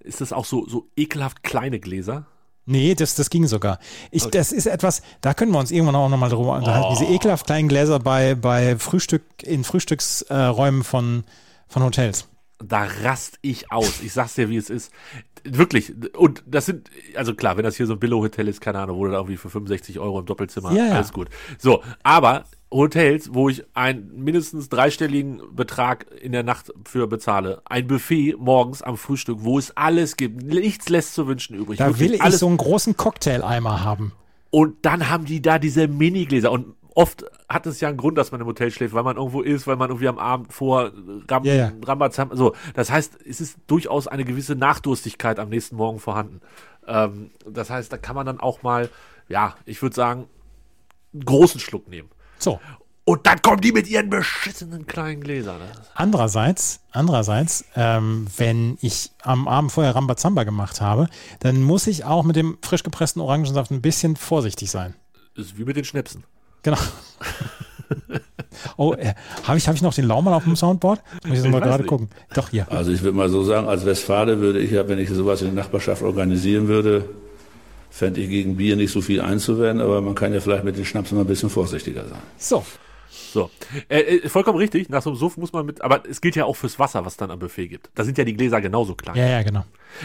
Ist 0.00 0.20
das 0.20 0.32
auch 0.32 0.44
so, 0.44 0.66
so 0.68 0.86
ekelhaft 0.96 1.42
kleine 1.42 1.80
Gläser? 1.80 2.26
Nee, 2.70 2.94
das, 2.94 3.14
das 3.14 3.30
ging 3.30 3.46
sogar. 3.46 3.78
Ich, 4.10 4.26
Das 4.26 4.52
ist 4.52 4.66
etwas, 4.66 5.00
da 5.22 5.32
können 5.32 5.52
wir 5.52 5.58
uns 5.58 5.70
irgendwann 5.70 5.96
auch 5.96 6.10
nochmal 6.10 6.28
drüber 6.28 6.56
unterhalten. 6.56 6.94
Diese 6.98 7.10
ekelhaft 7.10 7.46
kleinen 7.46 7.66
Gläser 7.68 7.98
bei, 7.98 8.34
bei 8.34 8.76
Frühstück, 8.76 9.22
in 9.42 9.64
Frühstücksräumen 9.64 10.84
von, 10.84 11.24
von 11.66 11.82
Hotels. 11.82 12.28
Da 12.58 12.88
rast 13.02 13.38
ich 13.42 13.70
aus. 13.70 14.02
Ich 14.02 14.12
sag's 14.12 14.34
dir, 14.34 14.48
wie 14.50 14.56
es 14.56 14.68
ist. 14.68 14.92
Wirklich. 15.44 15.92
Und 16.16 16.42
das 16.46 16.66
sind, 16.66 16.90
also 17.14 17.34
klar, 17.34 17.56
wenn 17.56 17.64
das 17.64 17.76
hier 17.76 17.86
so 17.86 17.92
ein 17.94 18.00
Billo-Hotel 18.00 18.48
ist, 18.48 18.60
keine 18.60 18.80
Ahnung, 18.80 18.98
wo 18.98 19.04
du 19.04 19.12
da 19.12 19.18
irgendwie 19.18 19.36
für 19.36 19.48
65 19.48 19.98
Euro 20.00 20.18
im 20.20 20.26
Doppelzimmer, 20.26 20.72
Ja, 20.72 20.86
ja. 20.86 20.94
alles 20.94 21.12
gut. 21.12 21.28
So, 21.58 21.82
aber 22.02 22.44
Hotels, 22.70 23.32
wo 23.32 23.48
ich 23.48 23.64
einen 23.74 24.22
mindestens 24.24 24.68
dreistelligen 24.68 25.40
Betrag 25.54 26.06
in 26.20 26.32
der 26.32 26.42
Nacht 26.42 26.72
für 26.84 27.06
bezahle, 27.06 27.62
ein 27.64 27.86
Buffet 27.86 28.34
morgens 28.38 28.82
am 28.82 28.96
Frühstück, 28.96 29.38
wo 29.40 29.58
es 29.58 29.74
alles 29.76 30.16
gibt, 30.16 30.42
nichts 30.42 30.88
lässt 30.88 31.14
zu 31.14 31.26
wünschen 31.26 31.56
übrig. 31.56 31.78
Da 31.78 31.86
Wirklich 31.86 32.00
will 32.00 32.14
ich 32.16 32.22
alles 32.22 32.40
so 32.40 32.46
einen 32.46 32.58
großen 32.58 32.96
Cocktail-Eimer 32.96 33.84
haben. 33.84 34.12
Und 34.50 34.84
dann 34.84 35.08
haben 35.10 35.24
die 35.24 35.42
da 35.42 35.58
diese 35.58 35.88
Minigläser. 35.88 36.50
Und 36.50 36.74
oft 36.98 37.24
hat 37.48 37.64
es 37.66 37.80
ja 37.80 37.88
einen 37.88 37.96
Grund, 37.96 38.18
dass 38.18 38.32
man 38.32 38.40
im 38.40 38.46
Hotel 38.48 38.72
schläft, 38.72 38.92
weil 38.92 39.04
man 39.04 39.16
irgendwo 39.16 39.40
ist, 39.40 39.68
weil 39.68 39.76
man 39.76 39.88
irgendwie 39.88 40.08
am 40.08 40.18
Abend 40.18 40.52
vor 40.52 40.90
Ram 41.28 41.44
Ja, 41.44 41.54
ja. 41.54 41.72
Rambazam, 41.84 42.30
so. 42.32 42.56
Das 42.74 42.90
heißt, 42.90 43.18
es 43.24 43.40
ist 43.40 43.56
durchaus 43.68 44.08
eine 44.08 44.24
gewisse 44.24 44.56
Nachdurstigkeit 44.56 45.38
am 45.38 45.48
nächsten 45.48 45.76
Morgen 45.76 46.00
vorhanden. 46.00 46.40
Ähm, 46.88 47.30
das 47.48 47.70
heißt, 47.70 47.92
da 47.92 47.98
kann 47.98 48.16
man 48.16 48.26
dann 48.26 48.40
auch 48.40 48.64
mal, 48.64 48.90
ja, 49.28 49.54
ich 49.64 49.80
würde 49.80 49.94
sagen, 49.94 50.26
einen 51.14 51.24
großen 51.24 51.60
Schluck 51.60 51.88
nehmen. 51.88 52.08
So. 52.36 52.58
Und 53.04 53.26
dann 53.28 53.40
kommen 53.42 53.60
die 53.60 53.70
mit 53.70 53.88
ihren 53.88 54.10
beschissenen 54.10 54.88
kleinen 54.88 55.20
Gläsern. 55.20 55.60
ne? 55.60 55.70
Andererseits, 55.94 56.80
andererseits, 56.90 57.64
ähm, 57.76 58.26
wenn 58.36 58.76
ich 58.80 59.12
am 59.22 59.46
Abend 59.46 59.70
vorher 59.70 59.94
Rambazamba 59.94 60.42
gemacht 60.42 60.80
habe, 60.80 61.08
dann 61.38 61.62
muss 61.62 61.86
ich 61.86 62.04
auch 62.04 62.24
mit 62.24 62.34
dem 62.34 62.58
frisch 62.60 62.82
gepressten 62.82 63.22
Orangensaft 63.22 63.70
ein 63.70 63.82
bisschen 63.82 64.16
vorsichtig 64.16 64.72
sein. 64.72 64.96
Ist 65.36 65.56
wie 65.56 65.64
mit 65.64 65.76
den 65.76 65.84
Schnäpsen. 65.84 66.24
Genau. 66.68 66.78
oh, 68.76 68.92
äh, 68.94 69.14
habe 69.44 69.56
ich, 69.56 69.66
hab 69.68 69.74
ich 69.74 69.82
noch 69.82 69.94
den 69.94 70.06
Laumann 70.06 70.34
auf 70.34 70.44
dem 70.44 70.54
Soundboard? 70.54 71.00
Muss 71.24 71.38
ich 71.38 71.44
jetzt 71.44 71.50
mal 71.50 71.60
gerade 71.60 71.82
nicht. 71.82 71.88
gucken. 71.88 72.08
Doch, 72.34 72.50
hier. 72.50 72.70
Also 72.70 72.92
ich 72.92 73.02
würde 73.02 73.16
mal 73.16 73.30
so 73.30 73.42
sagen, 73.42 73.68
als 73.68 73.86
Westfale 73.86 74.40
würde 74.40 74.58
ich 74.58 74.70
ja, 74.70 74.86
wenn 74.86 74.98
ich 74.98 75.08
sowas 75.08 75.40
in 75.40 75.54
der 75.54 75.64
Nachbarschaft 75.64 76.02
organisieren 76.02 76.68
würde, 76.68 77.08
fände 77.90 78.20
ich 78.20 78.28
gegen 78.28 78.56
Bier 78.56 78.76
nicht 78.76 78.92
so 78.92 79.00
viel 79.00 79.22
einzuwenden, 79.22 79.80
aber 79.84 80.02
man 80.02 80.14
kann 80.14 80.34
ja 80.34 80.40
vielleicht 80.40 80.64
mit 80.64 80.76
den 80.76 80.84
Schnaps 80.84 81.10
mal 81.12 81.22
ein 81.22 81.26
bisschen 81.26 81.48
vorsichtiger 81.48 82.04
sein. 82.06 82.18
So. 82.36 82.64
So, 83.32 83.50
äh, 83.88 84.00
äh, 84.00 84.28
vollkommen 84.28 84.58
richtig. 84.58 84.88
Nach 84.88 85.02
so 85.02 85.10
einem 85.10 85.16
Suff 85.18 85.36
muss 85.36 85.52
man 85.52 85.66
mit, 85.66 85.82
aber 85.82 86.08
es 86.08 86.20
gilt 86.20 86.36
ja 86.36 86.44
auch 86.44 86.56
fürs 86.56 86.78
Wasser, 86.78 87.04
was 87.04 87.14
es 87.14 87.16
dann 87.16 87.30
am 87.30 87.38
Buffet 87.38 87.68
gibt. 87.68 87.90
Da 87.94 88.04
sind 88.04 88.16
ja 88.18 88.24
die 88.24 88.34
Gläser 88.34 88.60
genauso 88.60 88.94
klein. 88.94 89.16
Ja, 89.16 89.26
ja, 89.26 89.42
genau. 89.42 89.64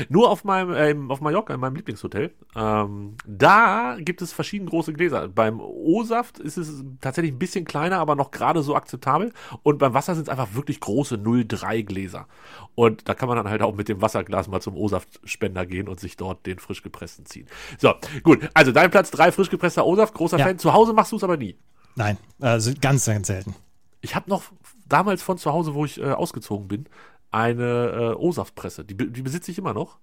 Nur 0.09 0.29
auf 0.29 0.43
meinem, 0.43 0.73
ähm, 0.75 1.11
auf 1.11 1.21
Mallorca, 1.21 1.53
in 1.53 1.59
meinem 1.59 1.75
Lieblingshotel, 1.75 2.31
ähm, 2.55 3.15
da 3.27 3.97
gibt 3.99 4.21
es 4.21 4.33
verschiedene 4.33 4.69
große 4.69 4.93
Gläser. 4.93 5.27
Beim 5.27 5.59
O-Saft 5.59 6.39
ist 6.39 6.57
es 6.57 6.83
tatsächlich 7.01 7.33
ein 7.33 7.39
bisschen 7.39 7.65
kleiner, 7.65 7.99
aber 7.99 8.15
noch 8.15 8.31
gerade 8.31 8.61
so 8.63 8.75
akzeptabel. 8.75 9.33
Und 9.61 9.79
beim 9.79 9.93
Wasser 9.93 10.15
sind 10.15 10.23
es 10.23 10.29
einfach 10.29 10.53
wirklich 10.53 10.79
große 10.79 11.15
0,3 11.15 11.83
Gläser. 11.83 12.27
Und 12.75 13.07
da 13.07 13.13
kann 13.13 13.27
man 13.27 13.37
dann 13.37 13.49
halt 13.49 13.61
auch 13.61 13.75
mit 13.75 13.89
dem 13.89 14.01
Wasserglas 14.01 14.47
mal 14.47 14.61
zum 14.61 14.75
O-Saft-Spender 14.75 15.65
gehen 15.65 15.87
und 15.87 15.99
sich 15.99 16.17
dort 16.17 16.45
den 16.45 16.59
frisch 16.59 16.81
gepressten 16.81 17.25
ziehen. 17.25 17.47
So, 17.77 17.93
gut. 18.23 18.49
Also 18.53 18.71
dein 18.71 18.89
Platz 18.89 19.11
drei 19.11 19.31
frisch 19.31 19.49
gepresster 19.49 19.85
O-Saft, 19.85 20.13
großer 20.13 20.39
Ja. 20.39 20.45
Fan. 20.45 20.59
Zu 20.59 20.73
Hause 20.73 20.93
machst 20.93 21.11
du 21.11 21.17
es 21.17 21.23
aber 21.23 21.37
nie. 21.37 21.55
Nein, 21.95 22.17
also 22.39 22.71
ganz, 22.81 23.05
ganz 23.05 23.27
selten. 23.27 23.55
Ich 24.01 24.15
habe 24.15 24.29
noch 24.29 24.43
damals 24.87 25.21
von 25.21 25.37
zu 25.37 25.51
Hause, 25.51 25.73
wo 25.73 25.85
ich 25.85 25.99
äh, 25.99 26.11
ausgezogen 26.11 26.67
bin, 26.67 26.85
eine 27.31 28.13
äh, 28.13 28.13
O-Saftpresse. 28.15 28.83
Die, 28.85 28.95
die 28.95 29.21
besitze 29.21 29.51
ich 29.51 29.57
immer 29.57 29.73
noch. 29.73 29.97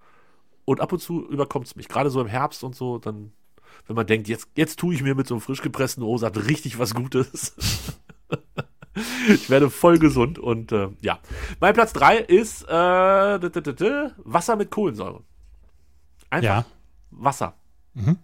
Und 0.64 0.81
ab 0.81 0.92
und 0.92 1.00
zu 1.00 1.26
überkommt 1.29 1.66
es 1.66 1.76
mich. 1.76 1.88
Gerade 1.88 2.11
so 2.11 2.20
im 2.20 2.26
Herbst 2.29 2.62
und 2.64 2.74
so, 2.76 2.98
dann, 2.98 3.33
wenn 3.87 3.96
man 3.96 4.07
denkt, 4.07 4.29
jetzt, 4.29 4.48
jetzt 4.57 4.79
tue 4.79 4.94
ich 4.94 5.03
mir 5.03 5.14
mit 5.14 5.26
so 5.26 5.35
einem 5.35 5.40
frisch 5.40 5.62
gepressten 5.62 6.03
O-Saft 6.03 6.37
richtig 6.48 6.79
was 6.79 6.94
Gutes. 6.94 7.55
ich 9.29 9.50
werde 9.50 9.70
voll 9.70 9.98
gesund 9.98 10.38
und 10.38 10.72
äh, 10.72 10.88
ja. 11.00 11.18
Mein 11.61 11.74
Platz 11.74 11.92
3 11.92 12.18
ist 12.18 12.62
äh, 12.68 13.38
d- 13.38 13.50
d- 13.50 13.72
d- 13.72 14.11
Wasser 14.18 14.57
mit 14.57 14.70
Kohlensäure. 14.70 15.22
Einfach 16.31 16.44
Ja. 16.46 16.64
Wasser. 17.11 17.55
Mhm. 17.94 18.18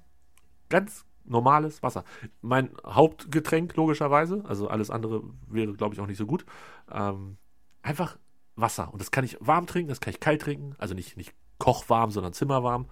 Ganz 0.68 1.04
normales 1.26 1.82
Wasser. 1.82 2.04
Mein 2.40 2.70
Hauptgetränk, 2.84 3.76
logischerweise. 3.76 4.44
Also 4.46 4.68
alles 4.68 4.90
andere 4.90 5.22
wäre, 5.48 5.72
glaube 5.72 5.94
ich, 5.94 6.00
auch 6.00 6.06
nicht 6.06 6.18
so 6.18 6.26
gut. 6.26 6.44
Ähm, 6.92 7.36
einfach 7.82 8.18
Wasser. 8.56 8.92
Und 8.92 9.00
das 9.00 9.10
kann 9.10 9.24
ich 9.24 9.36
warm 9.40 9.66
trinken, 9.66 9.88
das 9.88 10.00
kann 10.00 10.12
ich 10.12 10.20
kalt 10.20 10.42
trinken. 10.42 10.74
Also 10.78 10.94
nicht, 10.94 11.16
nicht 11.16 11.34
kochwarm, 11.58 12.10
sondern 12.10 12.32
zimmerwarm. 12.32 12.86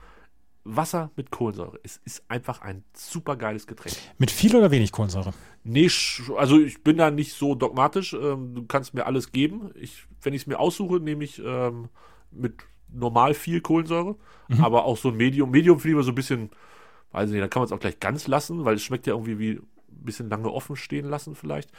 Wasser 0.66 1.10
mit 1.16 1.30
Kohlensäure. 1.30 1.78
Es 1.82 2.00
ist 2.04 2.24
einfach 2.28 2.62
ein 2.62 2.84
super 2.94 3.36
geiles 3.36 3.66
Getränk. 3.66 3.96
Mit 4.16 4.30
viel 4.30 4.56
oder 4.56 4.70
wenig 4.70 4.92
Kohlensäure? 4.92 5.34
Nee, 5.62 5.90
also 6.36 6.58
ich 6.58 6.82
bin 6.82 6.96
da 6.96 7.10
nicht 7.10 7.34
so 7.34 7.54
dogmatisch. 7.54 8.14
Ähm, 8.14 8.54
du 8.54 8.64
kannst 8.66 8.94
mir 8.94 9.04
alles 9.04 9.30
geben. 9.30 9.70
Ich, 9.74 10.06
wenn 10.22 10.32
ich 10.32 10.42
es 10.42 10.46
mir 10.46 10.58
aussuche, 10.58 11.00
nehme 11.00 11.22
ich 11.24 11.42
ähm, 11.44 11.90
mit 12.30 12.64
normal 12.88 13.34
viel 13.34 13.60
Kohlensäure, 13.60 14.16
aber 14.60 14.84
auch 14.84 14.96
so 14.96 15.08
ein 15.08 15.16
Medium. 15.16 15.50
Medium 15.50 15.78
finde 15.78 15.88
ich 15.88 15.94
immer 15.94 16.02
so 16.04 16.12
ein 16.12 16.14
bisschen, 16.14 16.50
weiß 17.14 17.30
nicht, 17.30 17.40
da 17.40 17.48
kann 17.48 17.60
man 17.60 17.66
es 17.66 17.72
auch 17.72 17.80
gleich 17.80 18.00
ganz 18.00 18.26
lassen, 18.26 18.64
weil 18.64 18.74
es 18.74 18.82
schmeckt 18.82 19.06
ja 19.06 19.14
irgendwie 19.14 19.38
wie 19.38 19.50
ein 19.52 20.04
bisschen 20.04 20.28
lange 20.28 20.50
offen 20.50 20.76
stehen 20.76 21.08
lassen 21.08 21.34
vielleicht. 21.34 21.70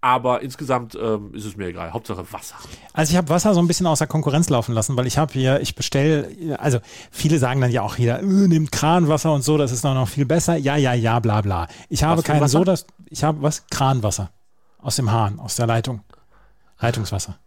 Aber 0.00 0.42
insgesamt 0.42 0.98
ähm, 1.00 1.32
ist 1.34 1.44
es 1.44 1.56
mir 1.56 1.68
egal. 1.68 1.92
Hauptsache 1.92 2.30
Wasser. 2.32 2.56
Also 2.92 3.12
ich 3.12 3.16
habe 3.16 3.28
Wasser 3.28 3.54
so 3.54 3.60
ein 3.60 3.68
bisschen 3.68 3.86
außer 3.86 4.06
Konkurrenz 4.06 4.50
laufen 4.50 4.74
lassen, 4.74 4.96
weil 4.96 5.06
ich 5.06 5.18
habe 5.18 5.32
hier, 5.32 5.60
ich 5.60 5.74
bestelle, 5.74 6.58
also 6.58 6.80
viele 7.10 7.38
sagen 7.38 7.60
dann 7.60 7.70
ja 7.70 7.82
auch 7.82 7.94
hier, 7.94 8.18
äh, 8.18 8.22
nimmt 8.22 8.72
Kranwasser 8.72 9.32
und 9.32 9.42
so, 9.42 9.56
das 9.56 9.72
ist 9.72 9.84
noch, 9.84 9.94
noch 9.94 10.08
viel 10.08 10.26
besser. 10.26 10.56
Ja, 10.56 10.76
ja, 10.76 10.92
ja, 10.92 11.20
bla 11.20 11.40
bla. 11.40 11.68
Ich 11.88 12.02
habe 12.02 12.22
kein 12.22 12.40
Wasser? 12.40 12.58
Soda, 12.58 12.74
ich 13.08 13.22
habe 13.24 13.40
was? 13.40 13.66
Kranwasser. 13.68 14.30
Aus 14.78 14.96
dem 14.96 15.12
Hahn, 15.12 15.38
aus 15.38 15.56
der 15.56 15.66
Leitung. 15.68 16.00
Leitungswasser. 16.80 17.38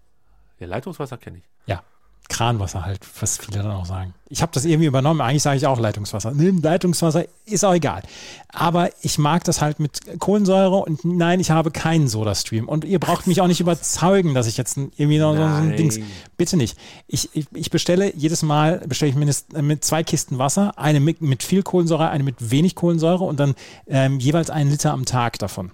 Ja, 0.59 0.67
Leitungswasser 0.67 1.17
kenne 1.17 1.39
ich. 1.39 1.43
Ja. 1.65 1.83
Kranwasser 2.27 2.85
halt, 2.85 3.01
was 3.19 3.37
viele 3.37 3.61
dann 3.61 3.71
auch 3.71 3.85
sagen. 3.85 4.13
Ich 4.29 4.41
habe 4.41 4.51
das 4.51 4.65
irgendwie 4.65 4.87
übernommen. 4.87 5.21
Eigentlich 5.21 5.43
sage 5.43 5.57
ich 5.57 5.67
auch 5.67 5.79
Leitungswasser. 5.79 6.31
Nimm 6.31 6.61
Leitungswasser, 6.61 7.25
ist 7.45 7.63
auch 7.63 7.73
egal. 7.73 8.01
Aber 8.49 8.89
ich 9.01 9.17
mag 9.19 9.43
das 9.43 9.61
halt 9.61 9.79
mit 9.79 10.19
Kohlensäure 10.19 10.75
und 10.77 11.05
nein, 11.05 11.39
ich 11.39 11.51
habe 11.51 11.69
keinen 11.71 12.07
Soda-Stream. 12.07 12.67
Und 12.67 12.83
ihr 12.83 12.99
braucht 12.99 13.27
mich 13.27 13.41
auch 13.41 13.47
nicht 13.47 13.61
überzeugen, 13.61 14.33
dass 14.33 14.47
ich 14.47 14.57
jetzt 14.57 14.77
irgendwie 14.77 15.19
noch 15.19 15.35
so 15.35 15.43
ein 15.43 15.69
Nein. 15.69 15.77
Dings. 15.77 15.99
Bitte 16.37 16.57
nicht. 16.57 16.77
Ich, 17.07 17.29
ich, 17.35 17.45
ich 17.53 17.69
bestelle 17.69 18.13
jedes 18.15 18.41
Mal, 18.41 18.79
bestelle 18.87 19.11
ich 19.11 19.15
mindestens 19.15 19.61
mit 19.61 19.85
zwei 19.85 20.03
Kisten 20.03 20.39
Wasser, 20.39 20.77
eine 20.77 20.99
mit, 20.99 21.21
mit 21.21 21.43
viel 21.43 21.61
Kohlensäure, 21.63 22.09
eine 22.09 22.23
mit 22.23 22.51
wenig 22.51 22.75
Kohlensäure 22.75 23.23
und 23.23 23.39
dann 23.39 23.53
ähm, 23.87 24.19
jeweils 24.19 24.49
einen 24.49 24.71
Liter 24.71 24.93
am 24.93 25.05
Tag 25.05 25.37
davon. 25.39 25.67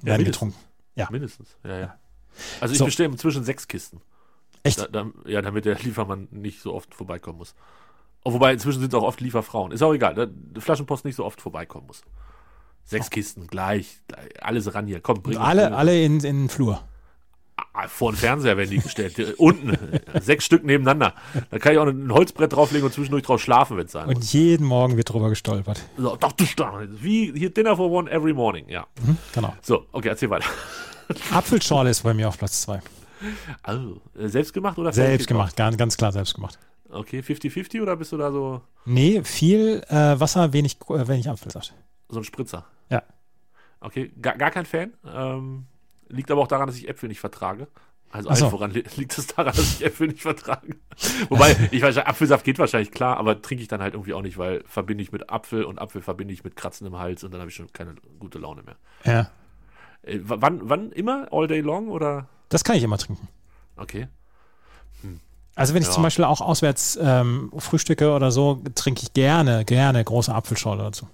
Ja, 0.00 0.06
werden 0.06 0.22
mindestens. 0.22 0.32
getrunken. 0.32 0.56
Ja. 0.96 1.08
Mindestens, 1.10 1.48
ja, 1.64 1.78
ja. 1.78 1.94
Also 2.60 2.72
ich 2.72 2.78
So. 2.78 2.86
bestelle 2.86 3.10
inzwischen 3.10 3.44
sechs 3.44 3.68
Kisten. 3.68 4.00
Echt? 4.62 4.78
Da, 4.78 4.86
da, 4.86 5.06
ja, 5.26 5.42
damit 5.42 5.64
der 5.64 5.74
Liefermann 5.82 6.28
nicht 6.30 6.60
so 6.60 6.74
oft 6.74 6.94
vorbeikommen 6.94 7.38
muss. 7.38 7.54
Oh, 8.24 8.32
wobei 8.32 8.52
inzwischen 8.52 8.80
sind 8.80 8.92
es 8.92 8.98
auch 8.98 9.02
oft 9.02 9.20
Lieferfrauen. 9.20 9.72
Ist 9.72 9.82
auch 9.82 9.92
egal, 9.92 10.14
da 10.14 10.26
die 10.26 10.60
Flaschenpost 10.60 11.04
nicht 11.04 11.16
so 11.16 11.24
oft 11.24 11.40
vorbeikommen 11.40 11.86
muss. 11.88 12.02
Sechs 12.84 13.10
Kisten, 13.10 13.46
gleich, 13.46 14.00
gleich, 14.08 14.42
alles 14.42 14.74
ran 14.74 14.86
hier. 14.86 15.00
Komm, 15.00 15.22
bring 15.22 15.36
Und 15.36 15.42
alle, 15.42 15.74
alle 15.74 16.02
in, 16.02 16.16
in 16.16 16.42
den 16.42 16.48
Flur. 16.48 16.82
Ah, 17.74 17.88
Vor 17.88 18.12
den 18.12 18.18
Fernseher 18.18 18.56
werden 18.56 18.70
die 18.70 18.78
gestellt. 18.78 19.18
Äh, 19.18 19.34
Unten, 19.38 19.76
sechs 20.20 20.44
Stück 20.44 20.64
nebeneinander. 20.64 21.14
Da 21.50 21.58
kann 21.58 21.72
ich 21.72 21.78
auch 21.78 21.86
ein 21.86 22.12
Holzbrett 22.12 22.52
drauflegen 22.52 22.86
und 22.86 22.92
zwischendurch 22.92 23.22
drauf 23.22 23.40
schlafen, 23.40 23.76
wenn 23.76 23.86
es 23.86 23.92
sein 23.92 24.06
muss. 24.06 24.16
Und 24.16 24.32
jeden 24.32 24.66
Morgen 24.66 24.96
wird 24.96 25.12
drüber 25.12 25.28
gestolpert. 25.28 25.82
So, 25.96 26.16
doch, 26.16 26.32
du. 26.32 26.44
Wie 27.00 27.32
hier 27.32 27.50
Dinner 27.50 27.76
for 27.76 27.90
One 27.90 28.10
every 28.10 28.32
morning, 28.32 28.68
ja. 28.68 28.86
Genau. 29.34 29.54
So, 29.62 29.86
okay, 29.92 30.08
erzähl 30.08 30.30
weiter. 30.30 30.46
Apfelschorle 31.32 31.90
ist 31.90 32.02
bei 32.02 32.14
mir 32.14 32.28
auf 32.28 32.38
Platz 32.38 32.62
zwei. 32.62 32.80
Also, 33.62 34.00
äh, 34.18 34.28
selbst 34.28 34.52
gemacht 34.52 34.78
oder 34.78 34.92
Selbst 34.92 35.10
fertig 35.10 35.26
gemacht, 35.28 35.56
ganz, 35.56 35.76
ganz 35.76 35.96
klar 35.96 36.12
selbst 36.12 36.34
gemacht. 36.34 36.58
gekauft? 36.58 36.68
Okay, 36.94 37.20
50-50 37.20 37.80
oder 37.82 37.96
bist 37.96 38.12
du 38.12 38.16
da 38.18 38.30
so, 38.30 38.60
Nee, 38.84 39.22
viel 39.24 39.82
äh, 39.88 40.20
Wasser, 40.20 40.52
wenig, 40.52 40.76
äh, 40.88 41.08
wenig 41.08 41.28
Apfelsaft. 41.28 41.74
so 42.08 42.18
ein 42.20 42.24
Spritzer? 42.24 42.66
Ja. 42.90 43.02
Okay, 43.80 44.12
gar, 44.20 44.36
gar 44.36 44.50
kein 44.50 44.66
Fan. 44.66 44.92
Ähm, 45.06 45.66
liegt 46.08 46.30
aber 46.30 46.42
auch 46.42 46.48
daran, 46.48 46.66
dass 46.66 46.76
ich 46.76 46.88
Äpfel 46.88 47.08
nicht 47.08 47.20
vertrage. 47.20 47.68
Also 48.10 48.28
so. 48.28 48.34
allen 48.44 48.50
voran 48.50 48.70
li- 48.72 48.84
liegt 48.96 49.16
es 49.16 49.26
daran, 49.28 49.46
dass 49.56 49.76
ich 49.80 49.84
Äpfel 49.86 50.08
nicht 50.08 50.20
vertrage. 50.20 50.76
Wobei, 51.30 51.56
ich 51.70 51.80
weiß, 51.80 51.96
Apfelsaft 51.98 52.44
geht 52.44 52.58
wahrscheinlich 52.58 52.90
klar, 52.90 53.16
aber 53.16 53.40
trinke 53.40 53.62
ich 53.62 53.68
dann 53.68 53.80
halt 53.80 53.94
irgendwie 53.94 54.12
auch 54.12 54.20
nicht, 54.20 54.36
weil 54.36 54.62
verbinde 54.66 55.02
ich 55.02 55.12
mit 55.12 55.30
Apfel 55.30 55.64
und 55.64 55.78
Apfel 55.80 56.02
verbinde 56.02 56.34
ich 56.34 56.44
mit 56.44 56.54
Kratzen 56.56 56.86
im 56.86 56.98
Hals 56.98 57.24
und 57.24 57.32
dann 57.32 57.40
habe 57.40 57.48
ich 57.50 57.56
schon 57.56 57.72
keine 57.72 57.94
gute 58.18 58.38
Laune 58.38 58.62
mehr. 58.64 58.76
Ja. 59.04 59.30
Äh, 60.02 60.18
wann, 60.24 60.60
wann 60.68 60.92
immer? 60.92 61.28
All 61.32 61.46
day 61.46 61.60
long 61.60 61.88
oder? 61.88 62.28
Das 62.52 62.64
kann 62.64 62.76
ich 62.76 62.82
immer 62.82 62.98
trinken. 62.98 63.28
Okay. 63.76 64.08
Also 65.54 65.74
wenn 65.74 65.82
ich 65.82 65.88
Ja. 65.88 65.94
zum 65.94 66.02
Beispiel 66.02 66.24
auch 66.24 66.40
auswärts 66.40 66.98
ähm, 67.00 67.52
frühstücke 67.58 68.12
oder 68.14 68.30
so, 68.30 68.62
trinke 68.74 69.02
ich 69.02 69.12
gerne, 69.12 69.64
gerne 69.66 70.02
große 70.02 70.34
Apfelschorle 70.34 70.82
dazu. 70.82 71.08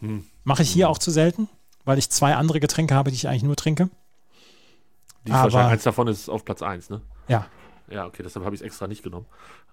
Hm. 0.00 0.26
Mache 0.44 0.62
ich 0.62 0.70
hier 0.70 0.88
auch 0.90 0.98
zu 0.98 1.10
selten, 1.10 1.48
weil 1.84 1.98
ich 1.98 2.10
zwei 2.10 2.34
andere 2.34 2.60
Getränke 2.60 2.94
habe, 2.94 3.10
die 3.10 3.16
ich 3.16 3.28
eigentlich 3.28 3.42
nur 3.42 3.56
trinke. 3.56 3.88
Die 5.26 5.32
Aber- 5.32 5.44
wahrscheinlich, 5.44 5.72
eins 5.72 5.82
davon 5.84 6.08
ist 6.08 6.28
auf 6.28 6.44
Platz 6.44 6.62
1, 6.62 6.90
ne? 6.90 7.00
Ja. 7.28 7.46
Ja, 7.88 8.04
okay, 8.06 8.22
deshalb 8.22 8.44
habe 8.44 8.54
ich 8.54 8.60
es 8.60 8.66
extra 8.66 8.86
nicht 8.86 9.02
genommen. 9.02 9.26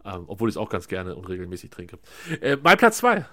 Ähm, 0.05 0.23
obwohl 0.27 0.47
ich 0.49 0.53
es 0.53 0.57
auch 0.57 0.69
ganz 0.69 0.87
gerne 0.87 1.15
und 1.15 1.27
regelmäßig 1.27 1.69
trinke. 1.69 1.97
Äh, 2.41 2.57
mein 2.63 2.77
Platz 2.77 2.97
2. 2.97 3.25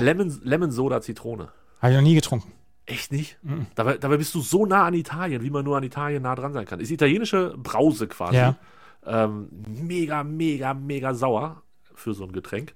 Lemon, 0.00 0.40
Lemon 0.42 0.70
Soda 0.70 1.00
Zitrone. 1.00 1.48
Habe 1.80 1.92
ich 1.92 1.96
noch 1.96 2.02
nie 2.02 2.14
getrunken. 2.14 2.52
Echt 2.86 3.12
nicht? 3.12 3.38
Dabei, 3.74 3.98
dabei 3.98 4.16
bist 4.16 4.34
du 4.34 4.40
so 4.40 4.66
nah 4.66 4.86
an 4.86 4.94
Italien, 4.94 5.42
wie 5.42 5.50
man 5.50 5.64
nur 5.64 5.76
an 5.76 5.82
Italien 5.82 6.22
nah 6.22 6.34
dran 6.34 6.52
sein 6.52 6.66
kann. 6.66 6.80
Ist 6.80 6.90
italienische 6.90 7.54
Brause 7.56 8.08
quasi. 8.08 8.36
Ja. 8.36 8.56
Ähm, 9.06 9.48
mega, 9.68 10.24
mega, 10.24 10.74
mega 10.74 11.14
sauer 11.14 11.62
für 11.94 12.14
so 12.14 12.24
ein 12.24 12.32
Getränk. 12.32 12.74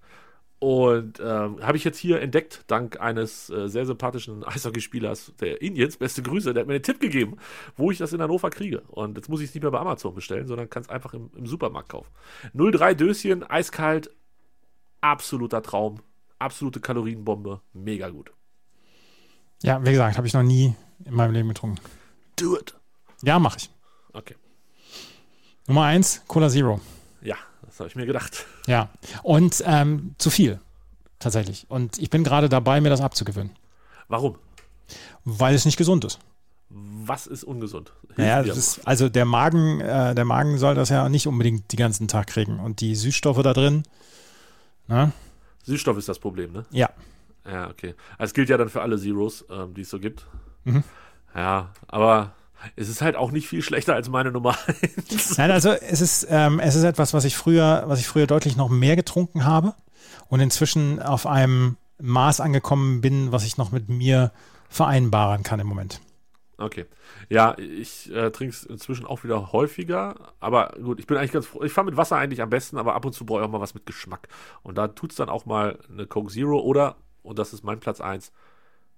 Und 0.64 1.20
ähm, 1.20 1.60
habe 1.60 1.76
ich 1.76 1.84
jetzt 1.84 1.98
hier 1.98 2.22
entdeckt, 2.22 2.64
dank 2.68 2.98
eines 2.98 3.50
äh, 3.50 3.68
sehr 3.68 3.84
sympathischen 3.84 4.44
Eishockeyspielers 4.46 5.34
der 5.38 5.60
Indiens. 5.60 5.98
Beste 5.98 6.22
Grüße, 6.22 6.54
der 6.54 6.62
hat 6.62 6.68
mir 6.68 6.74
einen 6.74 6.82
Tipp 6.82 7.00
gegeben, 7.00 7.36
wo 7.76 7.90
ich 7.90 7.98
das 7.98 8.14
in 8.14 8.22
Hannover 8.22 8.48
kriege. 8.48 8.80
Und 8.88 9.18
jetzt 9.18 9.28
muss 9.28 9.40
ich 9.40 9.48
es 9.48 9.54
nicht 9.54 9.62
mehr 9.62 9.72
bei 9.72 9.80
Amazon 9.80 10.14
bestellen, 10.14 10.46
sondern 10.46 10.70
kann 10.70 10.82
es 10.82 10.88
einfach 10.88 11.12
im, 11.12 11.30
im 11.36 11.46
Supermarkt 11.46 11.90
kaufen. 11.90 12.10
03 12.54 12.94
Döschen, 12.94 13.42
eiskalt, 13.42 14.10
absoluter 15.02 15.60
Traum, 15.60 16.00
absolute 16.38 16.80
Kalorienbombe, 16.80 17.60
mega 17.74 18.08
gut. 18.08 18.32
Ja, 19.64 19.82
wie 19.82 19.92
gesagt, 19.92 20.18
habe 20.18 20.26
ich 20.26 20.34
noch 20.34 20.42
nie 20.42 20.74
in 21.06 21.14
meinem 21.14 21.32
Leben 21.32 21.48
getrunken. 21.48 21.80
Do 22.36 22.58
it. 22.58 22.74
Ja, 23.22 23.38
mache 23.38 23.56
ich. 23.56 23.70
Okay. 24.12 24.34
Nummer 25.66 25.84
eins, 25.84 26.20
Cola 26.28 26.50
Zero. 26.50 26.82
Ja, 27.22 27.36
das 27.64 27.80
habe 27.80 27.88
ich 27.88 27.96
mir 27.96 28.04
gedacht. 28.04 28.44
Ja. 28.66 28.90
Und 29.22 29.64
ähm, 29.66 30.16
zu 30.18 30.28
viel. 30.28 30.60
Tatsächlich. 31.18 31.64
Und 31.70 31.98
ich 31.98 32.10
bin 32.10 32.24
gerade 32.24 32.50
dabei, 32.50 32.82
mir 32.82 32.90
das 32.90 33.00
abzugewöhnen. 33.00 33.56
Warum? 34.08 34.36
Weil 35.24 35.54
es 35.54 35.64
nicht 35.64 35.78
gesund 35.78 36.04
ist. 36.04 36.18
Was 36.68 37.26
ist 37.26 37.42
ungesund? 37.42 37.94
Hilf 38.08 38.18
Naja, 38.18 38.40
ist, 38.40 38.86
also 38.86 39.08
der 39.08 39.24
Magen, 39.24 39.80
äh, 39.80 40.14
der 40.14 40.26
Magen 40.26 40.58
soll 40.58 40.74
das 40.74 40.90
ja 40.90 41.08
nicht 41.08 41.26
unbedingt 41.26 41.72
die 41.72 41.76
ganzen 41.76 42.06
Tag 42.06 42.26
kriegen. 42.26 42.60
Und 42.60 42.82
die 42.82 42.94
Süßstoffe 42.94 43.40
da 43.40 43.54
drin, 43.54 43.84
ne? 44.88 45.12
Süßstoff 45.62 45.96
ist 45.96 46.10
das 46.10 46.18
Problem, 46.18 46.52
ne? 46.52 46.66
Ja. 46.70 46.90
Ja, 47.46 47.68
okay. 47.68 47.94
Also 48.18 48.30
es 48.30 48.34
gilt 48.34 48.48
ja 48.48 48.56
dann 48.56 48.68
für 48.68 48.82
alle 48.82 48.98
Zeros, 48.98 49.44
ähm, 49.50 49.74
die 49.74 49.82
es 49.82 49.90
so 49.90 49.98
gibt. 49.98 50.26
Mhm. 50.64 50.82
Ja, 51.34 51.70
aber 51.88 52.32
es 52.76 52.88
ist 52.88 53.02
halt 53.02 53.16
auch 53.16 53.30
nicht 53.30 53.48
viel 53.48 53.62
schlechter 53.62 53.94
als 53.94 54.08
meine 54.08 54.30
Nummer 54.30 54.56
1. 55.10 55.36
Nein, 55.36 55.50
also 55.50 55.70
es 55.70 56.00
ist, 56.00 56.26
ähm, 56.30 56.60
es 56.60 56.74
ist 56.74 56.84
etwas, 56.84 57.12
was 57.12 57.24
ich 57.24 57.36
früher, 57.36 57.84
was 57.86 58.00
ich 58.00 58.06
früher 58.06 58.26
deutlich 58.26 58.56
noch 58.56 58.68
mehr 58.68 58.96
getrunken 58.96 59.44
habe 59.44 59.74
und 60.28 60.40
inzwischen 60.40 61.00
auf 61.00 61.26
einem 61.26 61.76
Maß 62.00 62.40
angekommen 62.40 63.00
bin, 63.00 63.32
was 63.32 63.44
ich 63.44 63.56
noch 63.56 63.72
mit 63.72 63.88
mir 63.88 64.32
vereinbaren 64.68 65.42
kann 65.42 65.60
im 65.60 65.66
Moment. 65.66 66.00
Okay. 66.56 66.86
Ja, 67.28 67.56
ich 67.58 68.12
äh, 68.12 68.30
trinke 68.30 68.54
es 68.54 68.64
inzwischen 68.64 69.06
auch 69.06 69.24
wieder 69.24 69.52
häufiger. 69.52 70.14
Aber 70.40 70.74
gut, 70.80 71.00
ich 71.00 71.06
bin 71.06 71.16
eigentlich 71.16 71.32
ganz 71.32 71.46
froh. 71.46 71.62
Ich 71.62 71.72
fahre 71.72 71.86
mit 71.86 71.96
Wasser 71.96 72.16
eigentlich 72.16 72.42
am 72.42 72.50
besten, 72.50 72.78
aber 72.78 72.94
ab 72.94 73.04
und 73.04 73.12
zu 73.12 73.26
brauche 73.26 73.40
ich 73.40 73.46
auch 73.46 73.50
mal 73.50 73.60
was 73.60 73.74
mit 73.74 73.86
Geschmack. 73.86 74.28
Und 74.62 74.78
da 74.78 74.88
tut 74.88 75.10
es 75.10 75.16
dann 75.16 75.28
auch 75.28 75.46
mal 75.46 75.78
eine 75.90 76.06
Coke 76.06 76.32
Zero 76.32 76.60
oder, 76.60 76.96
und 77.24 77.38
das 77.38 77.52
ist 77.52 77.64
mein 77.64 77.80
Platz 77.80 78.00
1, 78.00 78.32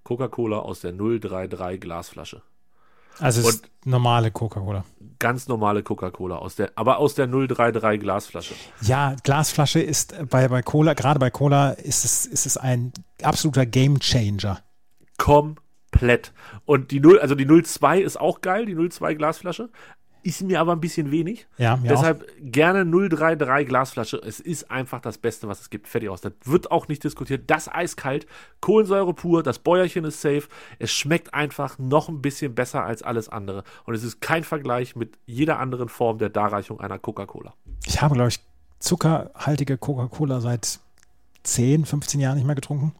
Coca-Cola 0.05 0.59
aus 0.59 0.81
der 0.81 0.93
033 0.93 1.81
Glasflasche. 1.81 2.43
Also 3.19 3.49
ist 3.49 3.71
normale 3.85 4.31
Coca-Cola. 4.31 4.85
Ganz 5.19 5.49
normale 5.49 5.83
Coca-Cola, 5.83 6.37
aus 6.37 6.57
der, 6.57 6.73
aber 6.75 6.99
aus 6.99 7.15
der 7.15 7.27
033 7.27 8.01
Glasflasche. 8.01 8.55
Ja, 8.83 9.17
Glasflasche 9.23 9.81
ist 9.81 10.15
bei, 10.29 10.49
bei 10.49 10.63
Cola, 10.63 10.93
gerade 10.93 11.19
bei 11.19 11.31
Cola 11.31 11.71
ist 11.71 12.05
es, 12.05 12.27
ist 12.27 12.45
es 12.45 12.57
ein 12.59 12.93
absoluter 13.23 13.65
Game 13.65 14.01
Changer. 14.01 14.61
Komplett. 15.17 16.33
Und 16.67 16.91
die 16.91 17.01
0, 17.01 17.19
also 17.21 17.35
die 17.35 17.47
02 17.47 18.01
ist 18.01 18.21
auch 18.21 18.43
geil, 18.43 18.67
die 18.67 18.77
02 18.77 19.15
Glasflasche. 19.15 19.71
Ist 20.27 20.43
mir 20.43 20.59
aber 20.61 20.73
ein 20.73 20.81
bisschen 20.81 21.13
wenig. 21.13 21.47
Ja, 21.57 21.77
Deshalb 21.77 22.23
auch. 22.23 22.27
gerne 22.41 22.85
033 22.85 23.69
Glasflasche. 23.69 24.17
Es 24.17 24.41
ist 24.41 24.69
einfach 24.73 25.01
das 25.01 25.19
Beste, 25.19 25.47
was 25.47 25.61
es 25.61 25.71
gibt. 25.71 25.87
Fertig 25.87 26.09
aus. 26.09 26.21
Das 26.21 26.33
wird 26.45 26.73
auch 26.73 26.89
nicht 26.89 27.05
diskutiert. 27.05 27.49
Das 27.49 27.69
eiskalt, 27.73 28.27
Kohlensäure 28.61 29.15
pur, 29.15 29.45
das 29.45 29.61
Bäuerchen 29.61 30.05
ist 30.05 30.21
safe. 30.21 30.49
Es 30.81 30.91
schmeckt 30.91 31.33
einfach 31.33 31.79
noch 31.79 32.09
ein 32.09 32.23
bisschen 32.23 32.57
besser 32.57 32.83
als 32.83 33.05
alles 33.05 33.29
andere. 33.29 33.63
Und 33.85 33.95
es 33.95 34.03
ist 34.03 34.21
kein 34.21 34.43
Vergleich 34.43 34.97
mit 34.97 35.17
jeder 35.27 35.61
anderen 35.61 35.89
Form 35.89 36.19
der 36.19 36.31
Darreichung 36.31 36.81
einer 36.81 36.99
Coca-Cola. 36.99 37.55
Ich 37.85 38.03
habe, 38.03 38.15
glaube 38.17 38.31
ich, 38.31 38.41
zuckerhaltige 38.81 39.79
Coca-Cola 39.79 40.41
seit 40.41 40.81
10, 41.45 41.85
15 41.85 42.19
Jahren 42.19 42.35
nicht 42.35 42.47
mehr 42.47 42.57
getrunken. 42.57 42.97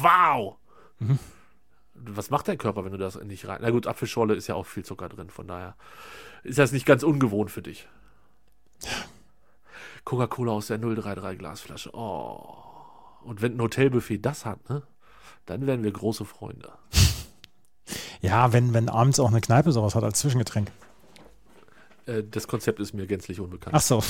Wow! 0.00 0.56
Mhm. 1.00 1.18
Was 2.04 2.30
macht 2.30 2.48
dein 2.48 2.58
Körper, 2.58 2.84
wenn 2.84 2.92
du 2.92 2.98
das 2.98 3.20
nicht 3.22 3.46
rein? 3.46 3.60
Na 3.62 3.70
gut, 3.70 3.86
Apfelschorle 3.86 4.34
ist 4.34 4.46
ja 4.46 4.54
auch 4.54 4.66
viel 4.66 4.84
Zucker 4.84 5.08
drin, 5.08 5.30
von 5.30 5.46
daher 5.46 5.76
ist 6.42 6.58
das 6.58 6.72
nicht 6.72 6.86
ganz 6.86 7.02
ungewohnt 7.02 7.50
für 7.50 7.62
dich. 7.62 7.88
Coca-Cola 10.04 10.52
aus 10.52 10.66
der 10.66 10.78
033 10.78 11.38
Glasflasche. 11.38 11.90
Oh. 11.94 12.56
Und 13.22 13.40
wenn 13.40 13.56
ein 13.56 13.60
Hotelbuffet 13.60 14.18
das 14.18 14.44
hat, 14.44 14.68
ne, 14.68 14.82
dann 15.46 15.66
werden 15.66 15.84
wir 15.84 15.92
große 15.92 16.24
Freunde. 16.24 16.72
Ja, 18.20 18.52
wenn, 18.52 18.72
wenn 18.72 18.88
abends 18.88 19.18
auch 19.20 19.30
eine 19.30 19.40
Kneipe 19.40 19.72
sowas 19.72 19.94
hat 19.94 20.04
als 20.04 20.20
Zwischengetränk. 20.20 20.70
Äh, 22.06 22.24
das 22.28 22.48
Konzept 22.48 22.80
ist 22.80 22.92
mir 22.92 23.06
gänzlich 23.06 23.40
unbekannt. 23.40 23.74
Ach 23.74 23.80
so. 23.80 24.02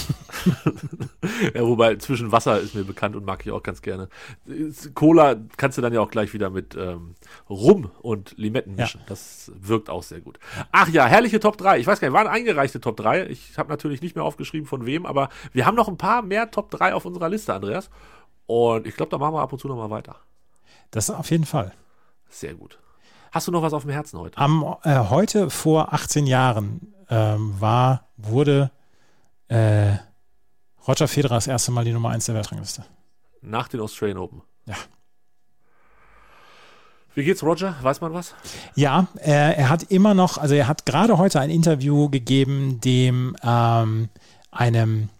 ja, 1.55 1.63
wobei 1.67 1.97
zwischen 1.97 2.33
Wasser 2.33 2.61
ist 2.61 2.75
mir 2.75 2.85
bekannt 2.85 3.17
und 3.17 3.25
mag 3.25 3.45
ich 3.45 3.53
auch 3.53 3.63
ganz 3.63 3.83
gerne. 3.83 4.09
Cola 4.95 5.37
kannst 5.57 5.79
du 5.79 5.83
dann 5.83 5.93
ja 5.93 6.01
auch 6.01 6.11
gleich 6.11 6.33
wieder 6.33 6.51
mit 6.51 6.75
ähm, 6.77 7.15
Rum 7.49 7.91
und 8.01 8.37
Limetten 8.37 8.75
mischen. 8.75 9.01
Ja. 9.01 9.07
Das 9.09 9.53
wirkt 9.55 9.91
auch 9.91 10.03
sehr 10.03 10.21
gut. 10.21 10.39
Ach 10.71 10.89
ja, 10.89 11.07
herrliche 11.07 11.41
Top 11.41 11.59
3. 11.59 11.79
Ich 11.79 11.87
weiß 11.87 12.01
gar 12.01 12.09
nicht, 12.09 12.15
waren 12.15 12.27
eingereichte 12.27 12.81
Top 12.81 12.97
3. 12.97 13.27
Ich 13.27 13.59
habe 13.59 13.69
natürlich 13.69 14.01
nicht 14.01 14.15
mehr 14.15 14.25
aufgeschrieben 14.25 14.67
von 14.67 14.87
wem, 14.87 15.07
aber 15.07 15.29
wir 15.53 15.67
haben 15.67 15.77
noch 15.77 15.89
ein 15.89 15.99
paar 15.99 16.23
mehr 16.23 16.51
Top 16.51 16.71
3 16.71 16.95
auf 16.95 17.05
unserer 17.05 17.29
Liste, 17.29 17.55
Andreas. 17.55 17.91
Und 18.47 18.87
ich 18.87 18.97
glaube, 18.97 19.11
da 19.11 19.19
machen 19.19 19.35
wir 19.35 19.41
ab 19.41 19.53
und 19.53 19.59
zu 19.59 19.69
noch 19.69 19.77
mal 19.77 19.91
weiter. 19.91 20.17
Das 20.91 21.11
auf 21.11 21.31
jeden 21.31 21.47
Fall. 21.47 21.73
Sehr 22.29 22.55
gut. 22.55 22.79
Hast 23.33 23.49
du 23.49 23.53
noch 23.53 23.63
was 23.63 23.73
auf 23.73 23.83
dem 23.83 23.91
Herzen 23.91 24.19
heute? 24.19 24.37
Am, 24.37 24.77
äh, 24.83 25.09
heute 25.09 25.49
vor 25.49 25.95
18 25.95 26.27
Jahren 26.27 26.93
ähm, 27.13 27.61
war, 27.61 28.09
wurde 28.17 28.71
äh, 29.49 29.93
Roger 30.89 31.07
Federer 31.07 31.35
das 31.35 31.47
erste 31.47 31.71
Mal 31.71 31.85
die 31.85 31.93
Nummer 31.93 32.09
1 32.09 32.25
der 32.27 32.35
Weltrangliste. 32.35 32.85
Nach 33.43 33.69
den 33.69 33.81
Australian 33.81 34.19
Open. 34.19 34.43
Ja. 34.67 34.77
Wie 37.15 37.25
geht's 37.25 37.43
Roger? 37.43 37.77
Weiß 37.83 38.01
man 38.01 38.15
was? 38.15 38.35
Ja, 38.75 39.09
er, 39.17 39.59
er 39.59 39.69
hat 39.69 39.83
immer 39.85 40.15
noch, 40.15 40.39
also 40.39 40.55
er 40.55 40.67
hat 40.67 40.87
gerade 40.87 41.19
heute 41.19 41.41
ein 41.41 41.51
Interview 41.51 42.09
gegeben, 42.09 42.81
dem 42.81 43.37
ähm, 43.43 44.09
einem 44.51 45.11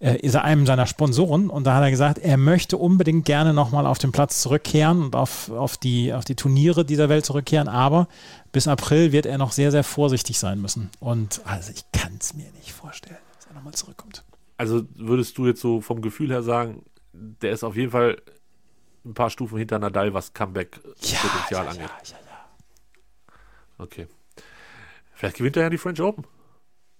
äh, 0.00 0.16
ist 0.16 0.34
er 0.34 0.44
einem 0.44 0.66
seiner 0.66 0.86
Sponsoren 0.86 1.50
und 1.50 1.64
da 1.64 1.74
hat 1.74 1.82
er 1.82 1.90
gesagt, 1.90 2.18
er 2.18 2.36
möchte 2.36 2.76
unbedingt 2.76 3.26
gerne 3.26 3.54
nochmal 3.54 3.86
auf 3.86 3.98
den 3.98 4.12
Platz 4.12 4.40
zurückkehren 4.40 5.04
und 5.04 5.14
auf, 5.14 5.50
auf, 5.50 5.76
die, 5.76 6.12
auf 6.12 6.24
die 6.24 6.34
Turniere 6.34 6.84
dieser 6.84 7.08
Welt 7.08 7.24
zurückkehren, 7.24 7.68
aber 7.68 8.08
bis 8.50 8.66
April 8.66 9.12
wird 9.12 9.26
er 9.26 9.38
noch 9.38 9.52
sehr, 9.52 9.70
sehr 9.70 9.84
vorsichtig 9.84 10.38
sein 10.38 10.60
müssen. 10.60 10.90
Und 11.00 11.42
also 11.44 11.70
ich 11.72 11.84
kann 11.92 12.16
es 12.18 12.34
mir 12.34 12.50
nicht 12.52 12.72
vorstellen, 12.72 13.18
dass 13.36 13.46
er 13.46 13.54
nochmal 13.54 13.74
zurückkommt. 13.74 14.24
Also 14.56 14.82
würdest 14.96 15.38
du 15.38 15.46
jetzt 15.46 15.60
so 15.60 15.80
vom 15.80 16.02
Gefühl 16.02 16.30
her 16.30 16.42
sagen, 16.42 16.82
der 17.12 17.52
ist 17.52 17.62
auf 17.62 17.76
jeden 17.76 17.90
Fall 17.90 18.20
ein 19.04 19.14
paar 19.14 19.30
Stufen 19.30 19.58
hinter 19.58 19.78
Nadal, 19.78 20.14
was 20.14 20.32
Comeback-Potenzial 20.32 21.04
ja, 21.50 21.62
ja, 21.64 21.70
angeht. 21.70 21.90
Ja, 22.04 22.10
ja, 22.10 22.18
ja. 22.26 23.34
Okay. 23.78 24.06
Vielleicht 25.14 25.36
gewinnt 25.36 25.56
er 25.56 25.64
ja 25.64 25.70
die 25.70 25.78
French 25.78 26.00
Open. 26.00 26.24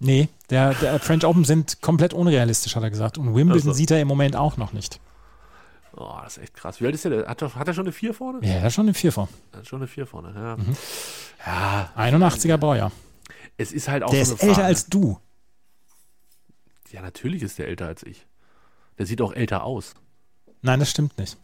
Nee, 0.01 0.29
der, 0.49 0.73
der 0.75 0.99
French 0.99 1.25
Open 1.27 1.45
sind 1.45 1.83
komplett 1.83 2.15
unrealistisch, 2.15 2.75
hat 2.75 2.83
er 2.83 2.91
gesagt. 2.91 3.19
Und 3.19 3.35
Wimbledon 3.35 3.69
also. 3.69 3.73
sieht 3.75 3.91
er 3.91 4.01
im 4.01 4.09
Moment 4.09 4.35
auch 4.35 4.57
noch 4.57 4.73
nicht. 4.73 4.99
Oh, 5.95 6.19
das 6.25 6.39
ist 6.39 6.43
echt 6.45 6.55
krass. 6.55 6.81
Wie 6.81 6.87
alt 6.87 6.95
ist 6.95 7.05
der? 7.05 7.27
Hat, 7.27 7.43
hat 7.43 7.69
er 7.69 7.75
schon 7.75 7.85
eine 7.85 7.93
4 7.93 8.15
vorne? 8.15 8.39
Ja, 8.47 8.55
er 8.55 8.63
hat 8.63 8.73
schon 8.73 8.87
eine 8.87 8.95
4 8.95 9.13
vorne. 9.13 9.29
Er 9.53 9.59
hat 9.59 9.67
schon 9.67 9.81
eine 9.81 9.89
4 9.89 10.07
vorne, 10.07 10.33
ja. 10.35 10.57
Mhm. 10.57 10.77
ja 11.45 11.91
81er 11.97 12.57
Baujahr. 12.57 12.93
Es 13.59 13.73
ist 13.73 13.89
halt 13.89 14.03
auch 14.03 14.11
Der 14.11 14.25
so 14.25 14.35
ist 14.35 14.43
älter 14.43 14.55
Frage. 14.55 14.67
als 14.69 14.87
du. 14.87 15.19
Ja, 16.93 17.03
natürlich 17.03 17.43
ist 17.43 17.59
der 17.59 17.69
älter 17.69 17.87
als 17.87 18.03
ich. 18.03 18.27
Der 18.99 19.05
sieht 19.07 19.21
auch 19.21 19.33
älter 19.35 19.65
aus. 19.65 19.95
Nein, 20.63 20.81
das 20.81 20.91
stimmt 20.91 21.19
nicht. 21.19 21.37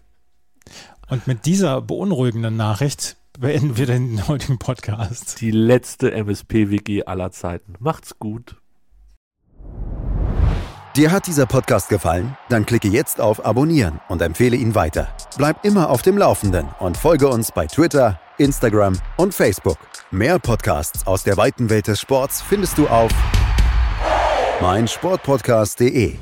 Und 1.09 1.27
mit 1.27 1.45
dieser 1.45 1.81
beunruhigenden 1.83 2.57
Nachricht 2.57 3.17
beenden 3.39 3.77
wir 3.77 3.87
den 3.87 4.27
heutigen 4.29 4.59
Podcast. 4.59 5.41
Die 5.41 5.51
letzte 5.51 6.13
MSP-WG 6.13 7.05
aller 7.05 7.31
Zeiten. 7.31 7.75
Macht's 7.79 8.19
gut. 8.19 8.57
Dir 10.97 11.13
hat 11.13 11.27
dieser 11.27 11.45
Podcast 11.45 11.91
gefallen? 11.91 12.39
Dann 12.49 12.65
klicke 12.65 12.89
jetzt 12.89 13.21
auf 13.21 13.45
Abonnieren 13.45 14.01
und 14.09 14.23
empfehle 14.23 14.57
ihn 14.57 14.75
weiter. 14.75 15.09
Bleib 15.37 15.63
immer 15.63 15.91
auf 15.91 16.01
dem 16.01 16.17
Laufenden 16.17 16.69
und 16.79 16.97
folge 16.97 17.29
uns 17.29 17.53
bei 17.53 17.67
Twitter, 17.67 18.19
Instagram 18.39 18.99
und 19.19 19.35
Facebook. 19.35 19.77
Mehr 20.11 20.39
Podcasts 20.39 21.07
aus 21.07 21.23
der 21.23 21.37
weiten 21.37 21.69
Welt 21.69 21.89
des 21.89 22.01
Sports 22.01 22.41
findest 22.41 22.79
du 22.79 22.89
auf 22.89 23.13
meinsportpodcast.de. 24.63 26.17